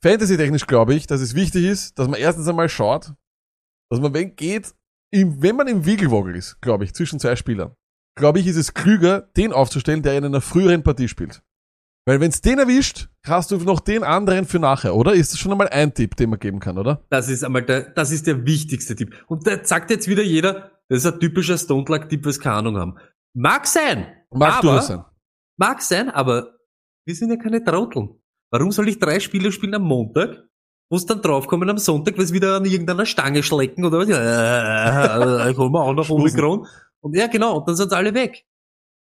[0.00, 3.12] Fantasy-technisch glaube ich, dass es wichtig ist, dass man erstens einmal schaut,
[3.90, 4.74] dass man, wenn geht,
[5.12, 7.74] im, wenn man im Wiegelwogel ist, glaube ich, zwischen zwei Spielern,
[8.16, 11.42] glaube ich, ist es klüger, den aufzustellen, der in einer früheren Partie spielt.
[12.04, 15.12] Weil wenn's den erwischt, hast du noch den anderen für nachher, oder?
[15.12, 17.04] Ist das schon einmal ein Tipp, den man geben kann, oder?
[17.10, 19.14] Das ist einmal der, das ist der wichtigste Tipp.
[19.28, 22.56] Und da sagt jetzt wieder jeder, das ist ein typischer Stone Luck Tipp, was keine
[22.56, 22.98] Ahnung haben.
[23.34, 24.12] Mag sein.
[24.30, 25.04] Mag aber, durchaus sein.
[25.56, 26.58] Mag sein, aber
[27.06, 28.10] wir sind ja keine Trotteln.
[28.50, 30.44] Warum soll ich drei Spiele spielen am Montag,
[30.90, 34.08] muss dann draufkommen am Sonntag, weil es wieder an irgendeiner Stange schlecken oder was?
[34.08, 36.10] Ja, ich hol mir auch noch.
[36.10, 36.66] Omikron.
[37.00, 38.44] Und ja, genau, und dann sind sie alle weg.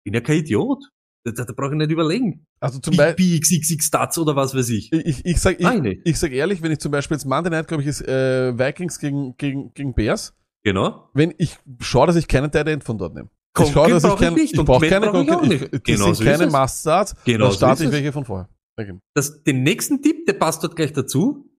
[0.05, 0.85] Bin ja kein Idiot.
[1.25, 2.47] Da, da, da brauche ich nicht überlegen.
[2.61, 4.93] Also zum Beispiel, BXXX Stats oder was weiß ich.
[4.93, 7.51] ich, ich, ich sag, ich, Nein, ich sag ehrlich, wenn ich zum Beispiel jetzt Monday
[7.51, 10.33] Night, glaube ich, ist äh, Vikings gegen, gegen, gegen Bears,
[10.65, 11.11] Genau.
[11.13, 13.29] wenn ich schaue, dass ich keinen Tight End von dort nehme.
[13.59, 16.19] Ich schaue, dass ich ich keinen, ich und brauche keine brauch ich ich, Genau das
[16.19, 16.47] so sind keine.
[16.51, 18.49] Must-Starts, Genau da so starte ist ich welche von vorher.
[18.79, 18.99] Okay.
[19.15, 21.51] das, den nächsten Tipp, der passt dort gleich dazu,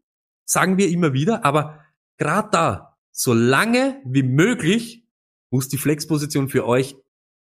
[0.45, 1.79] sagen wir immer wieder, aber
[2.17, 5.07] gerade da, so lange wie möglich,
[5.51, 6.95] muss die Flexposition für euch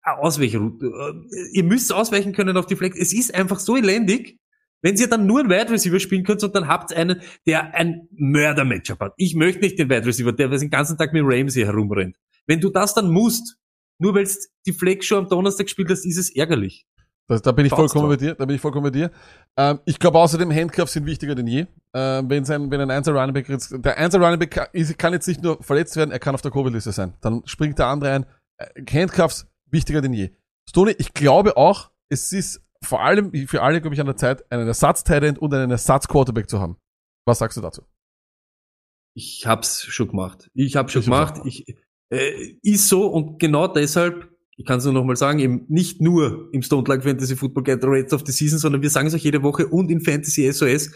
[0.02, 2.98] eine Ausweichroute, äh, ihr müsst ausweichen können auf die Flex.
[2.98, 4.38] Es ist einfach so elendig,
[4.84, 7.74] wenn ihr dann nur einen Wide Receiver spielen könnt und dann habt ihr einen, der
[7.74, 9.14] ein Mörder-Matchup hat.
[9.16, 12.16] Ich möchte nicht den Wide Receiver, der den ganzen Tag mit Ramsey herumrennt.
[12.46, 13.56] Wenn du das dann musst,
[13.98, 14.28] nur weil
[14.66, 16.86] die Flex schon am Donnerstag gespielt hast, ist es ärgerlich.
[17.26, 18.34] Das, da bin ich vollkommen bei dir.
[18.34, 19.10] Da bin ich vollkommen bei dir.
[19.56, 21.66] Ähm, ich glaube außerdem Handcuffs sind wichtiger denn je.
[21.94, 24.66] Ähm, wenn ein, wenn ein Einser Running Back jetzt, der Einser Running Back kann,
[24.98, 27.14] kann jetzt nicht nur verletzt werden, er kann auf der Covid-Liste sein.
[27.22, 28.26] Dann springt der andere ein.
[28.58, 30.32] Äh, Handcuffs wichtiger denn je.
[30.68, 34.50] Stoney, ich glaube auch, es ist vor allem für alle, glaube ich, an der Zeit,
[34.50, 36.76] einen ersatz end und einen Ersatz-Quarterback zu haben.
[37.26, 37.82] Was sagst du dazu?
[39.16, 40.50] Ich hab's schon gemacht.
[40.54, 41.46] Ich hab's schon Ich hab's gemacht.
[41.46, 41.76] Ich,
[42.10, 46.48] äh, ist so und genau deshalb, ich kann es nur nochmal sagen, eben nicht nur
[46.52, 49.24] im Stone Like Fantasy Football Get Rates of the Season, sondern wir sagen es euch
[49.24, 50.92] jede Woche und in Fantasy SOS.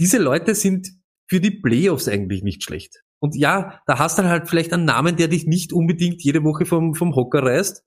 [0.00, 0.90] Diese Leute sind
[1.28, 3.02] für die Playoffs eigentlich nicht schlecht.
[3.20, 6.66] Und ja, da hast du halt vielleicht einen Namen, der dich nicht unbedingt jede Woche
[6.66, 7.84] vom, vom Hocker reißt,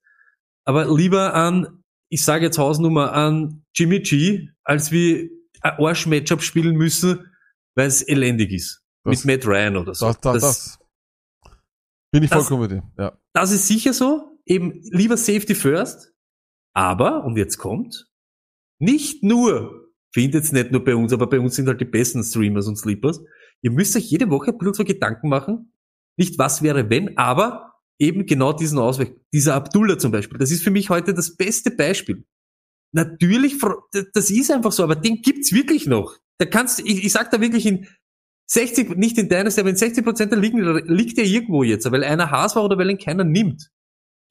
[0.66, 5.32] aber lieber an, ich sage jetzt Hausnummer, an Jimmy G, als wie
[5.62, 7.32] ein Arsch-Matchup spielen müssen,
[7.76, 8.84] weil es elendig ist.
[9.04, 10.08] Das- mit Matt Ryan oder so.
[10.08, 10.80] Das, das, das,
[12.12, 12.84] bin ich vollkommen bei dir.
[12.98, 13.18] Ja.
[13.34, 14.40] das ist sicher so.
[14.46, 16.14] Eben lieber Safety first.
[16.74, 18.08] Aber, und jetzt kommt,
[18.80, 22.68] nicht nur, findet's nicht nur bei uns, aber bei uns sind halt die besten Streamers
[22.68, 23.22] und Sleepers.
[23.62, 25.74] Ihr müsst euch jede Woche ein bisschen Gedanken machen.
[26.18, 29.16] Nicht was wäre wenn, aber eben genau diesen Ausweg.
[29.34, 30.38] Dieser Abdullah zum Beispiel.
[30.38, 32.26] Das ist für mich heute das beste Beispiel.
[32.94, 33.58] Natürlich,
[34.14, 36.18] das ist einfach so, aber den gibt's wirklich noch.
[36.38, 37.88] Da kannst, ich, ich sag da wirklich in
[38.48, 42.04] 60, nicht in Dynasty, aber in 60 Prozent der Ligen liegt er irgendwo jetzt, weil
[42.04, 43.70] einer Haas war oder weil ihn keiner nimmt.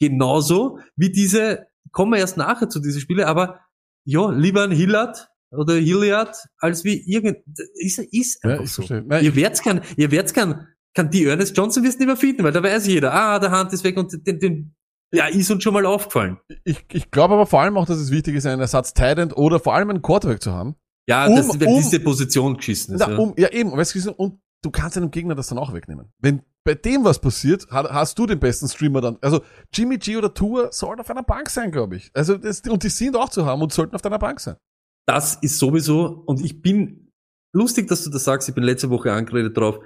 [0.00, 3.60] Genauso wie diese, kommen wir erst nachher zu diesen Spiele, aber
[4.06, 7.38] ja, lieber ein Hillard oder Hilliard, als wie irgend,
[7.74, 8.82] ist, ist Ja, einfach ich so.
[8.88, 12.44] Nein, Ihr werd's kann, ihr werd's kann, kann die Ernest Johnson wirst nicht mehr finden,
[12.44, 14.74] weil da weiß jeder, ah, der Hand ist weg und den, den,
[15.12, 16.38] ja, ist uns schon mal aufgefallen.
[16.64, 19.36] ich, ich glaube aber vor allem auch, dass es wichtig ist, einen Ersatz Tight End
[19.36, 20.76] oder vor allem einen Quarterback zu haben.
[21.08, 23.00] Ja, Um- das, wenn um- diese Position geschissen ist.
[23.00, 23.18] Na, ja.
[23.18, 26.06] um, ja, eben, weißt du, und du kannst einem Gegner das dann auch wegnehmen.
[26.18, 29.18] Wenn bei dem was passiert, ha- hast du den besten Streamer dann.
[29.20, 29.42] Also
[29.74, 32.10] Jimmy G oder Tour sollten auf einer Bank sein, glaube ich.
[32.14, 34.56] Also das, und die sind auch zu haben und sollten auf deiner Bank sein.
[35.06, 37.12] Das ist sowieso, und ich bin,
[37.54, 39.78] lustig, dass du das sagst, ich bin letzte Woche angeredet drauf.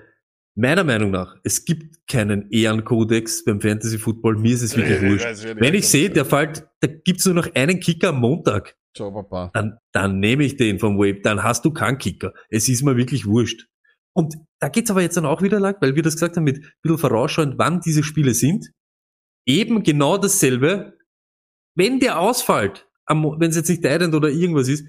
[0.60, 5.44] Meiner Meinung nach, es gibt keinen Ehrenkodex beim Fantasy Football, mir ist es wirklich wurscht.
[5.60, 9.50] Wenn ich sehe, der fällt, da gibt's nur noch einen Kicker am Montag, Ciao, Papa.
[9.54, 12.34] dann, dann nehme ich den vom Wave, dann hast du keinen Kicker.
[12.50, 13.68] Es ist mir wirklich wurscht.
[14.16, 16.56] Und da geht's aber jetzt dann auch wieder lang, weil wir das gesagt haben, mit
[16.56, 18.72] ein bisschen vorausschauend, wann diese Spiele sind.
[19.46, 20.98] Eben genau dasselbe.
[21.76, 24.84] Wenn der ausfällt, am- wenn es jetzt nicht Tident oder irgendwas ist,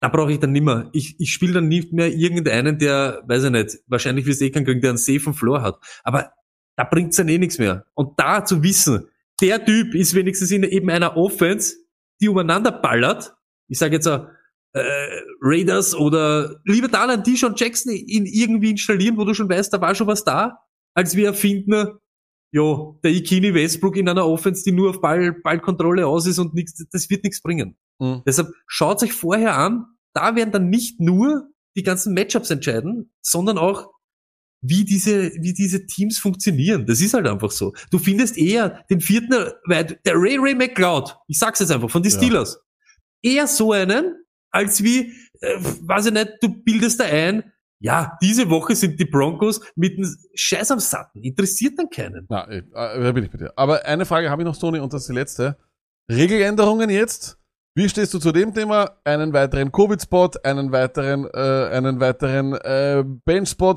[0.00, 0.90] da brauche ich dann nimmer.
[0.92, 4.50] Ich, ich spiele dann nicht mehr irgendeinen, der, weiß ich nicht, wahrscheinlich wirst du eh
[4.50, 5.78] keinen kriegen, der einen safen Floor hat.
[6.04, 6.32] Aber
[6.76, 7.86] da bringt's dann eh nichts mehr.
[7.94, 9.08] Und da zu wissen,
[9.40, 11.76] der Typ ist wenigstens in eben einer Offense,
[12.20, 13.34] die umeinander ballert.
[13.68, 14.26] Ich sage jetzt auch,
[14.72, 19.72] äh, Raiders oder lieber da einen Deshaun Jackson in irgendwie installieren, wo du schon weißt,
[19.72, 20.58] da war schon was da,
[20.94, 21.98] als wir erfinden,
[22.56, 26.54] ja, der Ikini Westbrook in einer Offense, die nur auf Ball, Ballkontrolle aus ist und
[26.54, 27.76] nichts, das wird nichts bringen.
[27.98, 28.22] Mhm.
[28.26, 29.84] Deshalb schaut euch vorher an,
[30.14, 33.90] da werden dann nicht nur die ganzen Matchups entscheiden, sondern auch
[34.62, 36.86] wie diese, wie diese Teams funktionieren.
[36.86, 37.74] Das ist halt einfach so.
[37.90, 42.02] Du findest eher den vierten, weil der Ray Ray McLeod, ich sag's jetzt einfach, von
[42.02, 42.16] den Ja.
[42.16, 42.58] Steelers,
[43.22, 44.14] eher so einen,
[44.50, 49.04] als wie, äh, weiß ich nicht, du bildest da ein, ja, diese Woche sind die
[49.04, 51.22] Broncos mit einem Scheiß am Satten.
[51.22, 52.26] Interessiert dann keinen.
[52.28, 53.52] Na, äh, da bin ich bei dir.
[53.56, 55.56] Aber eine Frage habe ich noch, Sony, und das ist die letzte.
[56.10, 57.38] Regeländerungen jetzt.
[57.76, 58.96] Wie stehst du zu dem Thema?
[59.04, 63.74] Einen weiteren Covid-Spot, einen weiteren, äh, einen weiteren äh, Bench-Spot.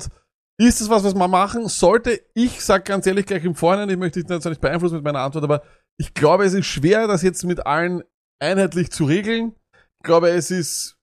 [0.58, 2.20] Ist das was, was man machen sollte?
[2.34, 5.20] Ich sag ganz ehrlich gleich im Vorhinein, ich möchte dich jetzt nicht beeinflussen mit meiner
[5.20, 5.62] Antwort, aber
[5.98, 8.02] ich glaube, es ist schwer, das jetzt mit allen
[8.38, 9.54] einheitlich zu regeln.
[9.74, 10.96] Ich glaube, es ist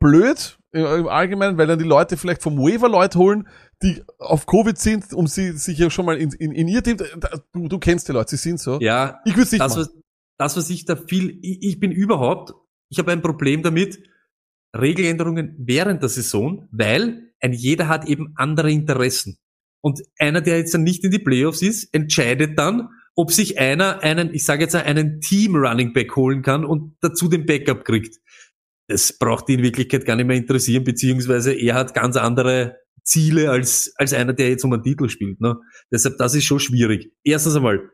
[0.00, 3.48] blöd im Allgemeinen, weil dann die Leute vielleicht vom Waiver Leute holen,
[3.82, 6.98] die auf Covid sind, um sie sich ja schon mal in, in, in ihr Team.
[7.52, 8.78] Du, du kennst die Leute, sie sind so.
[8.80, 9.86] Ja, Ich würde nicht das, machen.
[9.86, 10.02] was,
[10.38, 12.54] das, was ich da viel, ich, ich bin überhaupt,
[12.90, 14.02] ich habe ein Problem damit,
[14.76, 19.38] Regeländerungen während der Saison, weil ein jeder hat eben andere Interessen.
[19.80, 24.02] Und einer, der jetzt dann nicht in die Playoffs ist, entscheidet dann, ob sich einer
[24.02, 28.18] einen, ich sage jetzt einen Team Running Back holen kann und dazu den Backup kriegt.
[28.88, 33.50] Das braucht ihn in Wirklichkeit gar nicht mehr interessieren, beziehungsweise er hat ganz andere Ziele
[33.50, 35.40] als, als einer, der jetzt um einen Titel spielt.
[35.40, 35.56] Ne?
[35.92, 37.10] Deshalb, das ist schon schwierig.
[37.24, 37.90] Erstens einmal,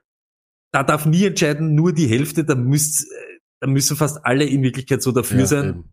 [0.72, 3.06] da darf nie entscheiden, nur die Hälfte, da müsst,
[3.60, 5.68] da müssen fast alle in Wirklichkeit so dafür Ja, sein.
[5.70, 5.92] eben.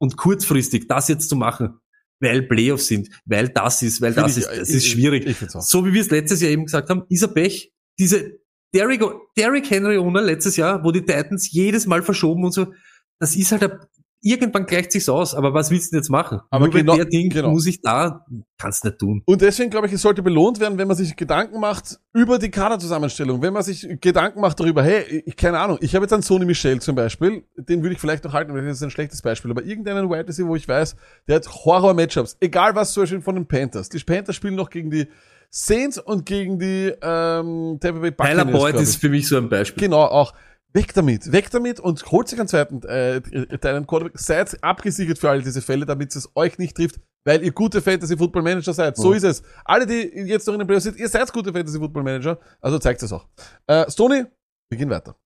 [0.00, 1.78] Und kurzfristig das jetzt zu machen,
[2.20, 5.26] weil Playoffs sind, weil das ist, weil Find das ich- ist, das ich- ist schwierig.
[5.26, 5.36] Ich.
[5.60, 7.72] So wie wir es letztes Jahr eben gesagt haben, ist er Pech.
[7.98, 8.38] Diese
[8.74, 9.02] Derrick,
[9.36, 12.72] Derrick Henry ohne letztes Jahr, wo die Titans jedes Mal verschoben und so,
[13.18, 13.78] das ist halt, ein,
[14.20, 16.40] irgendwann gleicht sich's aus, aber was willst du denn jetzt machen?
[16.50, 17.50] Aber Nur genau- der Ding genau.
[17.50, 18.24] muss ich da,
[18.58, 19.22] kannst nicht tun.
[19.24, 22.50] Und deswegen glaube ich, es sollte belohnt werden, wenn man sich Gedanken macht über die
[22.50, 23.40] Kaderzusammenstellung.
[23.42, 26.44] Wenn man sich Gedanken macht darüber, hey, ich, keine Ahnung, ich habe jetzt einen Sony
[26.44, 29.50] Michel zum Beispiel, den würde ich vielleicht noch halten, weil das ist ein schlechtes Beispiel,
[29.50, 30.96] aber irgendeinen Wide Receiver, wo ich weiß,
[31.28, 32.36] der hat Horror-Matchups.
[32.40, 33.88] Egal was zum Beispiel von den Panthers.
[33.88, 35.06] Die Panthers spielen noch gegen die
[35.50, 39.38] Saints und gegen die ähm, Tampa Bay Tyler Buccaneers, Boyd glaub ist für mich so
[39.38, 39.84] ein Beispiel.
[39.84, 40.34] Genau, auch.
[40.74, 43.20] Weg damit, weg damit und holt sich einen zweiten äh,
[43.58, 44.18] deinen Quarterback.
[44.18, 48.16] Seid abgesichert für all diese Fälle, damit es euch nicht trifft, weil ihr gute Fantasy
[48.18, 48.96] Football Manager seid.
[48.96, 49.16] So Ja.
[49.16, 49.42] ist es.
[49.64, 52.78] Alle, die jetzt noch in den Playoffs sind, ihr seid gute Fantasy Football Manager, also
[52.78, 53.26] zeigt es auch.
[53.66, 54.26] Äh, Stoney,
[54.70, 55.16] wir gehen weiter.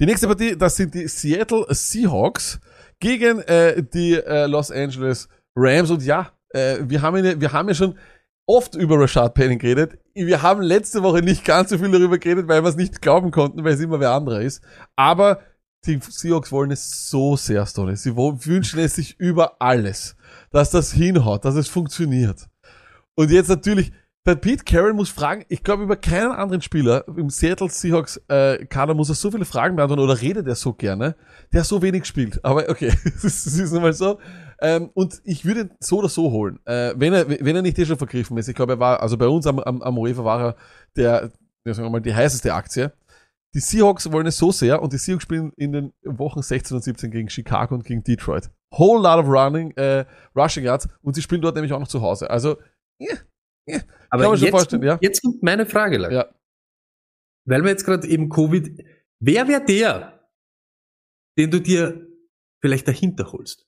[0.00, 2.58] Die nächste Partie, das sind die Seattle Seahawks
[3.00, 5.90] gegen äh, die äh, Los Angeles Rams.
[5.90, 7.98] Und ja, äh, wir, haben ja, wir haben ja schon
[8.50, 9.98] oft über Rashad Penny geredet.
[10.12, 13.30] Wir haben letzte Woche nicht ganz so viel darüber geredet, weil wir es nicht glauben
[13.30, 14.60] konnten, weil es immer wer anderer ist.
[14.96, 15.40] Aber
[15.86, 17.94] die Seahawks wollen es so sehr, Stoney.
[17.96, 20.16] Sie wünschen es sich über alles,
[20.50, 22.48] dass das hinhaut, dass es funktioniert.
[23.14, 23.92] Und jetzt natürlich,
[24.26, 28.66] der Pete Carroll muss fragen, ich glaube über keinen anderen Spieler im Seattle Seahawks äh,
[28.66, 31.16] Kader muss er so viele Fragen beantworten oder redet er so gerne,
[31.52, 32.44] der so wenig spielt.
[32.44, 32.92] Aber okay,
[33.22, 34.18] das ist, nun mal so.
[34.60, 37.78] Ähm, und ich würde ihn so oder so holen, äh, wenn er wenn er nicht
[37.78, 38.48] eh schon vergriffen ist.
[38.48, 40.56] Ich glaube, er war also bei uns am am, am UEFA war er
[40.96, 41.30] der,
[41.64, 42.92] ja, sagen wir mal, die heißeste Aktie.
[43.54, 46.84] Die Seahawks wollen es so sehr und die Seahawks spielen in den Wochen 16 und
[46.84, 48.50] 17 gegen Chicago und gegen Detroit.
[48.76, 50.04] Whole lot of running, äh,
[50.36, 52.28] rushing yards und sie spielen dort nämlich auch noch zu Hause.
[52.28, 52.58] Also,
[53.66, 53.80] ja,
[54.10, 54.98] Aber jetzt, ja.
[55.00, 56.12] jetzt kommt meine Frage, Lack.
[56.12, 56.28] ja.
[57.46, 58.84] weil wir jetzt gerade eben Covid,
[59.20, 60.28] wer wäre der,
[61.38, 62.06] den du dir
[62.60, 63.66] vielleicht dahinter holst?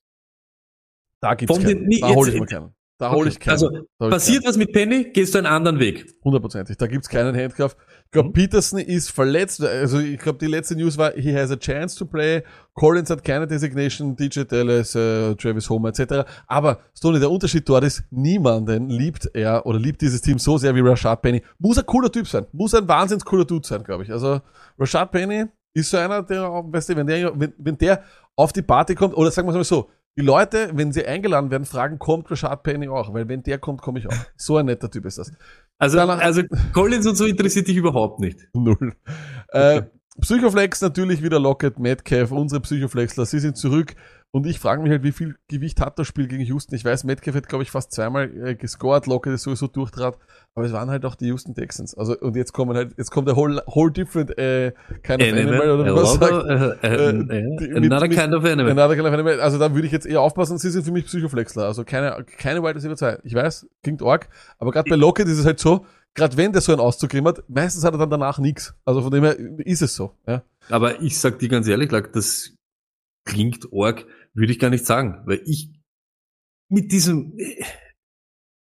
[1.21, 1.79] Da gibt's Von keinen.
[1.81, 2.75] den- nee, da hole ich mal keinen.
[2.99, 3.53] Da hole ich keinen.
[3.53, 6.15] Also Da hol ich passiert was mit Penny, gehst du einen anderen Weg.
[6.25, 6.77] Hundertprozentig.
[6.77, 7.77] Da gibt's keinen Handcuff.
[8.13, 8.35] Ich glaube, Mhm.
[8.35, 9.65] Peterson ist verletzt.
[9.65, 12.43] Also ich glaube, die letzte News war, he has a chance to play.
[12.75, 16.29] Collins hat keine Designation, DJ Dallas, äh, Travis Homer etc.
[16.47, 20.75] Aber Stoney, der Unterschied dort ist, niemanden liebt er oder liebt dieses Team so sehr
[20.75, 21.43] wie Rashad Penny.
[21.59, 22.45] Muss ein cooler Typ sein.
[22.53, 24.13] Muss ein wahnsinns cooler Dude sein, glaube ich.
[24.13, 24.43] Also
[24.79, 28.03] Rashad Penny ist so einer, der, weißt du, wenn der, wenn, wenn der
[28.37, 31.51] auf die Party kommt, oder sagen wir es mal so, die Leute, wenn sie eingeladen
[31.51, 33.15] werden, fragen, kommt Rashad Penny auch?
[33.15, 34.15] Weil wenn der kommt, komme ich auch.
[34.37, 35.33] So ein netter Typ ist das.
[35.79, 38.39] Also, Danach- also Collins und so interessiert dich überhaupt nicht.
[38.53, 38.95] Null.
[39.49, 39.83] Äh,
[40.21, 43.95] Psychoflex natürlich wieder Lockett, Metcalf, unsere Psychoflexler, sie sind zurück.
[44.35, 46.75] Und ich frage mich halt, wie viel Gewicht hat das Spiel gegen Houston?
[46.75, 50.17] Ich weiß, Metcalf hat, glaube ich, fast zweimal äh, gescored, Lockett ist sowieso durchtrat,
[50.55, 51.95] aber es waren halt auch die Houston Texans.
[51.95, 54.73] Also, und jetzt kommen halt, jetzt kommt der whole, whole different, äh,
[55.03, 56.83] kind of animal, oder wie man sagt.
[56.83, 58.71] äh, äh, mit- another mit- kind of animal.
[58.73, 59.39] Another kind of animal.
[59.39, 61.65] Also da würde ich jetzt eher aufpassen, sie sind für mich Psychoflexler.
[61.67, 63.19] Also keine, keine Wide Receiver 2.
[63.25, 65.85] Ich weiß, klingt arg, aber gerade bei Lockett ist es halt so,
[66.15, 68.75] gerade wenn der so einen Auszug hat, meistens hat er dann danach nichts.
[68.87, 70.15] Also von dem her ist es so.
[70.27, 70.43] Ja.
[70.71, 72.53] Aber ich sag dir ganz ehrlich, das
[73.25, 74.05] klingt arg,
[74.35, 75.71] würde ich gar nicht sagen, weil ich
[76.69, 77.37] mit diesem,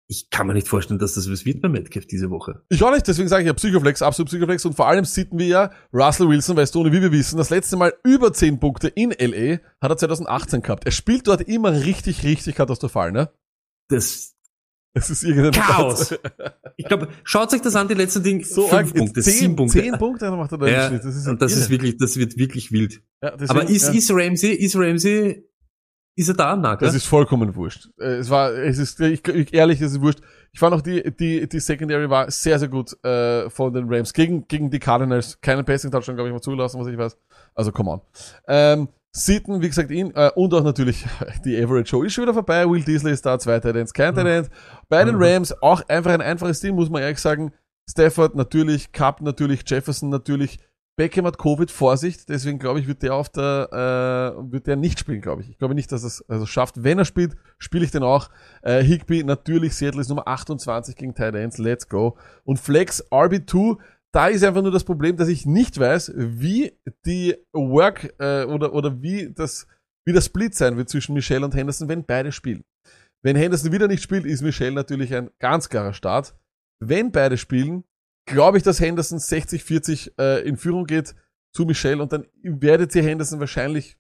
[0.09, 2.63] ich kann mir nicht vorstellen, dass das was wird bei Metcalf diese Woche.
[2.69, 5.47] Ich auch nicht, deswegen sage ich ja Psychoflex, absolut Psychoflex und vor allem sitten wir
[5.47, 8.89] ja Russell Wilson, weißt du, ohne wie wir wissen, das letzte Mal über 10 Punkte
[8.89, 10.87] in LA hat er 2018 gehabt.
[10.87, 13.31] Er spielt dort immer richtig, richtig katastrophal, ne?
[13.89, 14.37] Das
[14.97, 16.15] Es ist irgendein Chaos.
[16.79, 18.45] Ich glaube, schaut euch das an, die letzten Dinge.
[18.45, 19.83] So fünf arg, Punkte, 10, sieben Punkte.
[19.83, 21.05] 10 Punkte macht er da ja, im Schnitt.
[21.05, 21.61] Das ist, und das irre.
[21.61, 23.03] ist wirklich, das wird wirklich wild.
[23.23, 23.93] ja, deswegen, Aber ist, ja.
[23.93, 25.46] ist Ramsey, ist Ramsey,
[26.17, 26.87] ist er da, Nagel?
[26.87, 27.89] Das ist vollkommen wurscht.
[27.99, 30.21] Äh, Es war, es ist, ich, ich, ehrlich, es ist wurscht.
[30.53, 34.13] Ich fand auch die, die, die Secondary war sehr, sehr gut äh, von den Rams
[34.13, 35.41] gegen, gegen die Cardinals.
[35.41, 37.17] Keinen Passing Touchdown, glaube ich, mal zugelassen, was ich weiß.
[37.55, 38.01] Also, come on.
[38.49, 41.07] Ähm, Sitten, wie gesagt, ihn, äh, und auch natürlich
[41.45, 42.69] die Average Show ist schon wieder vorbei.
[42.69, 44.19] Will Diesel ist da, zwei Titans, kein Mhm.
[44.19, 44.49] Titan.
[44.91, 45.23] Bei den Mhm.
[45.23, 47.53] Rams auch einfach ein einfaches Team, muss man ehrlich sagen.
[47.89, 50.59] Stafford natürlich, Cup natürlich, Jefferson natürlich.
[50.97, 53.69] Beckham hat Covid, Vorsicht, deswegen glaube ich, wird der auf der,
[54.41, 55.51] äh, wird der nicht spielen, glaube ich.
[55.51, 56.83] Ich glaube nicht, dass er es also schafft.
[56.83, 58.31] Wenn er spielt, spiele ich den auch.
[58.63, 62.17] Äh, Higby, natürlich, Seattle ist Nummer 28 gegen Tight Ends, let's go.
[62.45, 63.77] Und Flex, RB2,
[64.11, 66.73] da ist einfach nur das Problem, dass ich nicht weiß, wie
[67.05, 69.67] die Work, äh, oder, oder wie das,
[70.07, 72.65] wie der Split sein wird zwischen Michelle und Henderson, wenn beide spielen.
[73.23, 76.35] Wenn Henderson wieder nicht spielt, ist Michelle natürlich ein ganz klarer Start.
[76.81, 77.85] Wenn beide spielen,
[78.27, 81.15] glaube ich, dass Henderson 60-40 äh, in Führung geht
[81.53, 83.97] zu Michelle und dann werdet ihr Henderson wahrscheinlich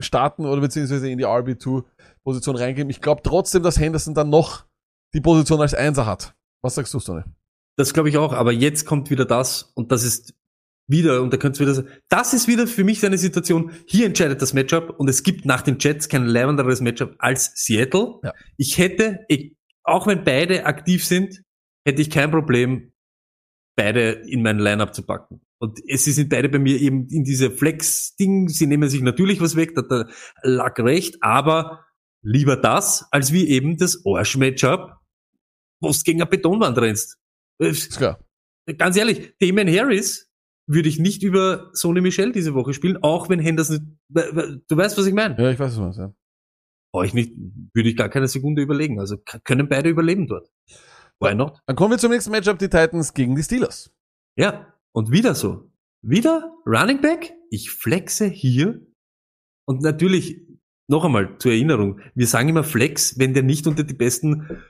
[0.00, 2.90] starten oder beziehungsweise in die RB2-Position reingeben.
[2.90, 4.66] Ich glaube trotzdem, dass Henderson dann noch
[5.14, 6.34] die Position als Einser hat.
[6.62, 7.22] Was sagst du, Stoney?
[7.76, 10.34] Das glaube ich auch, aber jetzt kommt wieder das und das ist
[10.86, 14.06] wieder, und da könnt's wieder sagen, das ist wieder für mich so eine Situation, hier
[14.06, 18.20] entscheidet das Matchup und es gibt nach den Jets kein leibenderes Matchup als Seattle.
[18.22, 18.32] Ja.
[18.56, 21.42] Ich hätte, ich, auch wenn beide aktiv sind,
[21.86, 22.92] hätte ich kein Problem,
[23.76, 25.40] beide in mein Lineup zu packen.
[25.58, 29.56] Und es sind beide bei mir eben in diese Flex-Ding, sie nehmen sich natürlich was
[29.56, 30.08] weg, da hat der
[30.42, 31.84] Luck recht, aber
[32.22, 34.98] lieber das, als wie eben das Arsch-Matchup,
[35.80, 37.18] wo du gegen eine Betonwand rennst.
[37.60, 38.18] Äh, Ist klar.
[38.76, 40.30] ganz ehrlich, Damon Harris
[40.66, 45.06] würde ich nicht über Sony Michel diese Woche spielen, auch wenn Henderson, du weißt, was
[45.06, 45.36] ich meine.
[45.38, 46.14] Ja, ich weiß, was du meinst, ja.
[46.92, 47.32] Brauche ich nicht,
[47.74, 49.00] würde ich gar keine Sekunde überlegen.
[49.00, 50.48] Also können beide überleben dort.
[51.20, 51.58] Why not?
[51.66, 53.92] Dann kommen wir zum nächsten Matchup, die Titans gegen die Steelers.
[54.36, 55.70] Ja, und wieder so.
[56.02, 57.34] Wieder Running Back.
[57.50, 58.80] Ich flexe hier.
[59.66, 60.42] Und natürlich,
[60.88, 64.60] noch einmal zur Erinnerung, wir sagen immer Flex, wenn der nicht unter die besten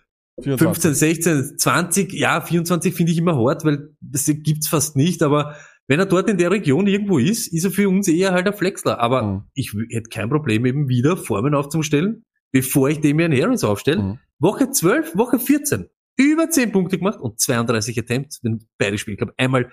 [0.42, 0.92] 24.
[0.92, 5.56] 15, 16, 20, ja, 24 finde ich immer hart, weil das gibt's fast nicht, aber
[5.88, 8.54] wenn er dort in der Region irgendwo ist, ist er für uns eher halt ein
[8.54, 8.98] Flexler.
[9.00, 9.42] Aber Mhm.
[9.54, 14.02] ich hätte kein Problem, eben wieder Formen aufzustellen, bevor ich Damian Harris aufstelle.
[14.02, 14.18] Mhm.
[14.38, 19.38] Woche 12, Woche 14, über 10 Punkte gemacht und 32 Attempts, wenn beide Spiele gehabt.
[19.38, 19.70] Einmal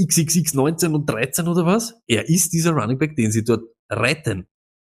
[0.00, 1.94] XXX 19 und 13 oder was.
[2.06, 4.46] Er ist dieser Running Back, den sie dort retten.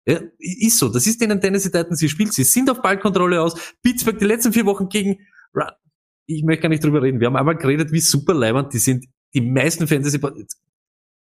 [0.05, 0.89] Ja, ist so.
[0.89, 2.31] Das ist denen Tennessee Titans ihr Spiel.
[2.31, 3.75] Sie sind auf Ballkontrolle aus.
[3.81, 5.17] Pittsburgh die letzten vier Wochen gegen,
[5.53, 5.77] Ra-
[6.25, 7.19] ich möchte gar nicht drüber reden.
[7.19, 9.05] Wir haben einmal geredet, wie super leibend die sind.
[9.33, 10.19] Die meisten Fantasy,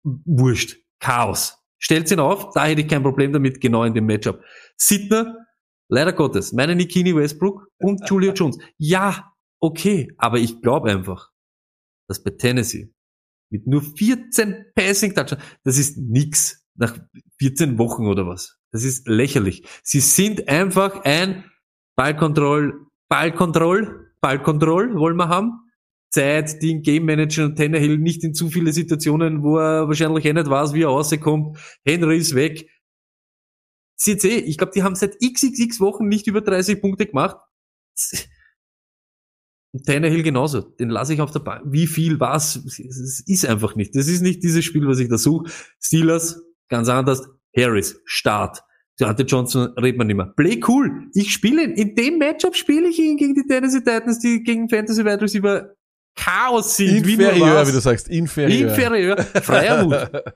[0.03, 0.79] wurscht.
[1.01, 1.59] Chaos.
[1.79, 4.41] Stellt ihn auf, da hätte ich kein Problem damit, genau in dem Matchup.
[4.77, 5.44] Sidner,
[5.89, 8.59] leider Gottes, meine Nikini Westbrook und Julio Jones.
[8.79, 11.31] Ja, okay, aber ich glaube einfach,
[12.09, 12.93] dass bei Tennessee
[13.51, 16.99] mit nur 14 Passing Touchdowns, das ist nix nach
[17.39, 18.59] 14 Wochen oder was.
[18.73, 19.65] Das ist lächerlich.
[19.83, 21.45] Sie sind einfach ein
[21.97, 25.61] Ballkontroll, Ballkontroll, Ballkontroll wollen wir haben.
[26.11, 30.25] Zeit, die in Game Manager und Tannehill nicht in zu viele Situationen, wo er wahrscheinlich
[30.25, 31.59] eh nicht weiß, wie er rauskommt.
[31.85, 32.69] Henry ist weg.
[33.97, 37.37] Seht eh, ich glaube, die haben seit xxx Wochen nicht über 30 Punkte gemacht.
[39.73, 40.61] Und Tannehill genauso.
[40.61, 41.63] Den lasse ich auf der Bank.
[41.67, 42.57] Wie viel, was?
[42.57, 43.97] Es ist einfach nicht.
[43.97, 45.51] Das ist nicht dieses Spiel, was ich da suche.
[45.81, 47.29] Steelers, ganz anders.
[47.57, 48.63] Harris, Start.
[49.01, 50.33] Deontay Johnson redet man nicht mehr.
[50.37, 51.09] Play cool.
[51.15, 51.73] Ich spiele ihn.
[51.73, 55.75] In dem Matchup spiele ich ihn gegen die Tennessee Titans, die gegen Fantasy Wide Receiver
[56.17, 57.05] Chaos sind.
[57.05, 57.69] wie Inferieur, was.
[57.69, 58.09] wie du sagst.
[58.09, 58.71] Inferieur.
[58.71, 59.17] Inferieur.
[59.19, 59.95] Freier Mut.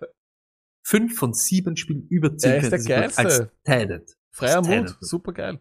[0.88, 3.52] Fünf von sieben Spielen über zehn Er ist der Points als Geilste.
[3.64, 4.88] Tight Freier Stand.
[4.88, 4.96] Mut.
[5.00, 5.60] Super geil.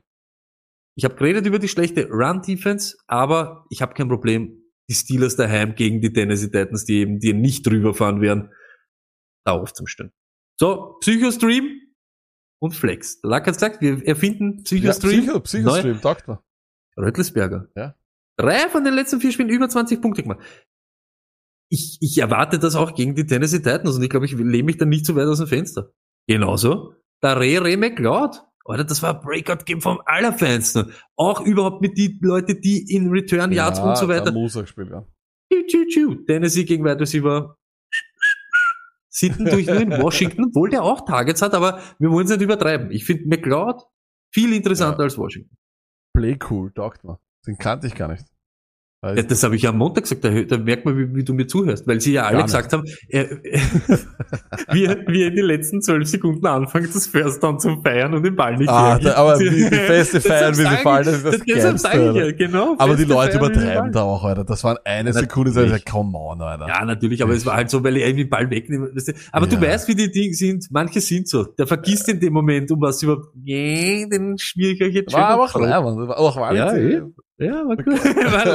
[0.96, 5.76] Ich habe geredet über die schlechte Run-Defense, aber ich habe kein Problem, die Steelers daheim
[5.76, 8.54] gegen die Tennessee Titans, die eben die nicht drüber fahren werden,
[9.46, 10.14] da aufzustellen.
[10.58, 11.82] So, Psychostream
[12.60, 13.20] und Flex.
[13.22, 15.24] Lack hat's gesagt, wir erfinden Ja, Psychostream.
[15.24, 16.42] Psycho, Psychostream, taugt mir.
[16.98, 17.70] Röttelsberger.
[17.76, 17.96] Ja.
[18.40, 20.40] Drei von den letzten vier Spielen über 20 Punkte gemacht.
[21.70, 24.78] Ich, ich erwarte das auch gegen die Tennessee Titans und ich glaube, ich lehne mich
[24.78, 25.92] dann nicht so weit aus dem Fenster.
[26.28, 26.94] Genauso.
[27.22, 28.44] Der Re Re McLeod.
[28.66, 30.92] Alter, das war ein Breakout-Game vom Allerfeinsten.
[31.16, 34.32] Auch überhaupt mit die Leute, die in Return Yards und so weiter.
[34.34, 35.06] muss er gespielt werden.
[35.52, 36.16] Tschu, tschu, tschu.
[36.26, 37.58] Tennessee gegen Wide Receiver.
[39.10, 42.42] Sitten durch nur in Washington, obwohl der auch Targets hat, aber wir wollen es nicht
[42.42, 42.92] übertreiben.
[42.92, 43.84] Ich finde McLeod
[44.34, 45.04] viel interessanter Ja.
[45.06, 45.56] als Washington.
[46.14, 47.20] Play cool, taugt mir.
[47.48, 48.26] Den kannte ich gar nicht.
[49.04, 51.34] Ja, das habe ich ja am Montag gesagt, da, da merkt man, wie, wie du
[51.34, 53.26] mir zuhörst, weil sie ja alle gesagt haben, äh,
[54.72, 58.36] wir, wir in den letzten zwölf Sekunden anfangen, das First Down zum Feiern und den
[58.36, 61.32] Ball nicht Ah, da, aber wie die Feste feiern, wie sie fallen, das ist das
[61.42, 62.76] Deshalb Geilste, sage ich ja, genau.
[62.80, 64.44] Aber die Leute feiern, übertreiben da auch, Alter.
[64.44, 65.30] Das waren eine Natürlich.
[65.30, 66.68] Sekunde, ich sag, come on, Alter.
[66.68, 68.90] Ja, natürlich, aber es war halt so, weil ich irgendwie den Ball wegnehme.
[68.96, 69.14] Weißt du.
[69.32, 69.62] Aber du Ja.
[69.62, 70.66] weißt, wie die Dinge sind.
[70.72, 71.44] Manche sind so.
[71.44, 75.28] Der vergisst in dem Moment, um was überhaupt, nee, den schmier ich euch jetzt War
[75.28, 76.96] aber auch auch Ja, wahnsinnig.
[76.96, 77.02] eh.
[77.40, 77.88] Ja, war gut.
[77.88, 78.46] war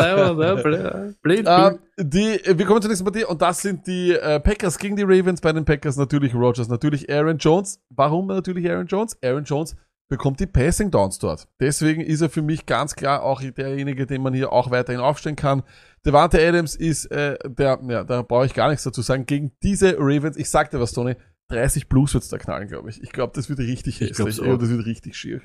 [1.47, 5.05] Ähm, die, wir kommen zur nächsten Partie und das sind die äh, Packers gegen die
[5.05, 5.41] Ravens.
[5.41, 7.81] Bei den Packers natürlich Rogers, natürlich Aaron Jones.
[7.91, 9.17] Warum natürlich Aaron Jones?
[9.23, 9.77] Aaron Jones
[10.09, 11.49] bekommt die Passing Downs dort.
[11.59, 15.37] Deswegen ist er für mich ganz klar auch derjenige, den man hier auch weiterhin aufstellen
[15.37, 15.63] kann.
[16.05, 19.25] Devante Adams ist äh, der, ja, da brauche ich gar nichts dazu sagen.
[19.25, 21.15] Gegen diese Ravens, ich sagte was, Tony,
[21.53, 23.03] 30 plus wird's da knallen, glaube ich.
[23.03, 24.41] Ich glaube, das wird richtig Ich hässlich.
[24.41, 24.59] auch.
[24.59, 25.41] Das wird richtig schier.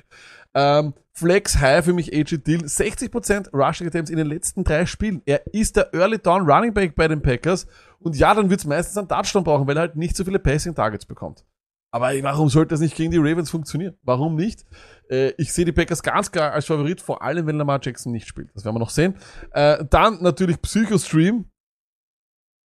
[0.54, 2.62] Ähm, Flex High für mich AJ Dill.
[2.64, 5.22] 60% Rushing Attempts in den letzten drei Spielen.
[5.26, 7.66] Er ist der Early Down Running Back bei den Packers.
[8.00, 10.74] Und ja, dann wird's meistens einen Touchdown brauchen, weil er halt nicht so viele Passing
[10.74, 11.44] Targets bekommt.
[11.90, 13.96] Aber warum sollte das nicht gegen die Ravens funktionieren?
[14.02, 14.66] Warum nicht?
[15.10, 18.28] Äh, ich sehe die Packers ganz klar als Favorit, vor allem wenn Lamar Jackson nicht
[18.28, 18.50] spielt.
[18.54, 19.14] Das werden wir noch sehen.
[19.52, 21.46] Äh, dann natürlich Psycho-Stream.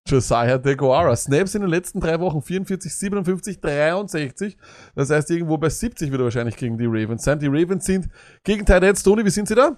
[0.07, 1.15] Josiah DeGuara.
[1.15, 4.57] Snaps in den letzten drei Wochen 44, 57, 63.
[4.95, 7.39] Das heißt, irgendwo bei 70 wird er wahrscheinlich gegen die Ravens sein.
[7.39, 8.09] Die Ravens sind
[8.43, 9.03] gegen Titans.
[9.03, 9.77] Tony, wie sind sie da?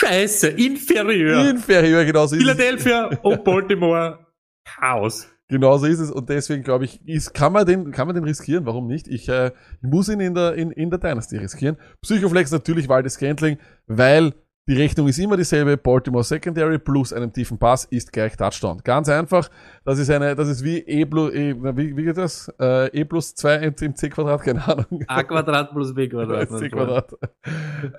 [0.00, 1.50] Scheiße, inferior.
[1.50, 2.50] Inferior, genauso ist es.
[2.50, 4.26] Philadelphia und Baltimore.
[4.64, 5.28] Chaos.
[5.48, 6.10] Genauso ist es.
[6.10, 8.64] Und deswegen glaube ich, ist, kann man den, kann man den riskieren.
[8.66, 9.08] Warum nicht?
[9.08, 9.48] Ich, äh,
[9.82, 11.76] ich muss ihn in der, in, in der Dynasty riskieren.
[12.02, 14.32] Psychoflex natürlich Waldes Scantling, weil
[14.70, 15.76] die Rechnung ist immer dieselbe.
[15.76, 18.80] Baltimore Secondary plus einem tiefen Pass ist gleich Touchdown.
[18.84, 19.50] Ganz einfach.
[19.84, 22.46] Das ist eine, das ist wie E plus, e, wie, wie geht das?
[22.60, 25.02] Äh, e plus 2 im, im C Quadrat, keine Ahnung.
[25.08, 26.48] A Quadrat plus B Quadrat.
[26.60, 27.12] C Quadrat.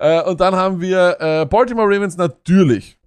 [0.00, 2.98] äh, und dann haben wir äh, Baltimore Ravens natürlich.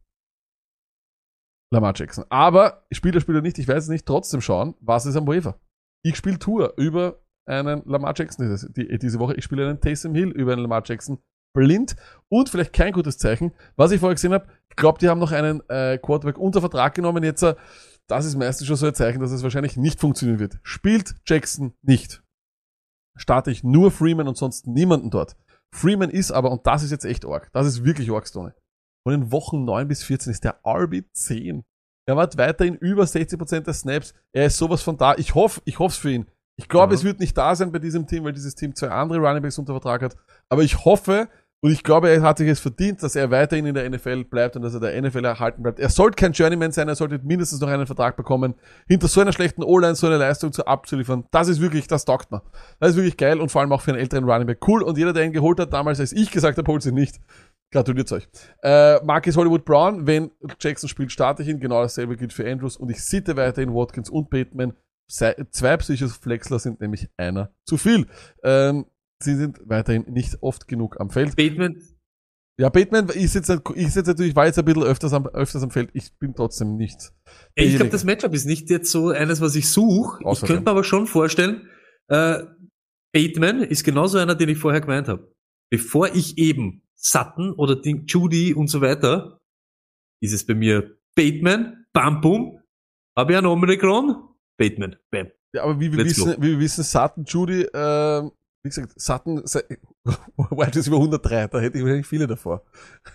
[1.74, 2.24] Lamar Jackson.
[2.30, 5.60] Aber Spieler, Spieler nicht, ich weiß es nicht, trotzdem schauen, was ist am Waiver.
[6.04, 9.34] Ich spiele Tour über einen Lamar Jackson diese, die, diese Woche.
[9.34, 11.18] Ich spiele einen Taysom Hill über einen Lamar Jackson
[11.56, 11.96] blind
[12.30, 13.52] und vielleicht kein gutes Zeichen.
[13.76, 16.94] Was ich vorher gesehen habe, ich glaube, die haben noch einen äh, Quarterback unter Vertrag
[16.94, 17.24] genommen.
[17.24, 17.56] Jetzt, äh,
[18.08, 20.60] das ist meistens schon so ein Zeichen, dass es wahrscheinlich nicht funktionieren wird.
[20.62, 22.22] Spielt Jackson nicht.
[23.18, 25.36] Starte ich nur Freeman und sonst niemanden dort.
[25.74, 28.54] Freeman ist aber, und das ist jetzt echt arg, das ist wirklich arg, Stone.
[29.06, 31.64] Und in Wochen 9 bis 14 ist der RB10.
[32.08, 34.14] Er hat weiterhin über 60% der Snaps.
[34.34, 35.16] Er ist sowas von da.
[35.16, 36.28] Ich hoffe, ich hoffe es für ihn.
[36.58, 36.98] Ich glaube, Ja.
[37.00, 39.74] es wird nicht da sein bei diesem Team, weil dieses Team zwei andere Runningbacks unter
[39.74, 40.16] Vertrag hat.
[40.50, 41.28] Aber ich hoffe,
[41.66, 44.56] und ich glaube, er hat sich es verdient, dass er weiterhin in der NFL bleibt
[44.56, 45.80] und dass er der NFL erhalten bleibt.
[45.80, 48.54] Er sollte kein Journeyman sein, er sollte mindestens noch einen Vertrag bekommen.
[48.88, 52.32] Hinter so einer schlechten O-Line so eine Leistung zu abzuliefern, das ist wirklich, das taugt
[52.32, 52.44] mir.
[52.80, 54.84] Das ist wirklich geil und vor allem auch für einen älteren Running Back cool.
[54.84, 57.20] Und jeder, der ihn geholt hat, damals, als ich gesagt habe, holt ihn nicht.
[57.72, 58.28] Gratuliert euch.
[58.62, 60.30] Äh, Marcus Hollywood Brown, wenn
[60.60, 61.60] Jackson spielt, starte ich ihn.
[61.60, 62.78] Genau dasselbe gilt für Andrews.
[62.78, 64.74] Und ich sitte weiterhin Watkins und Bateman.
[65.08, 68.06] Zwei Psychos-Flexler sind nämlich einer zu viel.
[68.44, 68.86] Ähm,
[69.22, 71.36] sie sind weiterhin nicht oft genug am Feld.
[71.36, 71.82] Bateman,
[72.60, 75.72] Ja, Bateman ist jetzt, ist jetzt natürlich, war jetzt ein bisschen öfters am, öfters am
[75.72, 75.90] Feld.
[75.94, 77.12] Ich bin trotzdem nicht.
[77.56, 80.24] ich glaube, das Matchup ist nicht jetzt so eines, was ich suche.
[80.32, 81.70] Ich könnte mir aber schon vorstellen,
[82.08, 82.44] äh,
[83.14, 85.34] Bateman ist genauso einer, den ich vorher gemeint habe.
[85.72, 89.42] Bevor ich eben Sutton oder Ding, Judy und so weiter,
[90.22, 92.62] ist es bei mir Bateman, bam, bum,
[93.18, 95.32] habe ich einen Omikron, Bateman, bam.
[95.54, 98.32] Ja, aber wie wir Let's wissen, wie wir wissen, Sutton, Judy, ähm,
[98.66, 102.64] wie gesagt, Sutton, White ist über 103, da hätte ich wahrscheinlich viele davor.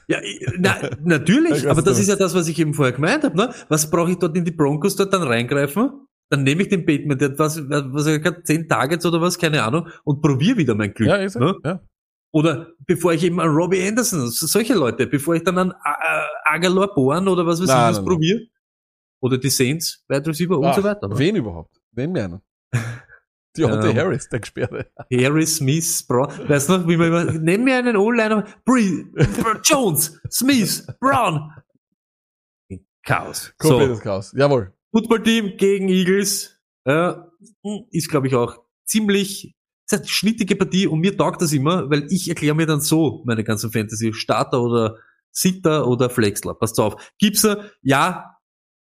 [0.07, 0.21] Ja,
[0.59, 3.37] na, natürlich, aber das ist ja das, was ich eben vorher gemeint habe.
[3.37, 3.53] Ne?
[3.69, 6.07] Was brauche ich dort in die Broncos dort dann reingreifen?
[6.31, 9.37] Dann nehme ich den Bateman, der hat was, was er hat, 10 Targets oder was,
[9.37, 11.09] keine Ahnung, und probiere wieder mein Glück.
[11.09, 11.57] Ja, ist ne?
[11.65, 11.81] Ja.
[12.33, 15.75] Oder bevor ich eben an Robbie Anderson, so- solche Leute, bevor ich dann an
[16.45, 18.43] Agalor Born oder was weiß ich was probiere.
[19.21, 21.09] Oder die Saints, Wide Receiver und so weiter.
[21.09, 21.19] Ne?
[21.19, 21.77] Wen überhaupt?
[21.91, 22.41] Wen mir einen?
[23.57, 23.97] Deontay Ähm.
[23.97, 24.91] Harris, der Gesperrte.
[25.13, 26.29] Harry Smith, Brown.
[26.49, 29.05] Weißt du noch, wie man immer, nenn mir einen O-Liner, Bree,
[29.65, 31.53] Jones, Smith, Brown.
[33.05, 33.53] Chaos.
[33.61, 34.33] So, Komplettes Chaos.
[34.37, 34.73] Jawohl.
[34.93, 37.13] Footballteam gegen Eagles, äh,
[37.91, 39.57] ist glaube ich auch ziemlich,
[39.87, 43.23] ist eine schnittige Partie und mir taugt das immer, weil ich erkläre mir dann so
[43.25, 44.99] meine ganzen Fantasy, Starter oder
[45.33, 46.55] Sitter oder Flexler.
[46.55, 47.13] Passt auf.
[47.19, 48.37] Gibt's, äh, ja,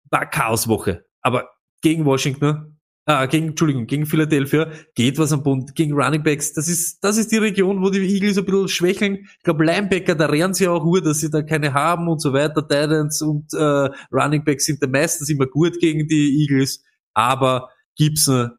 [0.09, 1.49] war Chaoswoche, aber
[1.81, 2.76] gegen Washington,
[3.09, 6.51] Ah, gegen, Entschuldigung, gegen Philadelphia geht was am Bund, gegen Running Backs.
[6.51, 9.19] Das ist, das ist die Region, wo die Eagles ein bisschen schwächeln.
[9.37, 12.33] Ich glaube, Linebacker, da rennen sie auch nur, dass sie da keine haben und so
[12.33, 12.67] weiter.
[12.67, 16.83] Titans und äh, Running Backs sind da meistens immer gut gegen die Eagles.
[17.13, 18.51] Aber Gibson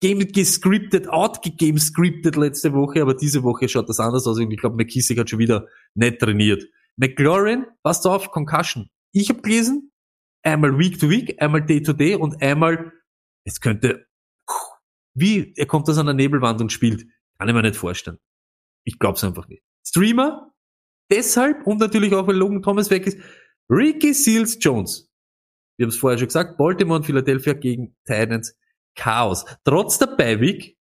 [0.00, 4.76] Game gescriptet, outgegeben scriptet letzte Woche, aber diese Woche schaut das anders aus ich glaube,
[4.76, 6.64] McKissick hat schon wieder nicht trainiert.
[6.96, 8.90] McLaurin, passt auf, Concussion.
[9.12, 9.90] Ich habe gelesen,
[10.42, 12.92] einmal Week to Week, einmal Day to Day und einmal,
[13.48, 14.06] es könnte,
[15.14, 17.06] wie, er kommt aus einer Nebelwand und spielt,
[17.38, 18.18] kann ich mir nicht vorstellen.
[18.84, 19.62] Ich glaube es einfach nicht.
[19.86, 20.52] Streamer,
[21.10, 23.18] deshalb und natürlich auch, weil Logan Thomas weg ist,
[23.70, 25.10] Ricky Seals Jones.
[25.76, 28.56] Wir haben es vorher schon gesagt, Baltimore und Philadelphia gegen Titans.
[28.96, 29.44] Chaos.
[29.64, 30.76] Trotz der Beiweek,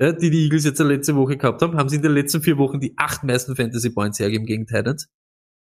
[0.00, 2.58] ja, die die Eagles jetzt letzte Woche gehabt haben, haben sie in den letzten vier
[2.58, 5.08] Wochen die acht meisten Fantasy Points hergegeben gegen Titans.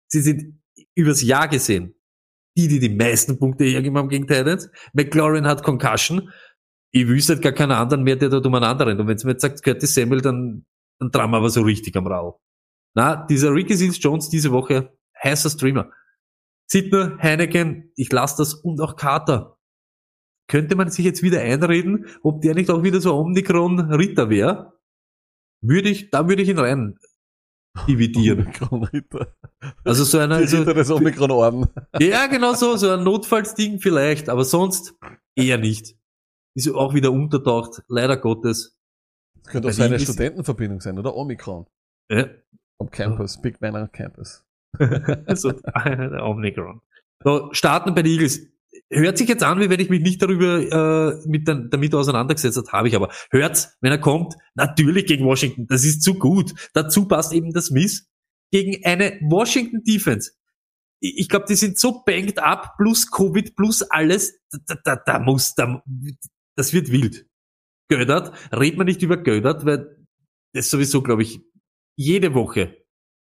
[0.08, 0.62] Sie sind
[0.96, 2.01] übers Jahr gesehen
[2.58, 4.70] die, die die meisten Punkte haben gegen Titans.
[4.94, 6.30] McLaurin hat Concussion.
[6.92, 9.00] Ich wüsste gar keinen anderen mehr, der dort umeinander rennt.
[9.00, 10.66] Und wenn es mir jetzt sagt, Curtis Samuel, dann,
[11.00, 12.42] dann dran aber so richtig am Rau.
[12.94, 15.90] Na, dieser Ricky Seals Jones diese Woche, heißer Streamer.
[16.68, 19.58] Sidner, Heineken, ich lasse das und auch Carter.
[20.48, 24.74] Könnte man sich jetzt wieder einreden, ob der nicht auch wieder so Omnicron-Ritter wäre?
[25.62, 26.98] Würde ich, da würde ich ihn rein
[27.88, 28.52] dividieren.
[29.84, 31.68] Also so Die also, des Omikron-Orden.
[32.00, 34.96] ja, genau so, so ein Notfallsding vielleicht, aber sonst
[35.36, 35.96] eher nicht.
[36.56, 38.78] Ist auch wieder untertaucht, leider Gottes.
[39.44, 41.16] Das könnte auch seine Studentenverbindung sein, oder?
[41.16, 41.68] Omikron.
[42.12, 42.28] Ja,
[42.80, 44.44] Am Campus, Big Man am Campus.
[45.36, 45.52] so,
[45.86, 46.82] der Omnicron.
[47.24, 48.48] So, starten bei den Eagles.
[48.90, 52.58] Hört sich jetzt an, wie wenn ich mich nicht darüber äh, mit der, damit auseinandergesetzt
[52.58, 53.12] habe, habe ich aber.
[53.30, 55.68] Hört's, wenn er kommt, natürlich gegen Washington.
[55.68, 56.54] Das ist zu gut.
[56.74, 58.10] Dazu passt eben das Miss
[58.52, 60.32] gegen eine Washington Defense.
[61.00, 64.40] Ich, ich glaube, die sind so banged up, plus Covid, plus alles.
[64.68, 65.84] Da, da, da muss, da,
[66.56, 67.26] das wird wild.
[67.90, 69.98] Gödert, red man nicht über Gödert, weil
[70.54, 71.42] das sowieso, glaube ich,
[71.98, 72.81] jede Woche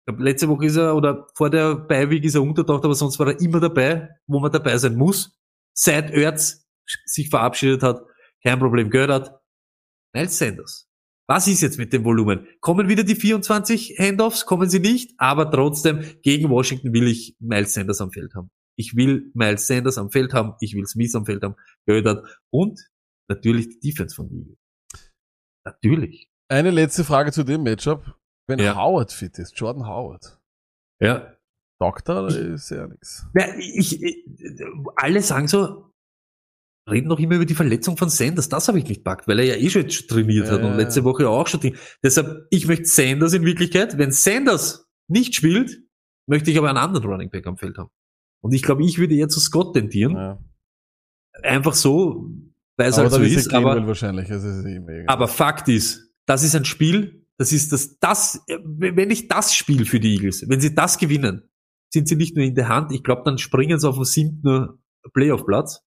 [0.08, 3.18] ich glaub, letzte Woche ist er, oder vor der Beiweg ist er untertaucht, aber sonst
[3.18, 5.38] war er immer dabei, wo man dabei sein muss.
[5.74, 6.66] Seit Erz
[7.04, 8.00] sich verabschiedet hat,
[8.42, 9.38] kein Problem gehört.
[10.14, 10.88] Miles Sanders.
[11.26, 12.46] Was ist jetzt mit dem Volumen?
[12.60, 14.46] Kommen wieder die 24 Handoffs?
[14.46, 15.12] Kommen sie nicht?
[15.18, 18.50] Aber trotzdem, gegen Washington will ich Miles Sanders am Feld haben.
[18.76, 20.54] Ich will Miles Sanders am Feld haben.
[20.60, 21.56] Ich will Smith am Feld haben.
[21.84, 22.26] Gödert.
[22.48, 22.80] Und
[23.28, 24.56] natürlich die Defense von Eagles.
[25.66, 26.30] Natürlich.
[26.48, 28.17] Eine letzte Frage zu dem Matchup.
[28.48, 28.76] Wenn Ja.
[28.76, 30.40] Howard fit ist, Jordan Howard.
[31.00, 31.34] Ja.
[31.78, 33.24] Doktor ist ja nix.
[33.36, 34.24] Ja, ich, ich,
[34.96, 35.92] alle sagen so,
[36.90, 38.48] reden noch immer über die Verletzung von Sanders.
[38.48, 40.66] Das habe ich nicht packt, weil er ja eh schon jetzt trainiert hat Ja.
[40.70, 41.60] und letzte Woche auch schon.
[42.02, 43.96] Deshalb, ich möchte Sanders in Wirklichkeit.
[43.96, 45.82] Wenn Sanders nicht spielt,
[46.26, 47.90] möchte ich aber einen anderen Running Back am Feld haben.
[48.42, 50.16] Und ich glaube, ich würde eher zu Scott tendieren.
[50.16, 50.42] Ja.
[51.42, 52.28] Einfach so,
[52.76, 54.28] weil es halt so ist er Aber, wahrscheinlich.
[54.30, 59.28] Ist eh aber Fakt ist, das ist ein Spiel, das ist das, das, wenn ich
[59.28, 61.48] das Spiel für die Eagles, wenn sie das gewinnen,
[61.92, 64.68] sind sie nicht nur in der Hand, ich glaube, dann springen sie auf den siebten
[65.14, 65.80] Playoff-Platz.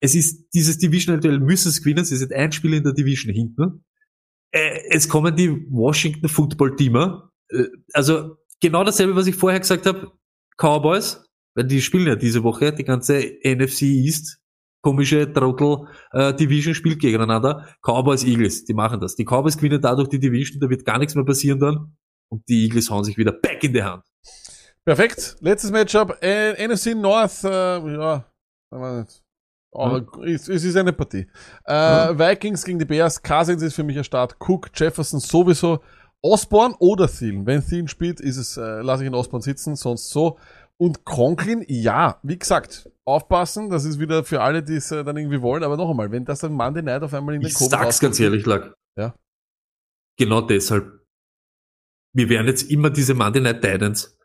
[0.00, 3.84] Es ist dieses Division-Duell müssen sie gewinnen, sie sind ein Spiel in der Division hinten.
[4.52, 10.12] Äh, Es kommen die Washington Football-Teamer, Äh, also genau dasselbe, was ich vorher gesagt habe,
[10.56, 11.24] Cowboys,
[11.54, 14.39] weil die spielen ja diese Woche, die ganze NFC East,
[14.82, 17.66] komische Trottel äh, Division spielt gegeneinander.
[17.82, 19.14] Cowboys, Eagles, die machen das.
[19.14, 21.96] Die Cowboys gewinnen dadurch die Division, da wird gar nichts mehr passieren dann.
[22.28, 24.04] Und die Eagles hauen sich wieder back in die Hand.
[24.84, 25.36] Perfekt.
[25.40, 26.16] Letztes Matchup.
[26.22, 28.24] Äh, NFC North, äh, ja,
[28.70, 29.22] nicht.
[29.72, 31.28] Aber es, es ist eine Partie.
[31.64, 31.74] Äh,
[32.18, 33.22] Vikings gegen die Bears.
[33.22, 34.36] Cousins ist für mich ein Start.
[34.40, 35.80] Cook, Jefferson sowieso.
[36.22, 37.46] Osborne oder Thielen.
[37.46, 40.38] Wenn Thielen spielt, ist es, äh, lasse ich ihn Osborne sitzen, sonst so.
[40.80, 45.16] Und Conklin, ja, wie gesagt, aufpassen, das ist wieder für alle, die es äh, dann
[45.18, 47.54] irgendwie wollen, aber noch einmal, wenn das dann Monday Night auf einmal in der Ich
[47.54, 48.72] Kurve sag's ganz ehrlich, Lack.
[48.96, 49.14] Ja.
[50.18, 51.00] Genau deshalb.
[52.14, 54.16] Wir werden jetzt immer diese Monday Night Titans,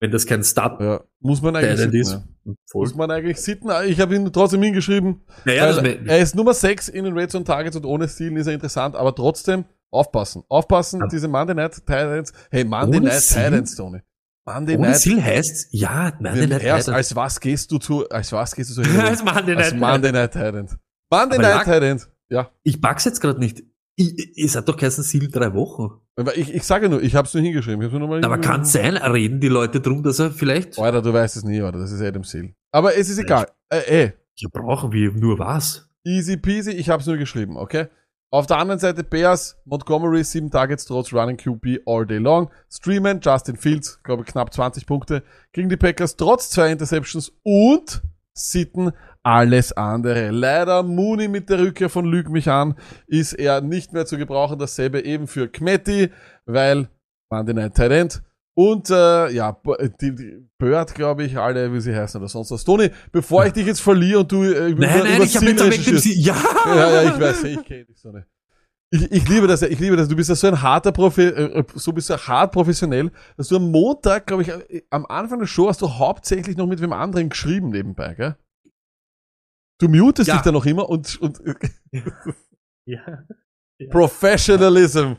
[0.00, 2.26] wenn das kein Start Ja, muss man eigentlich Titan sitzen, ist.
[2.44, 2.54] ja.
[2.74, 3.70] Muss man eigentlich sitten.
[3.86, 5.22] Ich habe ihn trotzdem hingeschrieben.
[5.44, 8.48] Naja, das, er ist Nummer 6 in den Red Zone Targets und ohne Stil ist
[8.48, 10.42] er interessant, aber trotzdem aufpassen.
[10.48, 11.06] Aufpassen, Ja.
[11.06, 12.32] diese Monday Night Titans.
[12.50, 13.22] Hey, Monday Night?
[13.28, 14.00] Titans, Tony.
[14.46, 14.98] Monday ohne Night.
[14.98, 18.82] Ziel heißt, ja, Monday Night erst, als was gehst du zu, als was gehst du
[18.82, 20.76] zu Als Monday als Night Monday Night Titans.
[21.10, 22.10] Monday Night Titans.
[22.28, 22.50] Ja.
[22.62, 23.62] Ich pack's jetzt gerade nicht.
[23.96, 26.00] Ich, ich sag doch geheißen Ziel drei Wochen.
[26.34, 27.80] Ich, ich sage nur, ich habe es nur hingeschrieben.
[27.80, 30.78] Ich hab's nur noch mal Aber kann sein, reden die Leute drum, dass er vielleicht,
[30.78, 31.78] Alter, du weißt es nie, oder?
[31.78, 32.54] Das ist Adam Seal.
[32.72, 33.48] Aber es ist egal.
[33.68, 35.88] Äh, ey, ja, brauchen wir nur was.
[36.04, 37.86] Easy peasy, ich hab's nur geschrieben, okay?
[38.34, 42.50] Auf der anderen Seite Bears, Montgomery, 7 Targets, trotz Running QB all day long.
[42.68, 45.22] Streaman, Justin Fields, glaube knapp 20 Punkte.
[45.52, 48.02] Gegen die Packers, trotz zwei Interceptions und
[48.32, 48.90] Sitten
[49.22, 50.32] alles andere.
[50.32, 52.74] Leider Mooney mit der Rückkehr von Lüg mich an,
[53.06, 54.58] ist er nicht mehr zu gebrauchen.
[54.58, 56.10] Dasselbe eben für Kmetti,
[56.44, 56.88] weil
[57.30, 58.22] Monday Night Tight End.
[58.56, 62.52] Und äh, ja, B- die, die Bird, glaube ich, alle, wie sie heißen oder sonst
[62.52, 62.62] was.
[62.64, 65.46] Tony, bevor ich dich jetzt verliere und du äh, über, Nein, nein, über ich habe
[65.46, 66.12] jetzt Weg dem.
[66.20, 66.36] Ja!
[66.66, 68.26] ja, ja, ich weiß, ich kenne dich so nicht.
[68.90, 70.06] Ich, ich liebe das ja, ich liebe das.
[70.06, 73.48] Du bist ja so ein harter Profi, äh, so bist du ja hart professionell, dass
[73.48, 76.80] du am Montag, glaube ich, äh, am Anfang der Show hast du hauptsächlich noch mit
[76.80, 78.36] wem anderen geschrieben nebenbei, gell?
[79.80, 80.34] Du mutest Ja.
[80.34, 81.42] dich da noch immer und, und
[82.86, 83.00] Ja.
[83.90, 85.14] Professionalism.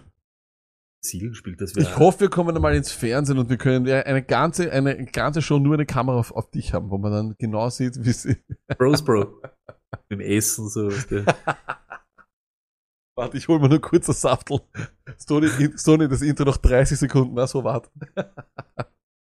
[1.06, 4.24] Ziel spielt das Ich hoffe, wir kommen einmal ins Fernsehen und wir können ja eine
[4.24, 7.70] ganze, eine ganze Show nur eine Kamera auf, auf dich haben, wo man dann genau
[7.70, 8.38] sieht, wie sie.
[8.78, 9.42] Bros, Bro.
[10.10, 10.90] Mit dem Essen so.
[13.18, 14.60] Warte, ich hol mir nur kurz das Saftel.
[15.18, 17.90] Sony, Sony, das Intro noch 30 Sekunden, na so warte.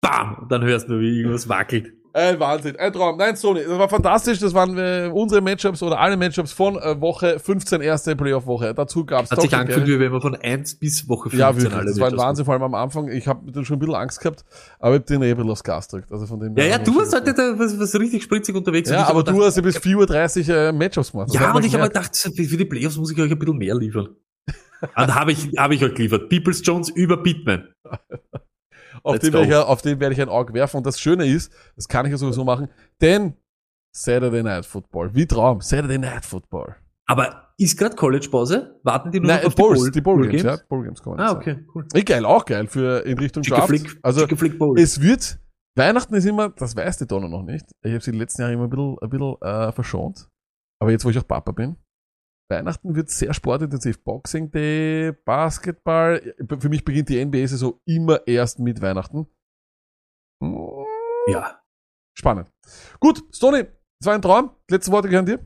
[0.02, 0.40] Bam!
[0.40, 1.94] Und dann hörst du, wie irgendwas wackelt.
[2.14, 3.18] Ein Wahnsinn, ein Traum.
[3.18, 4.40] Nein, Sony, das war fantastisch.
[4.40, 8.74] Das waren äh, unsere Matchups oder alle Matchups von äh, Woche 15, erste Playoff-Woche.
[8.74, 11.74] Dazu gab's Hat sich angefühlt, wie wenn wir von 1 bis Woche 15 Ja, wirklich.
[11.74, 13.10] alle Das war ein Wahnsinn, vor allem am Anfang.
[13.10, 14.44] Ich habe schon ein bisschen Angst gehabt,
[14.80, 16.12] aber ich hab den bisschen aufs Gas gedrückt.
[16.12, 18.90] Also von dem Ja, ja, du warst heute da was, was richtig spritzig unterwegs.
[18.90, 21.30] Ja, hab aber mir du hast ja bis 4.30 Uhr äh, Matchups gemacht.
[21.30, 23.58] Das Ja, und ich habe mir gedacht, für die Playoffs muss ich euch ein bisschen
[23.58, 24.16] mehr liefern.
[24.82, 26.30] Und habe ich, habe ich euch geliefert.
[26.30, 27.68] Peoples Jones über Pittman.
[29.04, 30.78] auf Let's den, werde ich, auf den werde ich ein Auge werfen.
[30.78, 32.70] Und das Schöne ist, das kann ich ja sowieso machen,
[33.02, 33.34] denn
[33.96, 36.76] Saturday Night Football, wie Traum, Saturday Night Football.
[37.08, 38.80] Aber ist gerade College-Pause?
[38.84, 41.02] Warten die nur Nein, noch auf Bowls, die Bowl, die Bowl Games, ja, Bowl Games
[41.02, 41.20] kommen.
[41.20, 41.86] Ah, okay, cool.
[41.94, 43.70] Eh, geil, auch geil für in Richtung Chicken Draft.
[43.70, 44.80] Flick, Also Flick Bowl.
[44.80, 45.40] es wird,
[45.76, 47.66] Weihnachten ist immer, das weiß die Donner noch nicht.
[47.84, 50.30] Ich habe sie die letzten Jahre immer ein bisschen, ein bisschen äh, verschont.
[50.80, 51.76] Aber jetzt, wo ich auch Papa bin,
[52.50, 54.04] Weihnachten wird sehr sportintensiv.
[54.04, 56.36] Boxing Day, Basketball.
[56.60, 59.28] Für mich beginnt die NBA-Saison immer erst mit Weihnachten.
[61.28, 61.62] Ja.
[62.14, 62.52] Spannend.
[63.00, 63.64] Gut, Stoney,
[64.00, 64.52] das war ein Traum.
[64.70, 65.40] Letzte Worte gehören dir.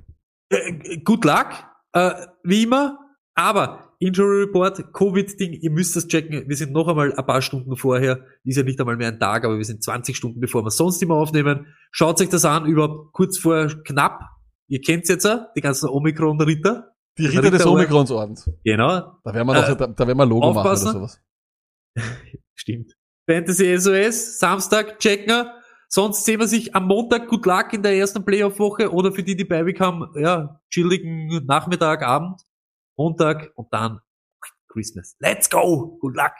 [0.49, 1.47] Äh, Good luck,
[1.93, 2.13] äh,
[2.43, 2.99] wie immer.
[3.35, 6.47] Aber Injury Report, Covid-Ding, ihr müsst das checken.
[6.47, 8.25] Wir sind noch einmal ein paar Stunden vorher.
[8.43, 11.01] Ist ja nicht einmal mehr ein Tag, aber wir sind 20 Stunden bevor wir sonst
[11.01, 11.67] immer aufnehmen.
[11.91, 14.21] Schaut euch das an, überhaupt kurz vor knapp.
[14.67, 16.92] Ihr kennt's jetzt ja, die ganzen Omikron-Ritter.
[17.17, 17.65] Die Das Ritter des.
[17.65, 18.49] Omikronsordens.
[18.63, 20.91] Genau, Da werden wir noch, Äh, da, da werden wir Logo machen oder aufpassen.
[20.93, 21.21] sowas.
[22.55, 22.93] stimmt.
[23.29, 25.45] Fantasy SOS, Samstag, checken.
[25.87, 29.35] Sonst sehen wir sich am Montag, good luck in der ersten Playoff-Woche oder für die,
[29.35, 32.41] die bei haben, ja, chilligen Nachmittag, Abend,
[32.97, 33.99] Montag und dann
[34.69, 35.15] Christmas.
[35.19, 35.97] Let's go!
[36.01, 36.31] Good luck!